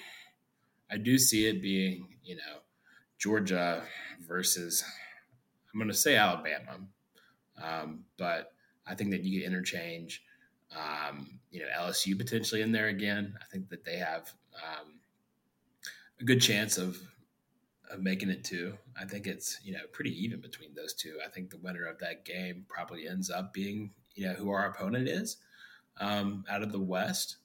[0.90, 2.62] I do see it being, you know
[3.18, 3.82] Georgia
[4.26, 4.84] versus
[5.72, 6.78] I'm going to say Alabama,
[7.62, 8.52] um, but
[8.86, 10.22] I think that you get interchange.
[10.74, 13.34] Um, you know, LSU potentially in there again.
[13.40, 15.00] I think that they have um,
[16.20, 16.98] a good chance of
[17.90, 18.74] of making it too.
[19.00, 21.18] I think it's you know pretty even between those two.
[21.24, 24.66] I think the winner of that game probably ends up being you know who our
[24.66, 25.38] opponent is
[26.00, 27.36] um, out of the West.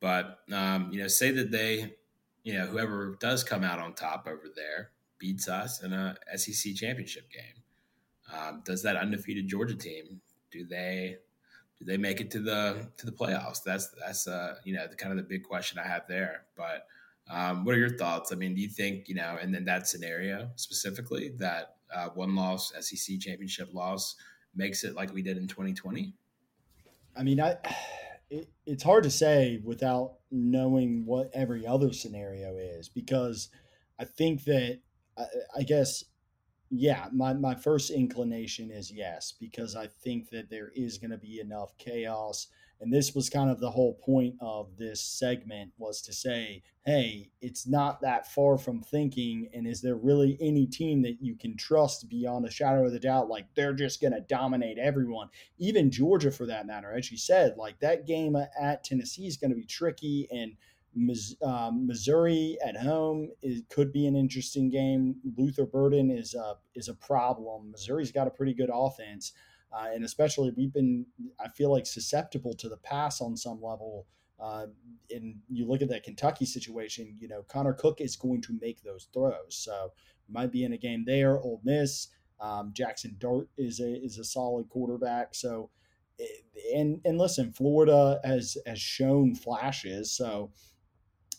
[0.00, 1.94] But um, you know, say that they,
[2.42, 6.74] you know, whoever does come out on top over there, beats us in a SEC
[6.74, 7.62] championship game.
[8.36, 10.20] Um, does that undefeated Georgia team
[10.52, 11.16] do they
[11.78, 13.64] do they make it to the to the playoffs?
[13.64, 16.44] That's that's uh, you know the kind of the big question I have there.
[16.56, 16.86] But
[17.30, 18.32] um, what are your thoughts?
[18.32, 22.34] I mean, do you think you know, and then that scenario specifically, that uh, one
[22.34, 24.16] loss SEC championship loss
[24.54, 26.14] makes it like we did in 2020?
[27.16, 27.56] I mean, I
[28.30, 33.50] it, it's hard to say without knowing what every other scenario is because
[33.98, 34.80] I think that
[35.18, 35.24] I,
[35.58, 36.04] I guess
[36.74, 41.18] yeah, my, my first inclination is yes, because I think that there is going to
[41.18, 42.46] be enough chaos
[42.82, 47.30] and this was kind of the whole point of this segment was to say hey
[47.40, 51.56] it's not that far from thinking and is there really any team that you can
[51.56, 55.28] trust beyond a shadow of the doubt like they're just going to dominate everyone
[55.58, 59.50] even georgia for that matter as you said like that game at tennessee is going
[59.50, 60.56] to be tricky and
[61.42, 65.16] um, Missouri at home it could be an interesting game.
[65.38, 67.70] Luther Burden is a is a problem.
[67.70, 69.32] Missouri's got a pretty good offense.
[69.72, 71.06] Uh, and especially we've been,
[71.40, 74.06] I feel like, susceptible to the pass on some level.
[74.38, 74.66] Uh,
[75.10, 78.82] and you look at that Kentucky situation, you know, Connor Cook is going to make
[78.82, 79.56] those throws.
[79.56, 79.92] So
[80.28, 81.38] might be in a game there.
[81.38, 82.08] Ole Miss,
[82.40, 85.34] um, Jackson Dart is a is a solid quarterback.
[85.34, 85.70] So,
[86.18, 86.24] eh,
[86.74, 90.12] and and listen, Florida has has shown flashes.
[90.12, 90.50] So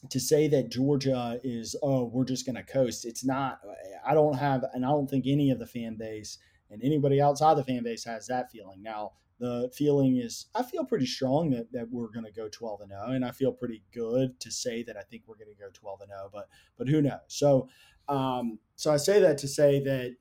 [0.09, 3.59] to say that Georgia is oh we're just going to coast, it's not.
[4.05, 6.37] I don't have, and I don't think any of the fan base
[6.73, 8.81] and anybody outside the fan base has that feeling.
[8.81, 12.81] Now, the feeling is I feel pretty strong that, that we're going to go 12
[12.81, 15.61] and 0 and I feel pretty good to say that I think we're going to
[15.61, 16.47] go 12 and 0 but
[16.77, 17.19] but who knows.
[17.27, 17.67] So
[18.07, 20.15] um so I say that to say that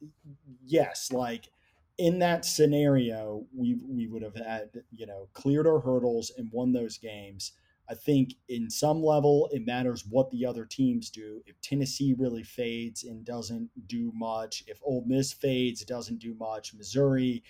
[0.65, 1.51] yes, like
[1.99, 6.73] in that scenario we we would have had, you know, cleared our hurdles and won
[6.73, 7.53] those games.
[7.89, 11.43] I think in some level it matters what the other teams do.
[11.47, 16.75] If Tennessee really fades and doesn't do much, if Ole Miss fades, doesn't do much,
[16.75, 17.43] Missouri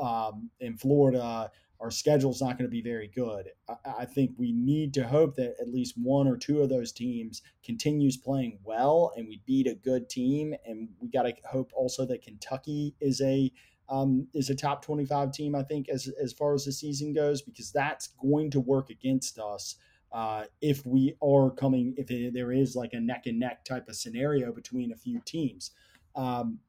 [0.00, 1.50] um, and Florida,
[1.80, 3.50] our schedule's not going to be very good.
[3.68, 6.92] I, I, think we need to hope that at least one or two of those
[6.92, 10.54] teams continues playing well and we beat a good team.
[10.64, 13.52] And we got to hope also that Kentucky is a
[13.88, 17.42] um, is a top 25 team, I think, as, as far as the season goes,
[17.42, 19.76] because that's going to work against us
[20.14, 23.88] uh, if we are coming, if it, there is like a neck and neck type
[23.88, 25.72] of scenario between a few teams.
[26.14, 26.60] Um,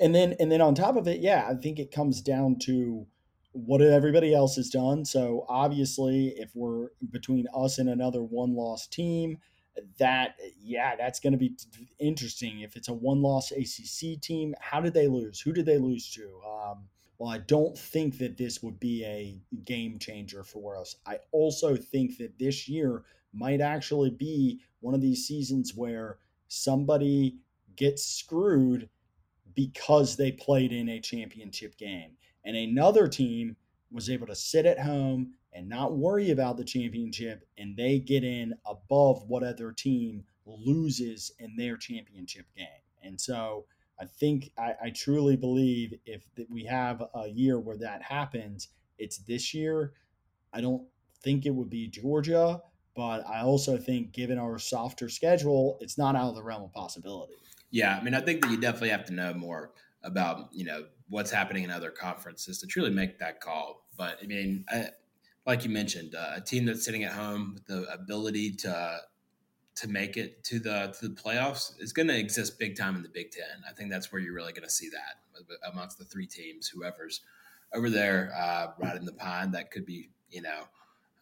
[0.00, 3.06] and then, and then on top of it, yeah, I think it comes down to
[3.52, 5.04] what everybody else has done.
[5.04, 9.36] So obviously, if we're between us and another one loss team,
[9.98, 11.56] that yeah that's going to be
[11.98, 12.60] interesting.
[12.60, 15.40] If it's a one loss acc team how did they lose?
[15.40, 16.40] Who did they lose to?
[16.46, 16.84] Um,
[17.18, 20.96] well i don't think that this would be a game changer for us.
[21.06, 26.18] I also think that this year might actually be one of these seasons where
[26.48, 27.38] somebody
[27.76, 28.88] gets screwed
[29.54, 32.12] because they played in a championship game.
[32.44, 33.56] And another team
[33.90, 38.24] was able to sit at home and not worry about the championship, and they get
[38.24, 42.66] in above what other team loses in their championship game.
[43.02, 43.66] And so
[44.00, 48.68] I think I, I truly believe if we have a year where that happens,
[48.98, 49.92] it's this year.
[50.52, 50.82] I don't
[51.22, 52.60] think it would be Georgia,
[52.94, 56.72] but I also think given our softer schedule, it's not out of the realm of
[56.72, 57.34] possibility.
[57.70, 59.72] Yeah, I mean, I think that you definitely have to know more
[60.02, 63.86] about you know what's happening in other conferences to truly make that call.
[63.96, 64.88] But I mean, I,
[65.46, 69.00] like you mentioned, uh, a team that's sitting at home with the ability to
[69.74, 73.02] to make it to the to the playoffs is going to exist big time in
[73.02, 73.62] the Big Ten.
[73.68, 76.68] I think that's where you're really going to see that amongst the three teams.
[76.68, 77.22] Whoever's
[77.74, 79.54] over there uh, in the pond.
[79.54, 80.64] that could be you know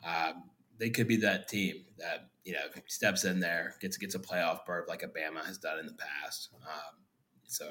[0.05, 4.19] um, they could be that team that you know steps in there gets gets a
[4.19, 6.51] playoff berth like Alabama has done in the past.
[6.63, 6.97] Um,
[7.47, 7.71] so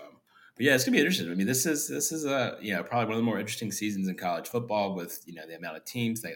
[0.59, 1.31] but yeah, it's gonna be interesting.
[1.31, 3.71] I mean, this is this is a you know probably one of the more interesting
[3.71, 6.35] seasons in college football with you know the amount of teams that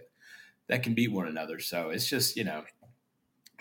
[0.69, 1.59] that can beat one another.
[1.59, 2.63] So it's just you know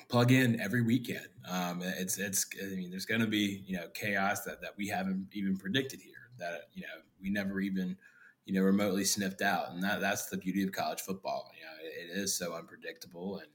[0.09, 1.27] plug in every weekend.
[1.51, 5.31] Um, it's it's I mean there's gonna be you know chaos that that we haven't
[5.33, 7.97] even predicted here that you know we never even
[8.45, 11.51] you know remotely sniffed out, and that that's the beauty of college football.
[11.59, 13.49] You know, it, it is so unpredictable and.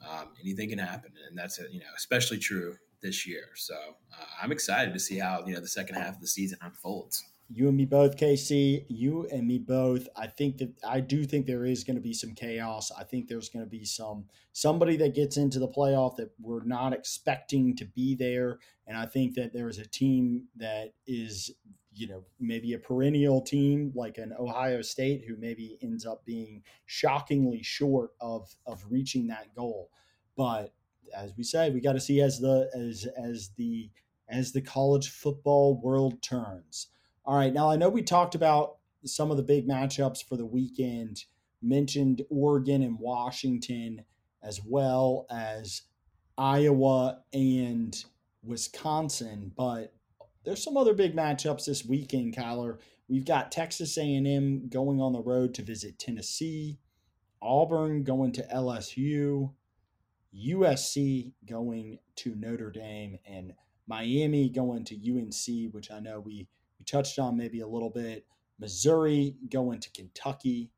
[0.00, 3.44] Um, anything can happen, and that's you know especially true this year.
[3.54, 6.58] So uh, I'm excited to see how you know the second half of the season
[6.62, 7.22] unfolds.
[7.50, 8.84] You and me both, KC.
[8.88, 10.06] You and me both.
[10.14, 12.92] I think that I do think there is going to be some chaos.
[12.96, 16.64] I think there's going to be some somebody that gets into the playoff that we're
[16.64, 21.50] not expecting to be there, and I think that there's a team that is
[21.94, 26.62] you know maybe a perennial team like an Ohio State who maybe ends up being
[26.84, 29.88] shockingly short of of reaching that goal.
[30.36, 30.74] But
[31.16, 33.90] as we say, we got to see as the as as the
[34.28, 36.88] as the college football world turns.
[37.24, 40.46] All right, now I know we talked about some of the big matchups for the
[40.46, 41.24] weekend.
[41.60, 44.04] mentioned Oregon and Washington,
[44.42, 45.82] as well as
[46.36, 48.04] Iowa and
[48.42, 49.52] Wisconsin.
[49.56, 49.92] But
[50.44, 52.78] there's some other big matchups this weekend, Kyler.
[53.08, 56.78] We've got Texas A&M going on the road to visit Tennessee,
[57.42, 59.52] Auburn going to LSU,
[60.34, 63.52] USC going to Notre Dame, and
[63.86, 66.48] Miami going to UNC, which I know we,
[66.78, 68.26] we touched on maybe a little bit.
[68.58, 70.70] Missouri going to Kentucky,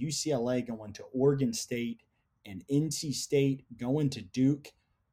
[0.00, 2.02] UCLA going to Oregon State,
[2.46, 4.68] and NC State going to Duke.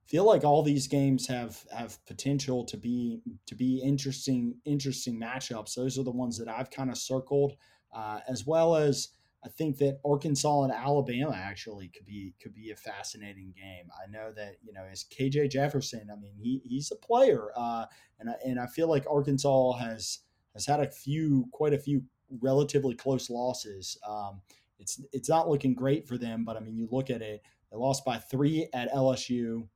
[0.05, 5.75] Feel like all these games have have potential to be to be interesting interesting matchups.
[5.75, 7.57] Those are the ones that I've kind of circled,
[7.93, 9.09] uh, as well as
[9.45, 13.89] I think that Arkansas and Alabama actually could be could be a fascinating game.
[13.95, 16.09] I know that you know as KJ Jefferson.
[16.11, 17.85] I mean, he he's a player, uh,
[18.19, 20.19] and I, and I feel like Arkansas has
[20.53, 22.03] has had a few quite a few
[22.41, 23.97] relatively close losses.
[24.07, 24.41] Um,
[24.79, 27.41] it's it's not looking great for them, but I mean, you look at it.
[27.71, 29.67] They lost by three at LSU,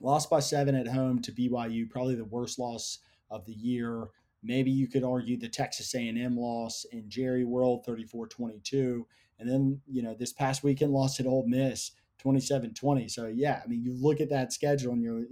[0.00, 2.98] lost by seven at home to BYU, probably the worst loss
[3.30, 4.08] of the year.
[4.42, 9.02] Maybe you could argue the Texas A&M loss in Jerry World 34-22
[9.38, 11.92] and then, you know, this past weekend lost at Ole Miss
[12.22, 13.10] 27-20.
[13.10, 15.24] So yeah, I mean, you look at that schedule and you're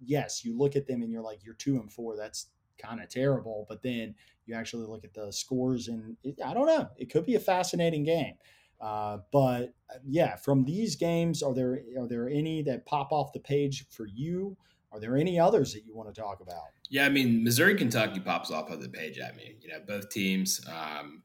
[0.00, 2.16] yes, you look at them and you're like you're 2 and 4.
[2.16, 4.14] That's kind of terrible, but then
[4.46, 7.40] you actually look at the scores and it, I don't know, it could be a
[7.40, 8.34] fascinating game.
[8.80, 13.32] Uh, but uh, yeah, from these games, are there are there any that pop off
[13.32, 14.56] the page for you?
[14.92, 16.73] Are there any others that you want to talk about?
[16.90, 19.56] Yeah, I mean, Missouri Kentucky pops off of the page at me.
[19.60, 21.22] You know, both teams, um,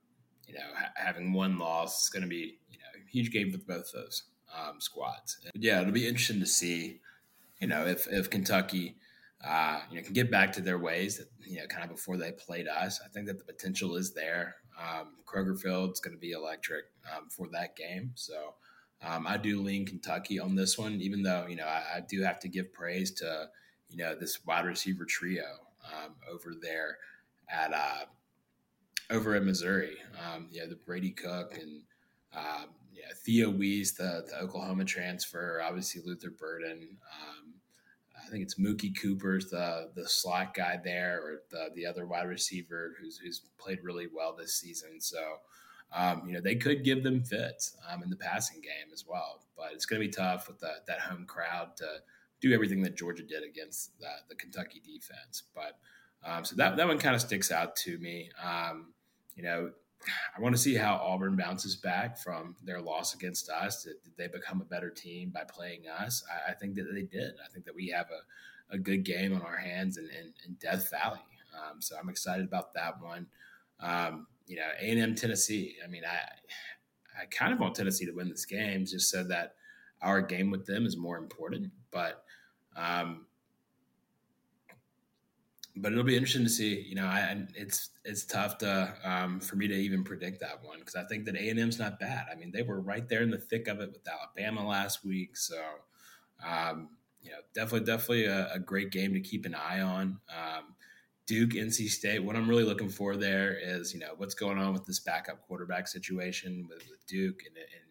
[0.48, 3.52] you know, ha- having one loss is going to be you know a huge game
[3.52, 4.24] for both those
[4.58, 5.38] um, squads.
[5.44, 7.02] But yeah, it'll be interesting to see,
[7.60, 8.96] you know, if if Kentucky.
[9.42, 12.18] Uh, you know, can get back to their ways that you know, kind of before
[12.18, 13.00] they played us.
[13.06, 14.56] I think that the potential is there.
[14.78, 16.84] Um, Kroger Field's going to be electric
[17.16, 18.56] um, for that game, so
[19.02, 22.22] um, I do lean Kentucky on this one, even though you know I, I do
[22.22, 23.48] have to give praise to
[23.90, 25.46] you know this wide receiver trio
[25.86, 26.98] um, over there
[27.50, 28.06] at uh,
[29.10, 29.98] over at Missouri.
[30.24, 31.82] Um, you know the Brady Cook and
[32.36, 36.98] uh, yeah, Theo Wease, the, the Oklahoma transfer, obviously Luther Burden.
[37.22, 37.54] Um,
[38.16, 42.28] I think it's Mookie Cooper's the the slot guy there, or the the other wide
[42.28, 45.00] receiver who's who's played really well this season.
[45.00, 45.20] So.
[45.92, 49.42] Um, you know they could give them fits um, in the passing game as well,
[49.58, 51.88] but it's going to be tough with the, that home crowd to
[52.42, 55.44] do everything that Georgia did against the, the Kentucky defense.
[55.54, 55.78] But
[56.24, 58.30] um, so that that one kind of sticks out to me.
[58.44, 58.94] Um,
[59.36, 59.72] you know,
[60.38, 63.84] I want to see how Auburn bounces back from their loss against us.
[63.84, 66.24] Did, did they become a better team by playing us?
[66.30, 67.34] I, I, think that they did.
[67.44, 70.58] I think that we have a, a good game on our hands in, in, in
[70.60, 71.20] Death Valley.
[71.54, 73.28] Um, so I'm excited about that one.
[73.80, 75.76] Um, you know, A&M Tennessee.
[75.84, 76.18] I mean, I
[77.22, 79.56] I kind of want Tennessee to win this game just so that
[80.02, 81.72] our game with them is more important.
[81.92, 82.24] But
[82.80, 83.26] um,
[85.76, 86.82] but it'll be interesting to see.
[86.82, 90.80] You know, I, it's it's tough to um, for me to even predict that one
[90.80, 92.26] because I think that A and M's not bad.
[92.32, 95.38] I mean, they were right there in the thick of it with Alabama last week,
[95.38, 95.62] so
[96.46, 96.90] um,
[97.22, 100.20] you know, definitely definitely a, a, great game to keep an eye on.
[100.30, 100.76] Um,
[101.28, 102.24] Duke, NC State.
[102.24, 105.42] What I'm really looking for there is you know what's going on with this backup
[105.48, 107.90] quarterback situation with, with Duke, and, and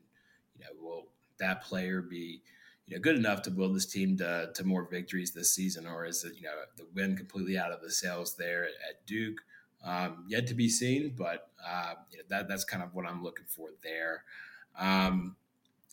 [0.57, 1.09] you know, will
[1.39, 2.43] that player be
[2.89, 6.07] you know, good enough to build this team to, to more victories this season, or
[6.07, 9.41] is it you know the win completely out of the sails there at, at Duke?
[9.85, 13.23] Um, yet to be seen, but uh, you know, that that's kind of what I'm
[13.23, 14.25] looking for there.
[14.77, 15.37] Um,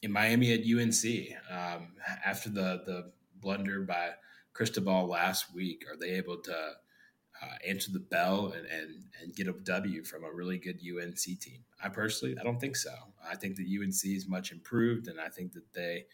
[0.02, 1.90] in Miami at UNC, um,
[2.26, 3.12] after the the
[3.42, 4.12] blunder by
[4.54, 9.48] Cristobal last week, are they able to uh, answer the bell and, and and get
[9.48, 11.66] a W from a really good UNC team?
[11.84, 12.94] I personally, I don't think so.
[13.30, 16.06] I think that UNC is much improved, and I think that they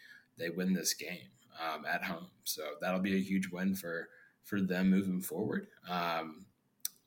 [0.41, 1.29] they win this game
[1.61, 2.27] um, at home.
[2.43, 4.09] So that'll be a huge win for
[4.43, 5.67] for them moving forward.
[5.89, 6.45] Um,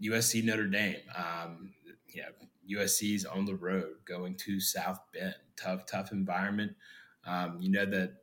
[0.03, 1.73] USC Notre Dame, um,
[2.09, 6.73] you know, USC's on the road going to South Bend, tough tough environment.
[7.27, 8.15] Um, you know that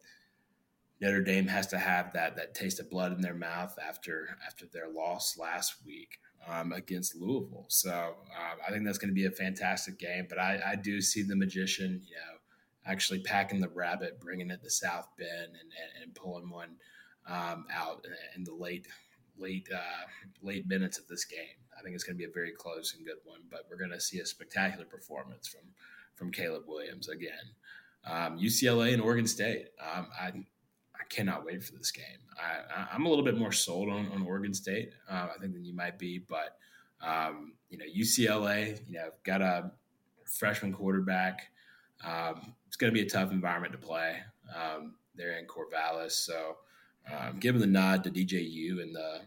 [1.01, 4.65] Notre Dame has to have that that taste of blood in their mouth after after
[4.65, 6.17] their loss last week.
[6.47, 7.67] Um, against Louisville.
[7.67, 10.25] So uh, I think that's going to be a fantastic game.
[10.27, 12.30] But I, I, do see the magician, you know,
[12.85, 16.75] actually packing the rabbit, bringing it to South Bend, and, and, and pulling one
[17.27, 18.05] um, out
[18.35, 18.87] in the late
[19.37, 20.05] late uh,
[20.41, 21.39] late minutes of this game.
[21.77, 23.91] I think it's going to be a very close and good one, but we're going
[23.91, 25.61] to see a spectacular performance from
[26.15, 27.55] from Caleb Williams again.
[28.05, 29.67] Um, UCLA and Oregon State.
[29.79, 32.05] Um, I I cannot wait for this game.
[32.39, 35.65] I, am a little bit more sold on, on Oregon State, uh, I think, than
[35.65, 36.57] you might be, but
[37.01, 39.71] um, you know UCLA, you know, got a
[40.25, 41.47] freshman quarterback
[42.05, 44.17] um, it's going to be a tough environment to play.
[44.55, 46.57] Um, they're in Corvallis, so
[47.11, 49.21] um, give the nod to DJU and the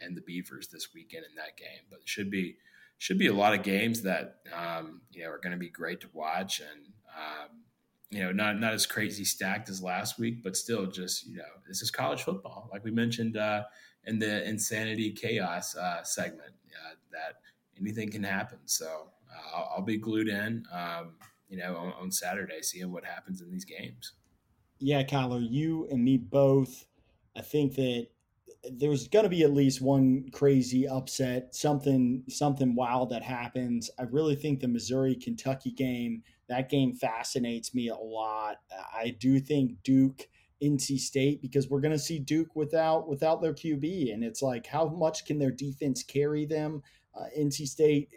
[0.00, 1.84] and the Beavers this weekend in that game.
[1.90, 2.56] But it should be
[2.98, 6.00] should be a lot of games that um, you know are going to be great
[6.02, 6.86] to watch, and
[7.16, 7.62] um,
[8.10, 11.44] you know not not as crazy stacked as last week, but still just you know
[11.66, 13.64] this is college football, like we mentioned uh,
[14.06, 17.36] in the insanity chaos uh, segment, uh, that
[17.80, 18.58] anything can happen.
[18.66, 20.64] So uh, I'll, I'll, be glued in.
[20.72, 21.14] Um,
[21.54, 24.12] you know, on, on Saturday, seeing what happens in these games.
[24.80, 26.86] Yeah, Kyler, you and me both.
[27.36, 28.08] I think that
[28.72, 33.88] there's going to be at least one crazy upset, something something wild that happens.
[33.98, 38.56] I really think the Missouri Kentucky game, that game fascinates me a lot.
[38.92, 40.26] I do think Duke
[40.60, 44.66] NC State because we're going to see Duke without without their QB and it's like
[44.66, 46.82] how much can their defense carry them?
[47.14, 48.08] Uh, NC State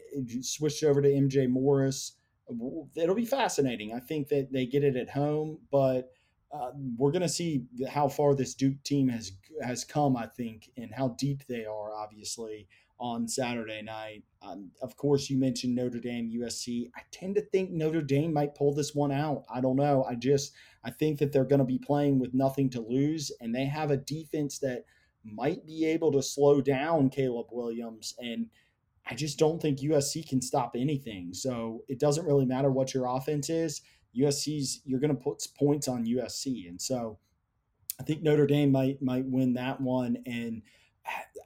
[0.41, 2.13] switched over to MJ Morris.
[2.95, 3.93] It'll be fascinating.
[3.93, 6.11] I think that they get it at home, but
[6.51, 10.15] uh, we're going to see how far this Duke team has has come.
[10.15, 11.93] I think, and how deep they are.
[11.93, 12.67] Obviously,
[12.99, 14.23] on Saturday night.
[14.41, 16.89] Um, of course, you mentioned Notre Dame, USC.
[16.95, 19.43] I tend to think Notre Dame might pull this one out.
[19.53, 20.03] I don't know.
[20.03, 20.53] I just
[20.83, 23.91] I think that they're going to be playing with nothing to lose, and they have
[23.91, 24.85] a defense that
[25.23, 28.47] might be able to slow down Caleb Williams and.
[29.09, 31.33] I just don't think USC can stop anything.
[31.33, 33.81] So it doesn't really matter what your offense is.
[34.17, 37.19] USC's you're going to put points on USC, and so
[37.99, 40.17] I think Notre Dame might might win that one.
[40.25, 40.61] And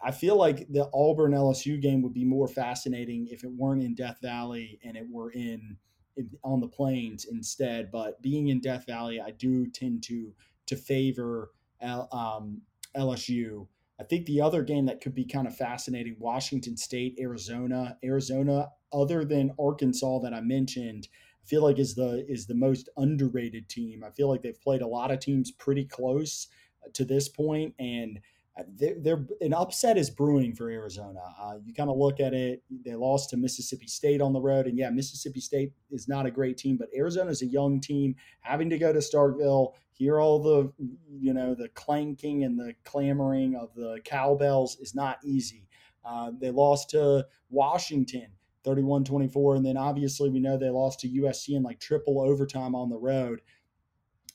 [0.03, 3.95] I feel like the Auburn LSU game would be more fascinating if it weren't in
[3.95, 5.77] Death Valley and it were in,
[6.17, 7.91] in on the plains instead.
[7.91, 10.33] But being in Death Valley, I do tend to
[10.67, 11.51] to favor
[11.81, 12.61] L, um,
[12.95, 13.67] LSU.
[14.01, 17.97] I think the other game that could be kind of fascinating Washington State, Arizona.
[18.03, 22.89] Arizona, other than Arkansas that I mentioned, I feel like is the is the most
[22.97, 24.03] underrated team.
[24.03, 26.47] I feel like they've played a lot of teams pretty close
[26.83, 28.19] uh, to this point, and
[28.57, 31.21] uh, they're, they're an upset is brewing for Arizona.
[31.39, 34.65] Uh, you kind of look at it; they lost to Mississippi State on the road,
[34.65, 38.15] and yeah, Mississippi State is not a great team, but Arizona is a young team
[38.39, 39.73] having to go to Starkville,
[40.05, 40.71] hear all the
[41.19, 45.67] you know the clanking and the clamoring of the cowbells is not easy.
[46.03, 48.27] Uh, they lost to Washington
[48.63, 49.55] 31 24.
[49.55, 52.97] And then obviously, we know they lost to USC in like triple overtime on the
[52.97, 53.41] road.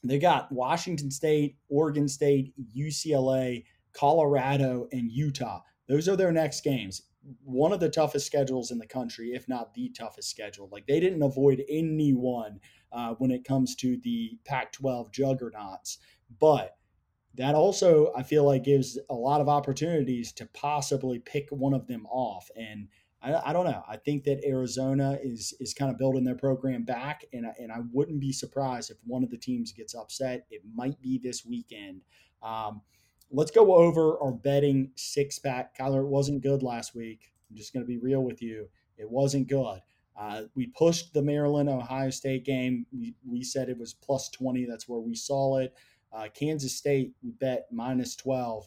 [0.04, 5.62] They got Washington State, Oregon State, UCLA, Colorado, and Utah.
[5.88, 7.02] Those are their next games.
[7.42, 10.68] One of the toughest schedules in the country, if not the toughest schedule.
[10.70, 12.60] Like they didn't avoid anyone
[12.96, 15.98] uh, when it comes to the Pac 12 juggernauts.
[16.40, 16.76] But
[17.34, 21.86] that also, I feel like, gives a lot of opportunities to possibly pick one of
[21.86, 22.48] them off.
[22.56, 22.88] And
[23.20, 23.82] I, I, don't know.
[23.86, 27.70] I think that Arizona is is kind of building their program back, and I, and
[27.70, 30.46] I wouldn't be surprised if one of the teams gets upset.
[30.50, 32.00] It might be this weekend.
[32.42, 32.80] Um,
[33.30, 35.76] let's go over our betting six pack.
[35.76, 37.32] Kyler, it wasn't good last week.
[37.50, 38.68] I'm just going to be real with you.
[38.96, 39.80] It wasn't good.
[40.18, 42.86] Uh, we pushed the Maryland Ohio State game.
[42.92, 44.64] We, we said it was plus 20.
[44.64, 45.74] That's where we saw it.
[46.12, 48.66] Uh, Kansas State, we bet minus 12.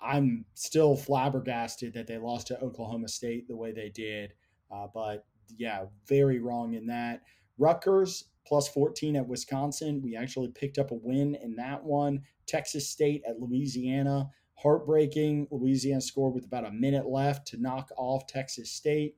[0.00, 4.32] I'm still flabbergasted that they lost to Oklahoma State the way they did.
[4.70, 5.26] Uh, but
[5.56, 7.20] yeah, very wrong in that.
[7.58, 10.00] Rutgers plus 14 at Wisconsin.
[10.02, 12.22] We actually picked up a win in that one.
[12.46, 14.30] Texas State at Louisiana.
[14.54, 15.46] Heartbreaking.
[15.50, 19.16] Louisiana scored with about a minute left to knock off Texas State.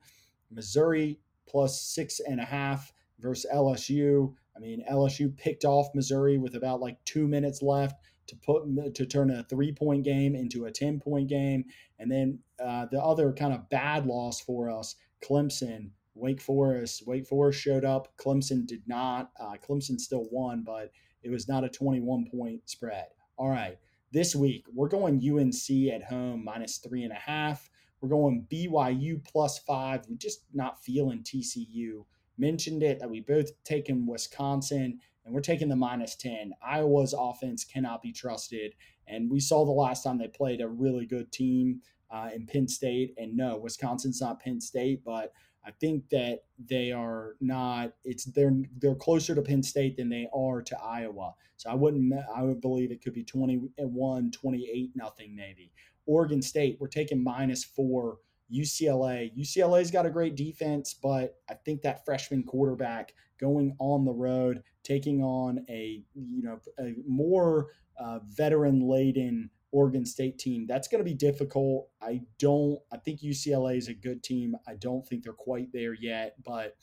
[0.50, 4.32] Missouri plus six and a half versus LSU.
[4.56, 7.96] I mean, LSU picked off Missouri with about like two minutes left
[8.26, 11.64] to put to turn a three point game into a 10 point game.
[11.98, 17.06] And then uh, the other kind of bad loss for us, Clemson, Wake Forest.
[17.06, 18.16] Wake Forest showed up.
[18.16, 19.30] Clemson did not.
[19.38, 23.06] Uh, Clemson still won, but it was not a 21 point spread.
[23.36, 23.78] All right.
[24.12, 27.70] This week, we're going UNC at home minus three and a half.
[28.00, 30.06] We're going BYU plus five.
[30.08, 32.04] We're just not feeling TCU.
[32.38, 36.54] Mentioned it that we both taken Wisconsin and we're taking the minus 10.
[36.62, 38.74] Iowa's offense cannot be trusted.
[39.06, 42.68] And we saw the last time they played a really good team uh, in Penn
[42.68, 43.14] State.
[43.18, 45.32] And no, Wisconsin's not Penn State, but
[45.64, 47.92] I think that they are not.
[48.04, 51.34] It's they're they're closer to Penn State than they are to Iowa.
[51.58, 52.12] So I wouldn't.
[52.34, 55.70] I would believe it could be 21, 28, nothing maybe.
[56.10, 58.18] Oregon State, we're taking minus four.
[58.52, 59.30] UCLA.
[59.38, 64.64] UCLA's got a great defense, but I think that freshman quarterback going on the road,
[64.82, 70.98] taking on a you know a more uh, veteran laden Oregon State team, that's going
[70.98, 71.90] to be difficult.
[72.02, 72.80] I don't.
[72.92, 74.56] I think UCLA is a good team.
[74.66, 76.76] I don't think they're quite there yet, but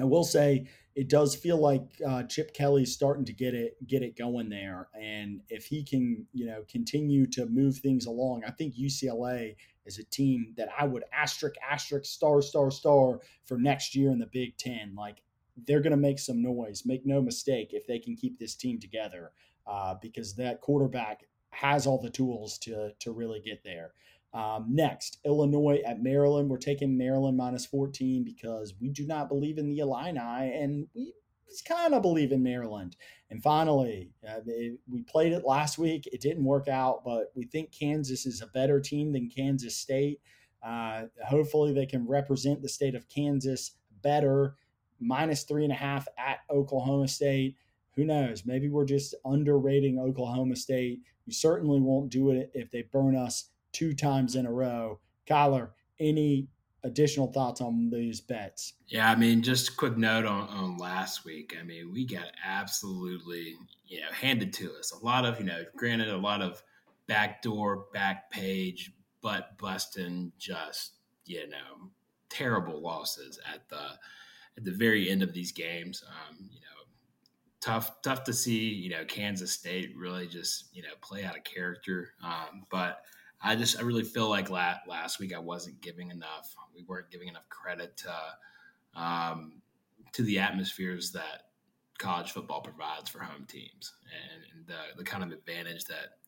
[0.00, 0.66] I will say
[0.96, 4.88] it does feel like uh, Chip Kelly's starting to get it get it going there,
[4.98, 9.98] and if he can, you know, continue to move things along, I think UCLA is
[9.98, 14.26] a team that I would asterisk asterisk star star star for next year in the
[14.26, 14.94] Big Ten.
[14.96, 15.22] Like
[15.66, 16.84] they're going to make some noise.
[16.86, 19.32] Make no mistake if they can keep this team together,
[19.66, 23.92] uh, because that quarterback has all the tools to to really get there.
[24.34, 26.48] Um, next, Illinois at Maryland.
[26.48, 31.14] We're taking Maryland minus 14 because we do not believe in the Illini and we
[31.66, 32.96] kind of believe in Maryland.
[33.30, 36.06] And finally, uh, it, we played it last week.
[36.12, 40.20] It didn't work out, but we think Kansas is a better team than Kansas State.
[40.62, 43.72] Uh, hopefully, they can represent the state of Kansas
[44.02, 44.56] better.
[44.98, 47.56] Minus three and a half at Oklahoma State.
[47.96, 48.44] Who knows?
[48.46, 51.00] Maybe we're just underrating Oklahoma State.
[51.26, 54.98] We certainly won't do it if they burn us two times in a row.
[55.28, 55.68] Kyler,
[56.00, 56.48] any
[56.82, 58.72] additional thoughts on these bets?
[58.88, 61.54] Yeah, I mean, just a quick note on, on last week.
[61.60, 64.92] I mean, we got absolutely, you know, handed to us.
[64.92, 66.62] A lot of, you know, granted, a lot of
[67.06, 70.94] backdoor, back page, butt busting, just,
[71.26, 71.90] you know,
[72.30, 73.98] terrible losses at the
[74.56, 76.02] at the very end of these games.
[76.08, 76.84] Um, you know,
[77.60, 81.44] tough tough to see, you know, Kansas State really just, you know, play out of
[81.44, 82.12] character.
[82.24, 83.02] Um, but
[83.46, 86.54] I just I really feel like last, last week I wasn't giving enough.
[86.74, 89.62] We weren't giving enough credit to um,
[90.12, 91.42] to the atmospheres that
[91.98, 96.18] college football provides for home teams and, and the the kind of advantage that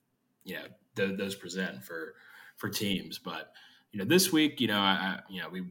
[0.45, 0.65] you know
[0.97, 2.15] th- those present for
[2.57, 3.19] for teams.
[3.19, 3.53] But
[3.93, 5.65] you know this week, you know I, you know we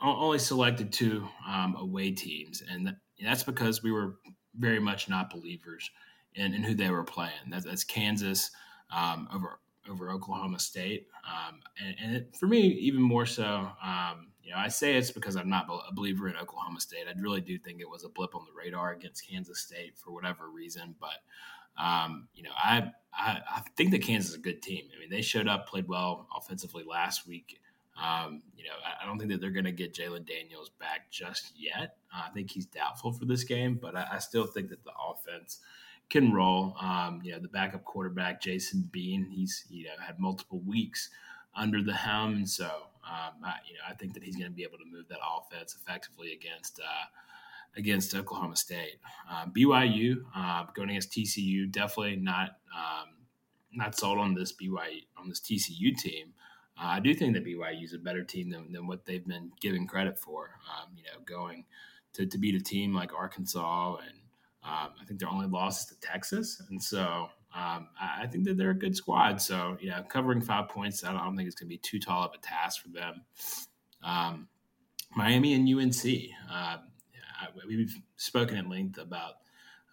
[0.00, 4.16] only selected two um, away teams, and that's because we were
[4.56, 5.90] very much not believers
[6.34, 7.32] in, in who they were playing.
[7.48, 8.50] That's, that's Kansas
[8.94, 9.58] um, over
[9.88, 11.08] over Oklahoma State.
[11.26, 15.10] Um, and, and it, for me, even more so, um, you know, I say it's
[15.10, 17.06] because I'm not a believer in Oklahoma State.
[17.08, 20.12] I really do think it was a blip on the radar against Kansas State for
[20.12, 20.94] whatever reason.
[21.00, 24.84] But, um, you know, I, I, I think that Kansas is a good team.
[24.94, 27.60] I mean, they showed up, played well offensively last week.
[27.96, 31.12] Um, you know, I, I, don't think that they're going to get Jalon Daniels back
[31.12, 31.96] just yet.
[32.12, 34.90] Uh, I think he's doubtful for this game, but I, I still think that the
[34.98, 35.60] offense–
[36.10, 36.76] can roll.
[36.80, 41.10] Um, you know, the backup quarterback Jason Bean, he's you know had multiple weeks
[41.54, 42.66] under the helm, and so
[43.04, 45.18] um, I, you know I think that he's going to be able to move that
[45.24, 47.06] offense effectively against uh,
[47.76, 48.98] against Oklahoma State.
[49.30, 53.08] Uh, BYU uh, going against TCU, definitely not um,
[53.72, 56.32] not sold on this BYU on this TCU team.
[56.78, 59.52] Uh, I do think that BYU is a better team than, than what they've been
[59.60, 60.58] given credit for.
[60.68, 61.64] Um, you know, going
[62.14, 64.18] to, to beat a team like Arkansas and
[64.64, 68.56] um, I think their only loss is to Texas, and so um, I think that
[68.56, 69.40] they're a good squad.
[69.40, 72.00] So yeah, covering five points, I don't, I don't think it's going to be too
[72.00, 73.22] tall of a task for them.
[74.02, 74.48] Um,
[75.14, 76.04] Miami and UNC.
[76.50, 76.78] Uh,
[77.66, 79.34] we've spoken at length about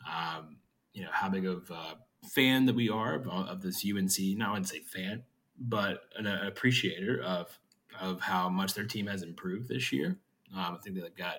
[0.08, 0.58] um,
[0.94, 1.96] you know how big of a
[2.28, 4.38] fan that we are of, of this UNC.
[4.38, 5.24] Now I wouldn't say fan,
[5.60, 7.58] but an appreciator of
[8.00, 10.18] of how much their team has improved this year.
[10.56, 11.36] Um, I think they've got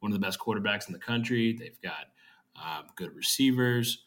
[0.00, 1.52] one of the best quarterbacks in the country.
[1.52, 2.06] They've got
[2.56, 4.04] uh, good receivers,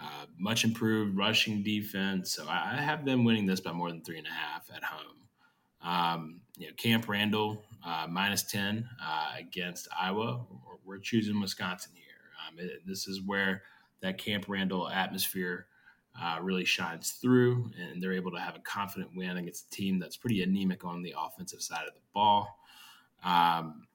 [0.00, 2.32] uh, much improved rushing defense.
[2.32, 5.16] So I have them winning this by more than three and a half at home.
[5.82, 10.44] Um, you know, Camp Randall uh, minus ten uh, against Iowa.
[10.84, 12.04] We're choosing Wisconsin here.
[12.46, 13.62] Um, it, this is where
[14.00, 15.66] that Camp Randall atmosphere
[16.20, 19.98] uh, really shines through, and they're able to have a confident win against a team
[19.98, 22.58] that's pretty anemic on the offensive side of the ball.
[23.24, 23.86] Um,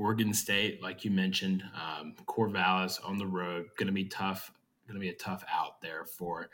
[0.00, 4.50] Oregon State, like you mentioned, um, Corvallis on the road, going to be tough.
[4.86, 6.48] Going to be a tough out there for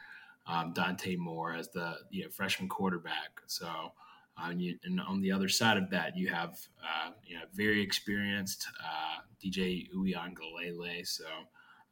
[0.46, 3.40] um, Dante Moore as the you know freshman quarterback.
[3.46, 3.68] So,
[4.36, 7.80] uh, you, and on the other side of that, you have uh, you know very
[7.80, 11.06] experienced uh, DJ Uiagalelei.
[11.06, 11.24] So,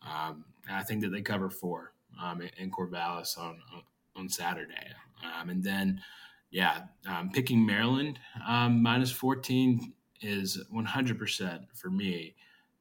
[0.03, 3.61] um, I think that they cover four um, in Corvallis on
[4.17, 4.89] on Saturday,
[5.23, 6.01] um, and then
[6.51, 9.95] yeah, um, picking Maryland minus fourteen
[10.25, 12.35] is 100% for me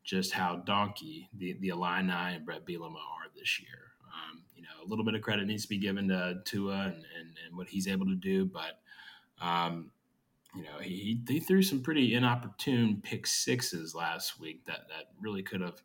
[0.03, 3.91] just how donkey the, the Illini and Bret Bielema are this year.
[4.06, 7.06] Um, you know, a little bit of credit needs to be given to Tua and,
[7.18, 8.80] and, and what he's able to do, but
[9.41, 9.91] um,
[10.56, 15.41] you know, he, he threw some pretty inopportune pick sixes last week that, that really
[15.41, 15.82] could have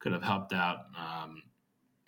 [0.00, 0.86] could have helped out.
[0.96, 1.42] Um,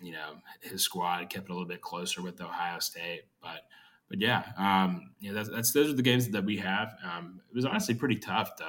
[0.00, 3.66] you know, his squad kept it a little bit closer with Ohio State, but
[4.08, 6.96] but yeah, um, you know, that's, that's, those are the games that we have.
[7.04, 8.64] Um, it was honestly pretty tough to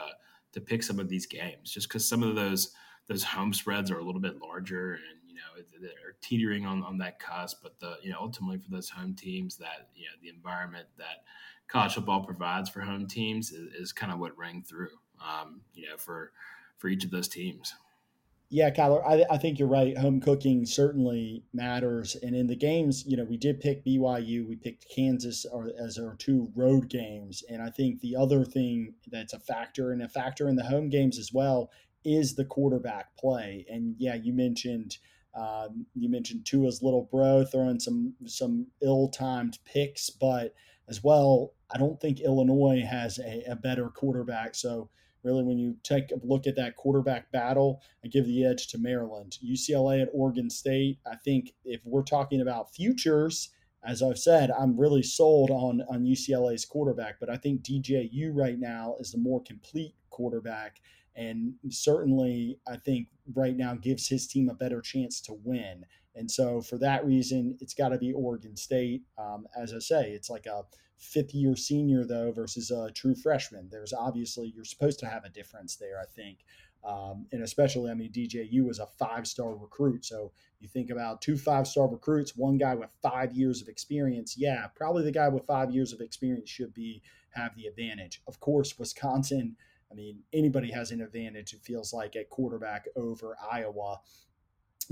[0.53, 2.72] to pick some of these games, just because some of those
[3.07, 6.98] those home spreads are a little bit larger, and you know they're teetering on, on
[6.99, 7.61] that cusp.
[7.61, 11.23] But the you know ultimately for those home teams, that you know the environment that
[11.68, 14.90] college football provides for home teams is, is kind of what rang through.
[15.19, 16.32] Um, you know for
[16.78, 17.73] for each of those teams.
[18.53, 19.98] Yeah, Kyler, I, I think you're right.
[19.98, 22.18] Home cooking certainly matters.
[22.22, 25.45] And in the games, you know, we did pick BYU, we picked Kansas
[25.82, 27.45] as our two road games.
[27.49, 30.90] And I think the other thing that's a factor and a factor in the home
[30.90, 31.72] games as well
[32.03, 33.65] is the quarterback play.
[33.69, 34.98] And yeah, you mentioned
[35.34, 40.53] um, you mentioned Tua's little bro throwing some some ill-timed picks, but
[40.90, 44.56] as well, I don't think Illinois has a, a better quarterback.
[44.56, 44.90] So
[45.23, 48.77] really, when you take a look at that quarterback battle, I give the edge to
[48.77, 49.38] Maryland.
[49.43, 50.99] UCLA at Oregon State.
[51.06, 53.49] I think if we're talking about futures,
[53.84, 58.60] as I've said, I'm really sold on on UCLA's quarterback, but I think DJU right
[58.60, 60.81] now is the more complete quarterback,
[61.15, 65.85] and certainly I think right now gives his team a better chance to win.
[66.15, 69.03] And so for that reason, it's got to be Oregon State.
[69.18, 70.64] Um, as I say, it's like a
[71.02, 73.68] fifth year senior though versus a true freshman.
[73.69, 75.99] There's obviously you're supposed to have a difference there.
[75.99, 76.40] I think.
[76.84, 80.03] Um, and especially, I mean, DJU was a five star recruit.
[80.03, 84.36] So you think about two five star recruits, one guy with five years of experience.
[84.38, 87.02] Yeah, probably the guy with five years of experience should be
[87.32, 88.22] have the advantage.
[88.28, 89.56] Of course, Wisconsin.
[89.91, 91.53] I mean, anybody has an advantage.
[91.53, 93.99] It feels like at quarterback over Iowa.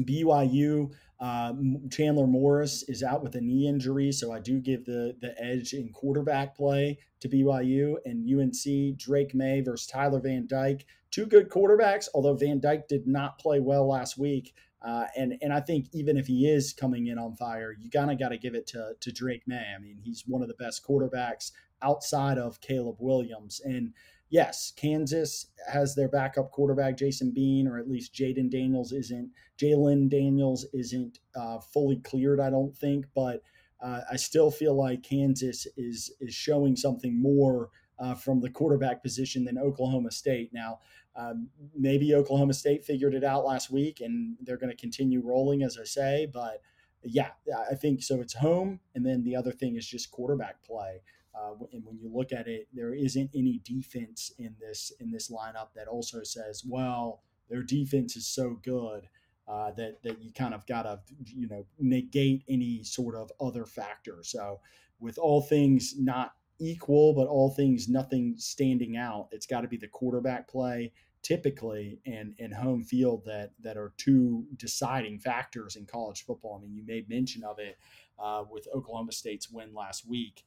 [0.05, 1.53] BYU, uh,
[1.91, 5.73] Chandler Morris is out with a knee injury, so I do give the the edge
[5.73, 8.97] in quarterback play to BYU and UNC.
[8.97, 12.07] Drake Maye versus Tyler Van Dyke, two good quarterbacks.
[12.13, 16.17] Although Van Dyke did not play well last week, uh, and and I think even
[16.17, 18.93] if he is coming in on fire, you kind of got to give it to
[18.99, 19.73] to Drake Maye.
[19.75, 21.51] I mean, he's one of the best quarterbacks
[21.81, 23.93] outside of Caleb Williams, and
[24.29, 29.31] yes, Kansas has their backup quarterback, Jason Bean, or at least Jayden Daniels isn't.
[29.57, 33.41] Jalon Daniels isn't uh, fully cleared, I don't think, but
[33.81, 39.03] uh, I still feel like Kansas is is showing something more uh, from the quarterback
[39.03, 40.51] position than Oklahoma State.
[40.53, 40.79] Now,
[41.15, 45.63] um, maybe Oklahoma State figured it out last week, and they're going to continue rolling,
[45.63, 46.61] as I say, but.
[47.01, 47.29] Yeah,
[47.71, 48.19] I think so.
[48.19, 50.99] It's home, and then the other thing is just quarterback play.
[51.39, 55.29] Uh, and when you look at it, there isn't any defense in this in this
[55.29, 59.07] lineup that also says, well, their defense is so good
[59.47, 63.65] uh, that that you kind of got to you know negate any sort of other
[63.65, 64.17] factor.
[64.21, 64.59] So
[64.99, 69.77] with all things not equal, but all things nothing standing out, it's got to be
[69.77, 70.91] the quarterback play
[71.21, 76.57] typically and and home field that that are two deciding factors in college football.
[76.57, 77.77] I mean, you made mention of it
[78.17, 80.43] uh, with Oklahoma State's win last week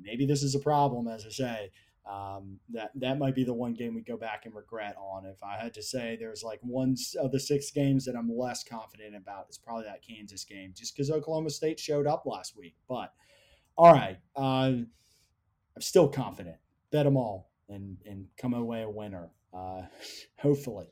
[0.00, 1.70] maybe this is a problem, as I say.
[2.10, 5.26] Um, that that might be the one game we go back and regret on.
[5.26, 8.62] If I had to say, there's like one of the six games that I'm less
[8.62, 9.46] confident about.
[9.48, 12.76] It's probably that Kansas game, just because Oklahoma State showed up last week.
[12.88, 13.12] But
[13.76, 14.40] all right, uh,
[14.70, 14.88] I'm
[15.80, 16.56] still confident.
[16.92, 19.30] Bet them all and and come away a winner.
[19.52, 19.82] Uh,
[20.38, 20.86] hopefully.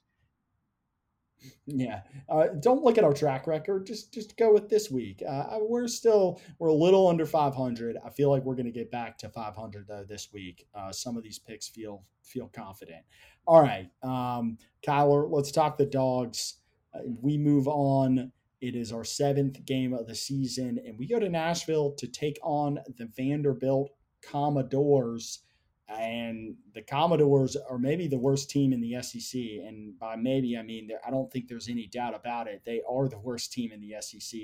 [1.66, 3.86] Yeah, uh, don't look at our track record.
[3.86, 5.22] Just just go with this week.
[5.26, 7.96] Uh, we're still we're a little under 500.
[8.04, 10.66] I feel like we're going to get back to 500 though this week.
[10.74, 13.04] Uh, some of these picks feel feel confident.
[13.46, 16.54] All right, um, Kyler, let's talk the dogs.
[16.94, 18.32] Uh, we move on.
[18.60, 22.38] It is our seventh game of the season, and we go to Nashville to take
[22.42, 23.90] on the Vanderbilt
[24.22, 25.40] Commodores
[25.89, 29.40] and the Commodores are maybe the worst team in the SEC.
[29.66, 32.62] And by maybe, I mean, I don't think there's any doubt about it.
[32.65, 34.40] They are the worst team in the SEC.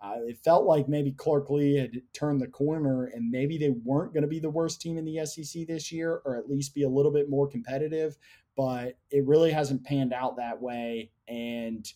[0.00, 4.12] Uh, it felt like maybe Clark Lea had turned the corner and maybe they weren't
[4.12, 6.82] going to be the worst team in the SEC this year, or at least be
[6.82, 8.16] a little bit more competitive.
[8.56, 11.10] But it really hasn't panned out that way.
[11.26, 11.90] And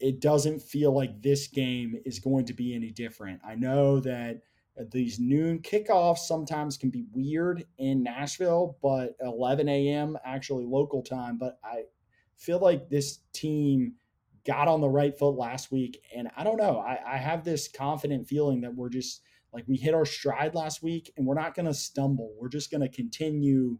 [0.00, 3.40] it doesn't feel like this game is going to be any different.
[3.46, 4.40] I know that
[4.78, 10.16] Uh, these noon kickoffs sometimes can be weird in Nashville, but 11 a.m.
[10.24, 11.38] actually local time.
[11.38, 11.84] But I
[12.36, 13.94] feel like this team
[14.44, 16.02] got on the right foot last week.
[16.14, 19.22] And I don't know, I, I have this confident feeling that we're just
[19.52, 22.34] like we hit our stride last week and we're not going to stumble.
[22.38, 23.78] We're just going to continue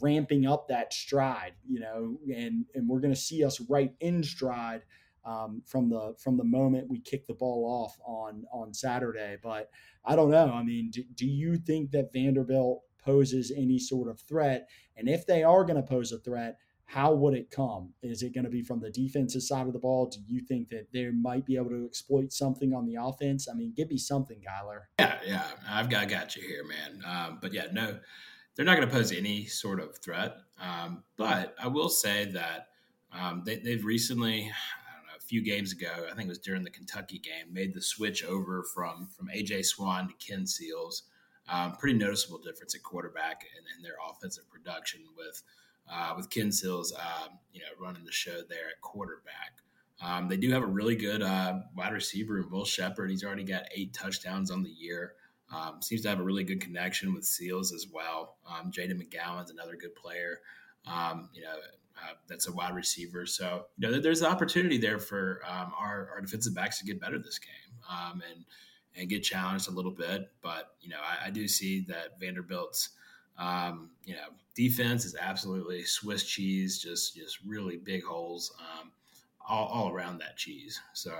[0.00, 4.22] ramping up that stride, you know, and, and we're going to see us right in
[4.22, 4.82] stride
[5.26, 9.36] um, from the from the moment we kick the ball off on on Saturday.
[9.42, 9.68] But
[10.04, 10.50] I don't know.
[10.52, 14.68] I mean, do, do you think that Vanderbilt poses any sort of threat?
[14.96, 17.92] And if they are going to pose a threat, how would it come?
[18.02, 20.06] Is it going to be from the defensive side of the ball?
[20.06, 23.48] Do you think that they might be able to exploit something on the offense?
[23.50, 24.82] I mean, give me something, Kyler.
[25.00, 27.02] Yeah, yeah, I've got got you here, man.
[27.04, 27.98] Um, but yeah, no,
[28.54, 30.36] they're not going to pose any sort of threat.
[30.60, 32.68] Um, but I will say that
[33.12, 34.52] um, they, they've recently,
[35.26, 38.62] few games ago, I think it was during the Kentucky game, made the switch over
[38.62, 41.04] from from AJ Swann to Ken Seals.
[41.48, 45.42] Um, pretty noticeable difference at quarterback and in their offensive production with
[45.92, 49.62] uh, with Ken Seals, um, you know, running the show there at quarterback.
[50.02, 53.10] Um, they do have a really good uh, wide receiver Will Sheppard.
[53.10, 55.14] He's already got eight touchdowns on the year.
[55.54, 58.36] Um, seems to have a really good connection with Seals as well.
[58.48, 60.40] Um, Jayden McGowan's another good player.
[60.86, 61.54] Um, you know,
[61.96, 63.26] uh, that's a wide receiver.
[63.26, 67.00] So you know, there's an opportunity there for um, our, our defensive backs to get
[67.00, 68.44] better this game um, and
[68.98, 70.30] and get challenged a little bit.
[70.42, 72.90] But you know, I, I do see that Vanderbilt's
[73.38, 78.52] um, you know defense is absolutely Swiss cheese, just just really big holes
[79.48, 80.80] all, all, around that cheese.
[80.92, 81.12] So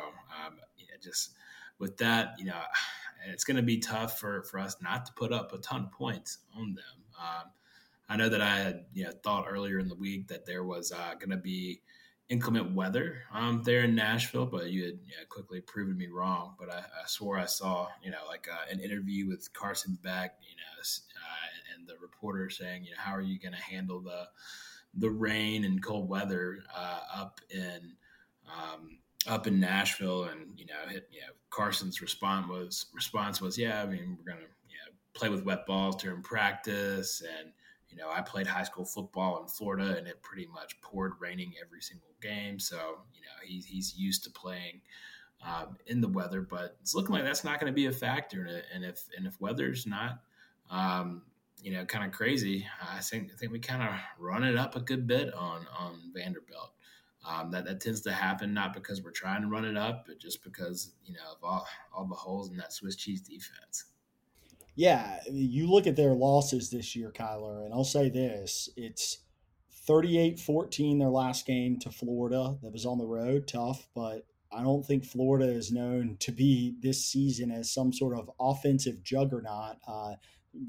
[0.76, 1.30] yeah, just
[1.78, 2.60] with that, you know
[3.28, 5.92] it's going to be tough for, for us not to put up a ton of
[5.92, 7.04] points on them.
[7.18, 7.50] Um,
[8.08, 10.92] I know that I had you know, thought earlier in the week that there was
[10.92, 11.80] uh, going to be
[12.28, 16.54] inclement weather um, there in Nashville, but you had quickly proven me wrong.
[16.58, 20.36] But I, I swore I saw you know like uh, an interview with Carson Beck,
[20.42, 24.00] you know, uh, and the reporter saying, you know, how are you going to handle
[24.00, 24.26] the
[24.98, 27.92] the rain and cold weather uh, up in
[28.46, 33.58] um, up in Nashville, and you know, hit, you know, Carson's response was response was,
[33.58, 37.52] yeah, I mean, we're gonna you know, play with wet balls during practice, and
[37.96, 41.54] you know, I played high school football in Florida, and it pretty much poured raining
[41.62, 44.80] every single game, so you know, he's he's used to playing.
[45.46, 48.48] Um, in the weather, but it's looking like that's not going to be a factor.
[48.74, 50.22] And if and if weather's not,
[50.70, 51.24] um,
[51.62, 54.76] you know, kind of crazy, I think I think we kind of run it up
[54.76, 56.72] a good bit on on Vanderbilt.
[57.28, 60.18] Um, that, that tends to happen not because we're trying to run it up, but
[60.18, 63.84] just because you know of all, all the holes in that Swiss cheese defense.
[64.76, 69.18] Yeah, you look at their losses this year, Kyler, and I'll say this: it's
[69.88, 72.56] 38-14 their last game to Florida.
[72.62, 76.76] That was on the road, tough, but I don't think Florida is known to be
[76.80, 79.76] this season as some sort of offensive juggernaut.
[79.88, 80.14] Uh,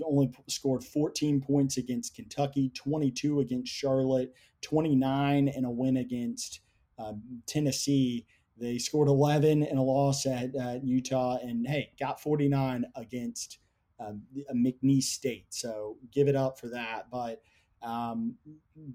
[0.06, 6.62] only scored 14 points against Kentucky, 22 against Charlotte, 29 in a win against
[6.98, 8.26] um, Tennessee.
[8.58, 13.60] They scored 11 in a loss at uh, Utah, and hey, got 49 against
[14.00, 15.48] um, a McNeese State.
[15.50, 17.08] So give it up for that.
[17.12, 17.42] But
[17.82, 18.36] um,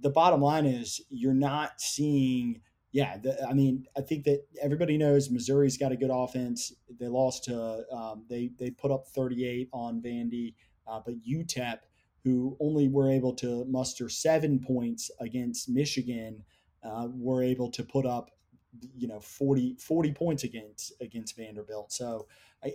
[0.00, 2.60] the bottom line is you're not seeing.
[2.94, 6.74] Yeah, the, I mean, I think that everybody knows Missouri's got a good offense.
[7.00, 10.54] They lost to um, they they put up 38 on Vandy.
[10.86, 11.78] Uh, but UTEP,
[12.24, 16.44] who only were able to muster seven points against Michigan,
[16.82, 18.30] uh, were able to put up,
[18.96, 21.92] you know, 40, 40 points against against Vanderbilt.
[21.92, 22.26] So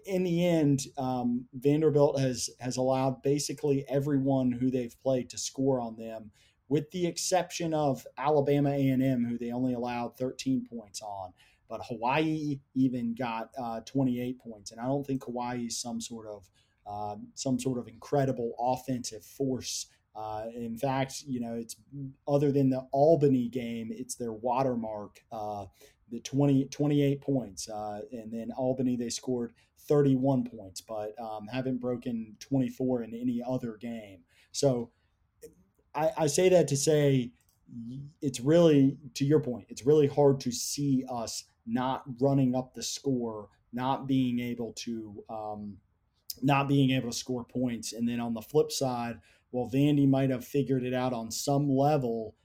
[0.05, 5.79] in the end, um, Vanderbilt has has allowed basically everyone who they've played to score
[5.79, 6.31] on them,
[6.69, 11.33] with the exception of Alabama A and M, who they only allowed 13 points on.
[11.69, 16.27] But Hawaii even got uh, 28 points, and I don't think Hawaii is some sort
[16.27, 16.49] of
[16.85, 19.87] um, some sort of incredible offensive force.
[20.17, 21.75] Uh, in fact, you know, it's
[22.27, 25.65] other than the Albany game, it's their watermark, uh,
[26.09, 27.69] the 20, 28 points.
[27.69, 29.53] Uh, and then Albany, they scored
[29.87, 34.21] 31 points, but um, haven't broken 24 in any other game.
[34.51, 34.89] So
[35.93, 37.31] I, I say that to say
[38.21, 42.81] it's really, to your point, it's really hard to see us not running up the
[42.81, 45.23] score, not being able to.
[45.29, 45.77] Um,
[46.43, 47.93] not being able to score points.
[47.93, 49.19] And then on the flip side,
[49.51, 52.35] while Vandy might have figured it out on some level,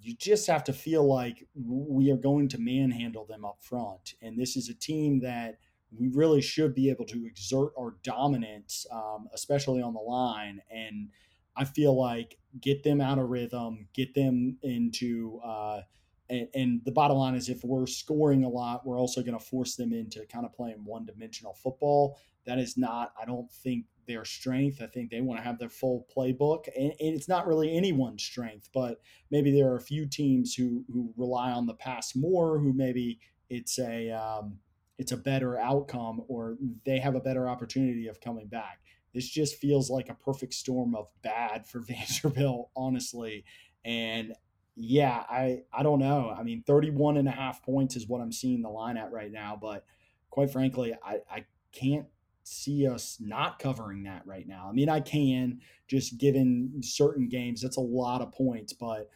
[0.00, 4.14] you just have to feel like we are going to manhandle them up front.
[4.20, 5.58] And this is a team that
[5.96, 10.60] we really should be able to exert our dominance, um, especially on the line.
[10.70, 11.08] And
[11.56, 15.40] I feel like get them out of rhythm, get them into.
[15.44, 15.80] Uh,
[16.28, 19.44] and, and, the bottom line is, if we're scoring a lot, we're also going to
[19.44, 22.18] force them into kind of playing one dimensional football.
[22.46, 24.80] That is not, I don't think, their strength.
[24.82, 28.22] I think they want to have their full playbook, and, and, it's not really anyone's
[28.22, 28.68] strength.
[28.72, 29.00] But
[29.30, 33.20] maybe there are a few teams who who rely on the pass more, who maybe
[33.50, 34.58] it's a um,
[34.98, 38.80] it's a better outcome, or they have a better opportunity of coming back.
[39.12, 41.80] This just feels like a perfect storm of bad for
[42.22, 43.44] Vanderbilt, honestly.
[43.84, 44.34] And
[44.76, 46.34] yeah, I I don't know.
[46.36, 49.30] I mean, 31 and a half points is what I'm seeing the line at right
[49.30, 49.84] now, but
[50.30, 52.06] quite frankly, I, I can't
[52.44, 54.66] see us not covering that right now.
[54.68, 59.10] I mean, I can just given certain games, that's a lot of points, but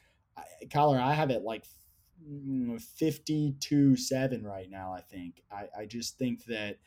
[0.66, 1.64] Kyler, I have it like
[2.26, 4.92] mm, 52 7 right now.
[4.92, 5.42] I think.
[5.50, 6.78] I, I just think that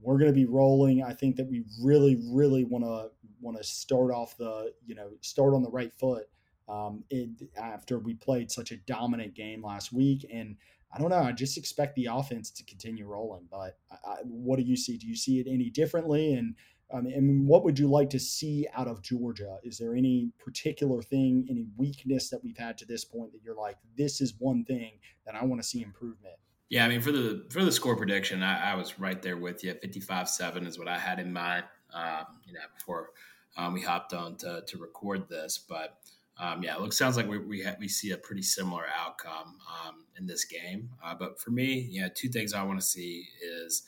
[0.00, 1.02] we're going to be rolling.
[1.02, 3.10] I think that we really, really want to
[3.40, 6.28] want to start off the, you know, start on the right foot
[6.68, 10.26] um, it, after we played such a dominant game last week.
[10.32, 10.56] And
[10.92, 11.22] I don't know.
[11.22, 13.46] I just expect the offense to continue rolling.
[13.50, 14.96] But I, what do you see?
[14.96, 16.34] Do you see it any differently?
[16.34, 16.56] And
[16.92, 19.58] I I mean, what would you like to see out of Georgia?
[19.62, 23.54] Is there any particular thing, any weakness that we've had to this point that you're
[23.54, 24.92] like, this is one thing
[25.26, 26.34] that I want to see improvement?
[26.68, 29.64] Yeah, I mean, for the for the score prediction, I, I was right there with
[29.64, 29.74] you.
[29.74, 31.64] Fifty five seven is what I had in mind.
[31.92, 33.10] Um, you know, before
[33.56, 35.98] um, we hopped on to to record this, but
[36.40, 39.58] um, yeah, it looks sounds like we we, ha- we see a pretty similar outcome
[39.68, 40.90] um, in this game.
[41.04, 43.82] Uh, but for me, you know, two things I want to see is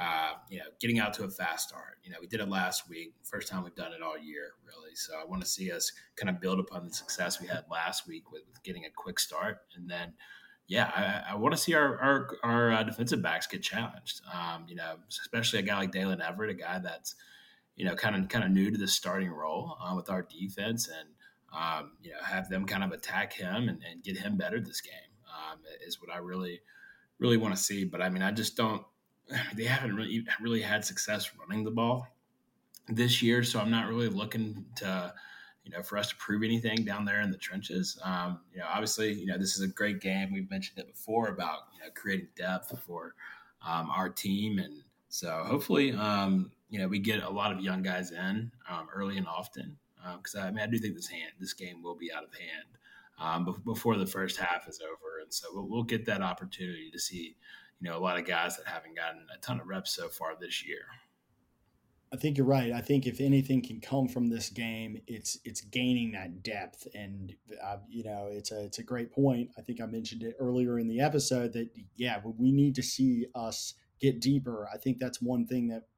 [0.00, 1.98] uh, you know, getting out to a fast start.
[2.04, 4.94] You know, we did it last week, first time we've done it all year, really.
[4.94, 8.06] So I want to see us kind of build upon the success we had last
[8.06, 10.12] week with, with getting a quick start, and then,
[10.68, 14.20] yeah, I, I want to see our our, our uh, defensive backs get challenged.
[14.32, 17.16] Um, you know, especially a guy like Daylen Everette, a guy that's
[17.74, 20.86] you know kind of kind of new to the starting role uh, with our defense,
[20.86, 21.08] and
[21.52, 24.80] um, you know have them kind of attack him and, and get him better this
[24.80, 24.92] game
[25.28, 26.60] um, is what I really
[27.18, 27.84] really want to see.
[27.84, 28.84] But I mean, I just don't
[29.56, 32.06] they haven't really really had success running the ball
[32.88, 35.12] this year, so I'm not really looking to
[35.64, 37.98] you know for us to prove anything down there in the trenches.
[38.02, 40.32] Um, you know, obviously, you know this is a great game.
[40.32, 43.14] We've mentioned it before about you know creating depth for
[43.66, 47.82] um, our team, and so hopefully, um, you know, we get a lot of young
[47.82, 49.76] guys in um, early and often
[50.16, 52.34] because um, I mean I do think this hand this game will be out of
[52.34, 52.66] hand.
[53.20, 57.00] Um, before the first half is over, and so we'll, we'll get that opportunity to
[57.00, 57.36] see
[57.80, 60.34] you know a lot of guys that haven't gotten a ton of reps so far
[60.38, 60.86] this year.
[62.12, 62.72] I think you're right.
[62.72, 67.34] I think if anything can come from this game, it's it's gaining that depth, and
[67.62, 69.50] uh, you know it's a it's a great point.
[69.58, 73.26] I think I mentioned it earlier in the episode that yeah, we need to see
[73.34, 74.68] us get deeper.
[74.72, 75.88] I think that's one thing that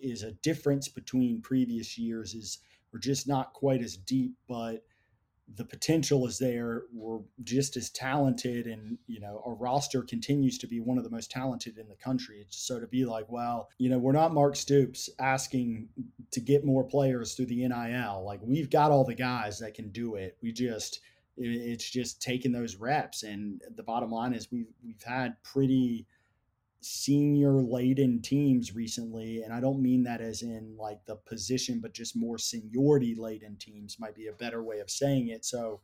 [0.00, 2.58] is a difference between previous years is
[2.92, 4.82] we're just not quite as deep, but
[5.54, 6.82] the potential is there.
[6.92, 11.10] We're just as talented, and you know our roster continues to be one of the
[11.10, 12.46] most talented in the country.
[12.50, 15.88] So to be like, well, you know, we're not Mark Stoops asking
[16.32, 18.24] to get more players through the NIL.
[18.24, 20.36] Like we've got all the guys that can do it.
[20.42, 21.00] We just
[21.36, 26.06] it's just taking those reps, and the bottom line is we've we've had pretty
[26.80, 31.92] senior laden teams recently and i don't mean that as in like the position but
[31.92, 35.44] just more seniority laden teams might be a better way of saying it.
[35.44, 35.80] So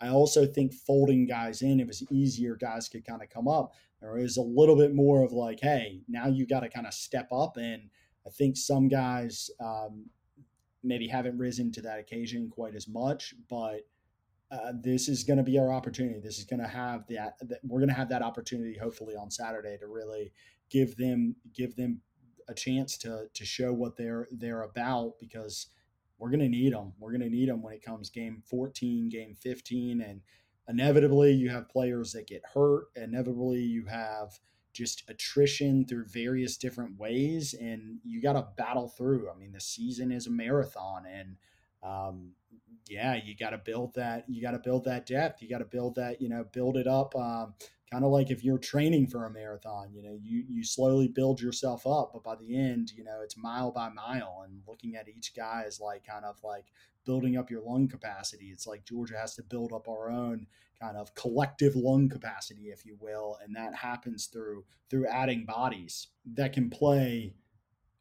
[0.00, 3.72] i also think folding guys in it was easier guys could kind of come up.
[4.00, 6.94] There is a little bit more of like hey now you got to kind of
[6.94, 7.88] step up and
[8.26, 10.06] i think some guys um,
[10.82, 13.82] maybe haven't risen to that occasion quite as much but
[14.52, 16.20] uh, this is going to be our opportunity.
[16.20, 19.30] This is going to have that, that we're going to have that opportunity hopefully on
[19.30, 20.32] Saturday to really
[20.70, 22.02] give them give them
[22.48, 25.68] a chance to to show what they're they're about because
[26.18, 26.92] we're going to need them.
[27.00, 30.20] We're going to need them when it comes game 14, game 15 and
[30.68, 34.38] inevitably you have players that get hurt, inevitably you have
[34.72, 39.30] just attrition through various different ways and you got to battle through.
[39.30, 41.36] I mean, the season is a marathon and
[41.82, 42.32] um,
[42.88, 44.24] yeah, you got to build that.
[44.28, 45.42] You got to build that depth.
[45.42, 46.20] You got to build that.
[46.20, 47.14] You know, build it up.
[47.16, 47.54] Um,
[47.92, 49.92] kind of like if you're training for a marathon.
[49.92, 53.36] You know, you you slowly build yourself up, but by the end, you know, it's
[53.36, 54.44] mile by mile.
[54.46, 56.66] And looking at each guy is like kind of like
[57.04, 58.46] building up your lung capacity.
[58.46, 60.46] It's like Georgia has to build up our own
[60.80, 66.08] kind of collective lung capacity, if you will, and that happens through through adding bodies
[66.34, 67.34] that can play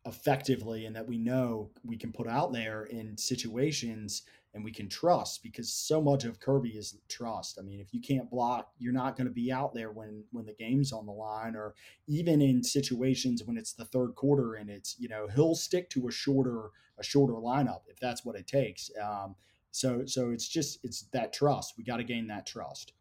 [0.06, 4.24] effectively and that we know we can put out there in situations
[4.54, 7.58] and we can trust because so much of Kirby is trust.
[7.58, 10.46] I mean, if you can't block, you're not going to be out there when when
[10.46, 11.74] the game's on the line or
[12.08, 16.08] even in situations when it's the third quarter and it's, you know, he'll stick to
[16.08, 18.92] a shorter a shorter lineup if that's what it takes.
[19.02, 19.36] Um,
[19.72, 21.76] so so it's just it's that trust.
[21.78, 22.94] We got to gain that trust.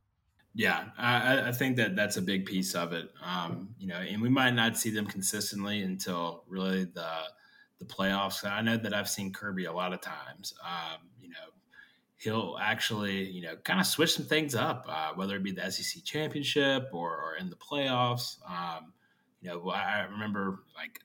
[0.53, 3.09] Yeah, I, I, think that that's a big piece of it.
[3.25, 7.09] Um, you know, and we might not see them consistently until really the
[7.79, 8.45] the playoffs.
[8.45, 10.55] I know that I've seen Kirby a lot of times.
[10.65, 11.01] Um,
[12.21, 15.71] he'll actually you know kind of switch some things up, uh, whether it be the
[15.71, 18.37] SEC championship or, or in the playoffs.
[18.49, 18.93] Um,
[19.41, 21.01] you know, I remember like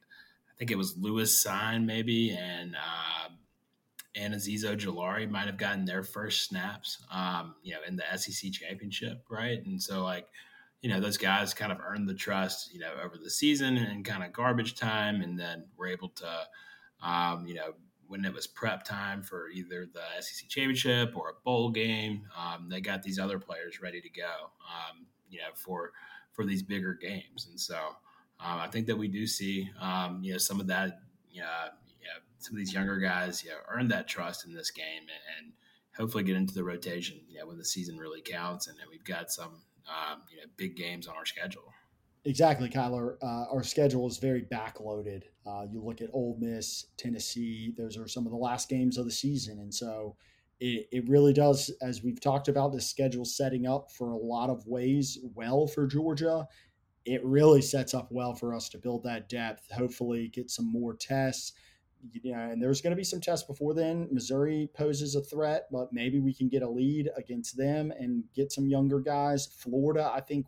[0.49, 2.75] I think it was Lewis Cine maybe and.
[2.75, 3.29] Uh,
[4.17, 8.51] and Azeez Ojulari might have gotten their first snaps, um, you know, in the SEC
[8.51, 9.63] championship, right?
[9.65, 10.27] And so, like,
[10.81, 14.05] you know, those guys kind of earned the trust, you know, over the season and
[14.05, 16.47] kind of garbage time, and then were able to,
[17.05, 17.73] um, you know,
[18.07, 22.69] when it was prep time for either the SEC championship or a bowl game, um,
[22.69, 25.91] they got these other players ready to go, um, you know, for
[26.33, 27.77] for these bigger games, and so
[28.39, 30.99] um, I think that we do see, um, you know, some of that,
[31.31, 31.47] you know,
[32.45, 35.53] some of these younger guys, you know, earn that trust in this game and, and
[35.97, 39.03] hopefully get into the rotation, you know, when the season really counts and, and we've
[39.03, 41.73] got some, um, you know, big games on our schedule.
[42.25, 43.17] Exactly, Kyler.
[43.21, 45.23] Uh, our schedule is very backloaded.
[45.45, 49.05] Uh, you look at Ole Miss, Tennessee; those are some of the last games of
[49.05, 50.15] the season, and so
[50.59, 54.49] it, it really does, as we've talked about, the schedule setting up for a lot
[54.49, 56.47] of ways well for Georgia.
[57.05, 59.69] It really sets up well for us to build that depth.
[59.71, 61.53] Hopefully, get some more tests.
[62.23, 64.07] Yeah, and there's going to be some tests before then.
[64.11, 68.51] Missouri poses a threat, but maybe we can get a lead against them and get
[68.51, 69.45] some younger guys.
[69.47, 70.45] Florida, I think,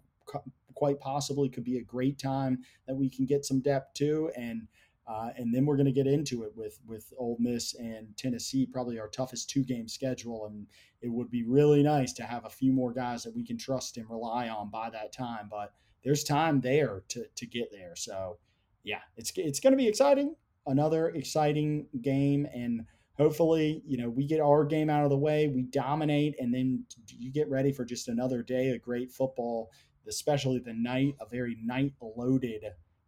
[0.78, 4.32] quite possibly could be a great time that we can get some depth too.
[4.38, 4.68] And
[5.08, 8.66] uh, and then we're going to get into it with with Ole Miss and Tennessee,
[8.66, 10.46] probably our toughest two game schedule.
[10.46, 10.68] And
[11.02, 13.98] it would be really nice to have a few more guys that we can trust
[13.98, 15.48] and rely on by that time.
[15.50, 15.74] But
[16.04, 17.96] there's time there to to get there.
[17.96, 18.38] So
[18.84, 20.36] yeah, it's it's going to be exciting.
[20.66, 25.48] Another exciting game, and hopefully, you know, we get our game out of the way,
[25.48, 29.72] we dominate, and then you get ready for just another day of great football
[30.08, 32.64] especially the night, a very night loaded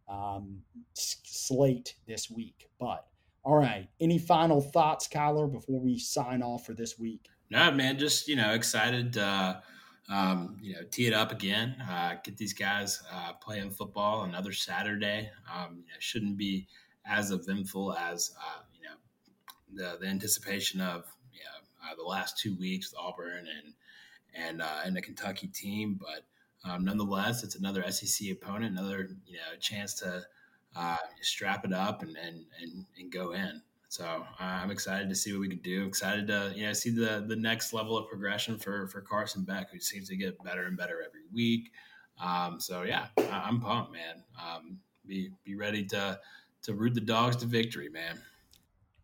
[0.07, 0.61] um,
[0.93, 2.69] slate this week.
[2.79, 3.05] But
[3.43, 7.27] all right, any final thoughts, Kyler, before we sign off for this week?
[7.49, 9.17] No, man, just you know, excited.
[9.17, 9.59] Uh,
[10.09, 11.75] um, you know, tee it up again.
[11.87, 15.29] Uh, get these guys uh, playing football another Saturday.
[15.53, 16.67] Um, you know, shouldn't be
[17.05, 22.37] as eventful as uh, you know the the anticipation of you know, uh, the last
[22.39, 23.73] two weeks with Auburn and
[24.33, 26.25] and uh, and the Kentucky team, but
[26.65, 30.23] um, nonetheless, it's another SEC opponent, another you know chance to
[30.75, 33.61] uh, strap it up and, and and and go in.
[33.87, 35.85] So uh, I'm excited to see what we can do.
[35.85, 39.71] Excited to you know see the the next level of progression for for Carson Beck,
[39.71, 41.71] who seems to get better and better every week.
[42.21, 44.23] Um, so yeah, I'm pumped, man.
[44.39, 46.19] Um, be be ready to
[46.63, 48.19] to root the dogs to victory, man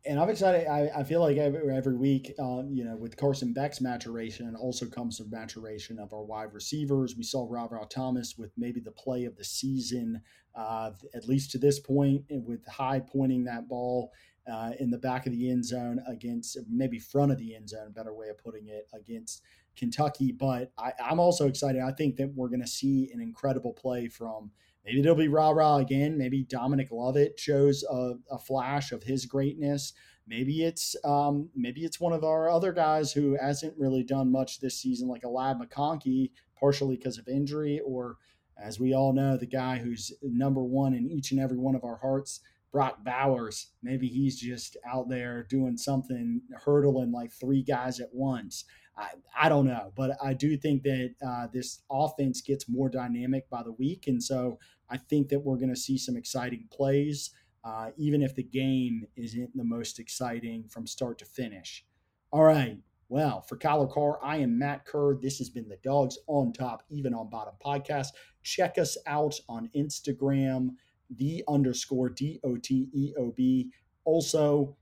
[0.07, 0.67] and I'm excited.
[0.67, 4.85] I, I feel like every, every week, um, you know, with Carson Beck's maturation, also
[4.85, 7.15] comes the maturation of our wide receivers.
[7.15, 10.21] We saw Rara Thomas with maybe the play of the season,
[10.55, 14.11] uh, at least to this point, with high pointing that ball
[14.51, 17.91] uh, in the back of the end zone against maybe front of the end zone,
[17.91, 19.41] better way of putting it, against
[19.75, 20.31] Kentucky.
[20.31, 21.81] But I, I'm also excited.
[21.81, 24.51] I think that we're going to see an incredible play from
[24.85, 26.17] Maybe it'll be Rara again.
[26.17, 29.93] Maybe Dominic Lovett shows a, a flash of his greatness.
[30.27, 34.59] Maybe it's um, maybe it's one of our other guys who hasn't really done much
[34.59, 38.17] this season, like a Ladd McConkey, partially because of injury, or
[38.63, 41.83] as we all know, the guy who's number one in each and every one of
[41.83, 42.39] our hearts,
[42.71, 43.71] Brock Bowers.
[43.83, 48.65] Maybe he's just out there doing something, hurdling like three guys at once.
[48.97, 53.49] I, I don't know, but I do think that uh, this offense gets more dynamic
[53.49, 54.07] by the week.
[54.07, 54.57] And so
[54.89, 57.31] I think that we're going to see some exciting plays,
[57.63, 61.85] uh, even if the game isn't the most exciting from start to finish.
[62.31, 62.77] All right.
[63.07, 65.15] Well, for Kyler Carr, I am Matt Kerr.
[65.15, 68.07] This has been the Dogs on Top, Even on Bottom podcast.
[68.41, 70.69] Check us out on Instagram,
[71.15, 73.71] the underscore D O T E O B.
[74.05, 74.75] Also,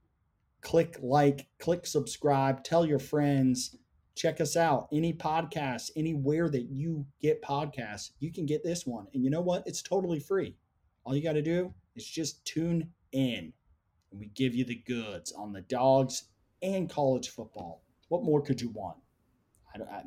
[0.62, 3.76] click like, click subscribe, tell your friends
[4.16, 4.88] check us out.
[4.92, 9.08] Any podcasts, anywhere that you get podcasts, you can get this one.
[9.14, 9.64] And you know what?
[9.66, 10.56] It's totally free.
[11.04, 13.54] All you got to do is just tune in,
[14.12, 16.26] and we give you the goods on the dogs
[16.62, 17.84] and college football.
[18.08, 18.98] What more could you want?
[19.74, 20.04] I don't, I,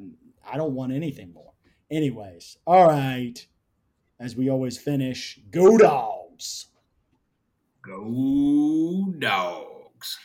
[0.52, 1.52] I don't want anything more.
[1.90, 3.46] Anyways, all right.
[4.18, 6.68] As we always finish, go dogs.
[7.82, 10.18] Go dogs.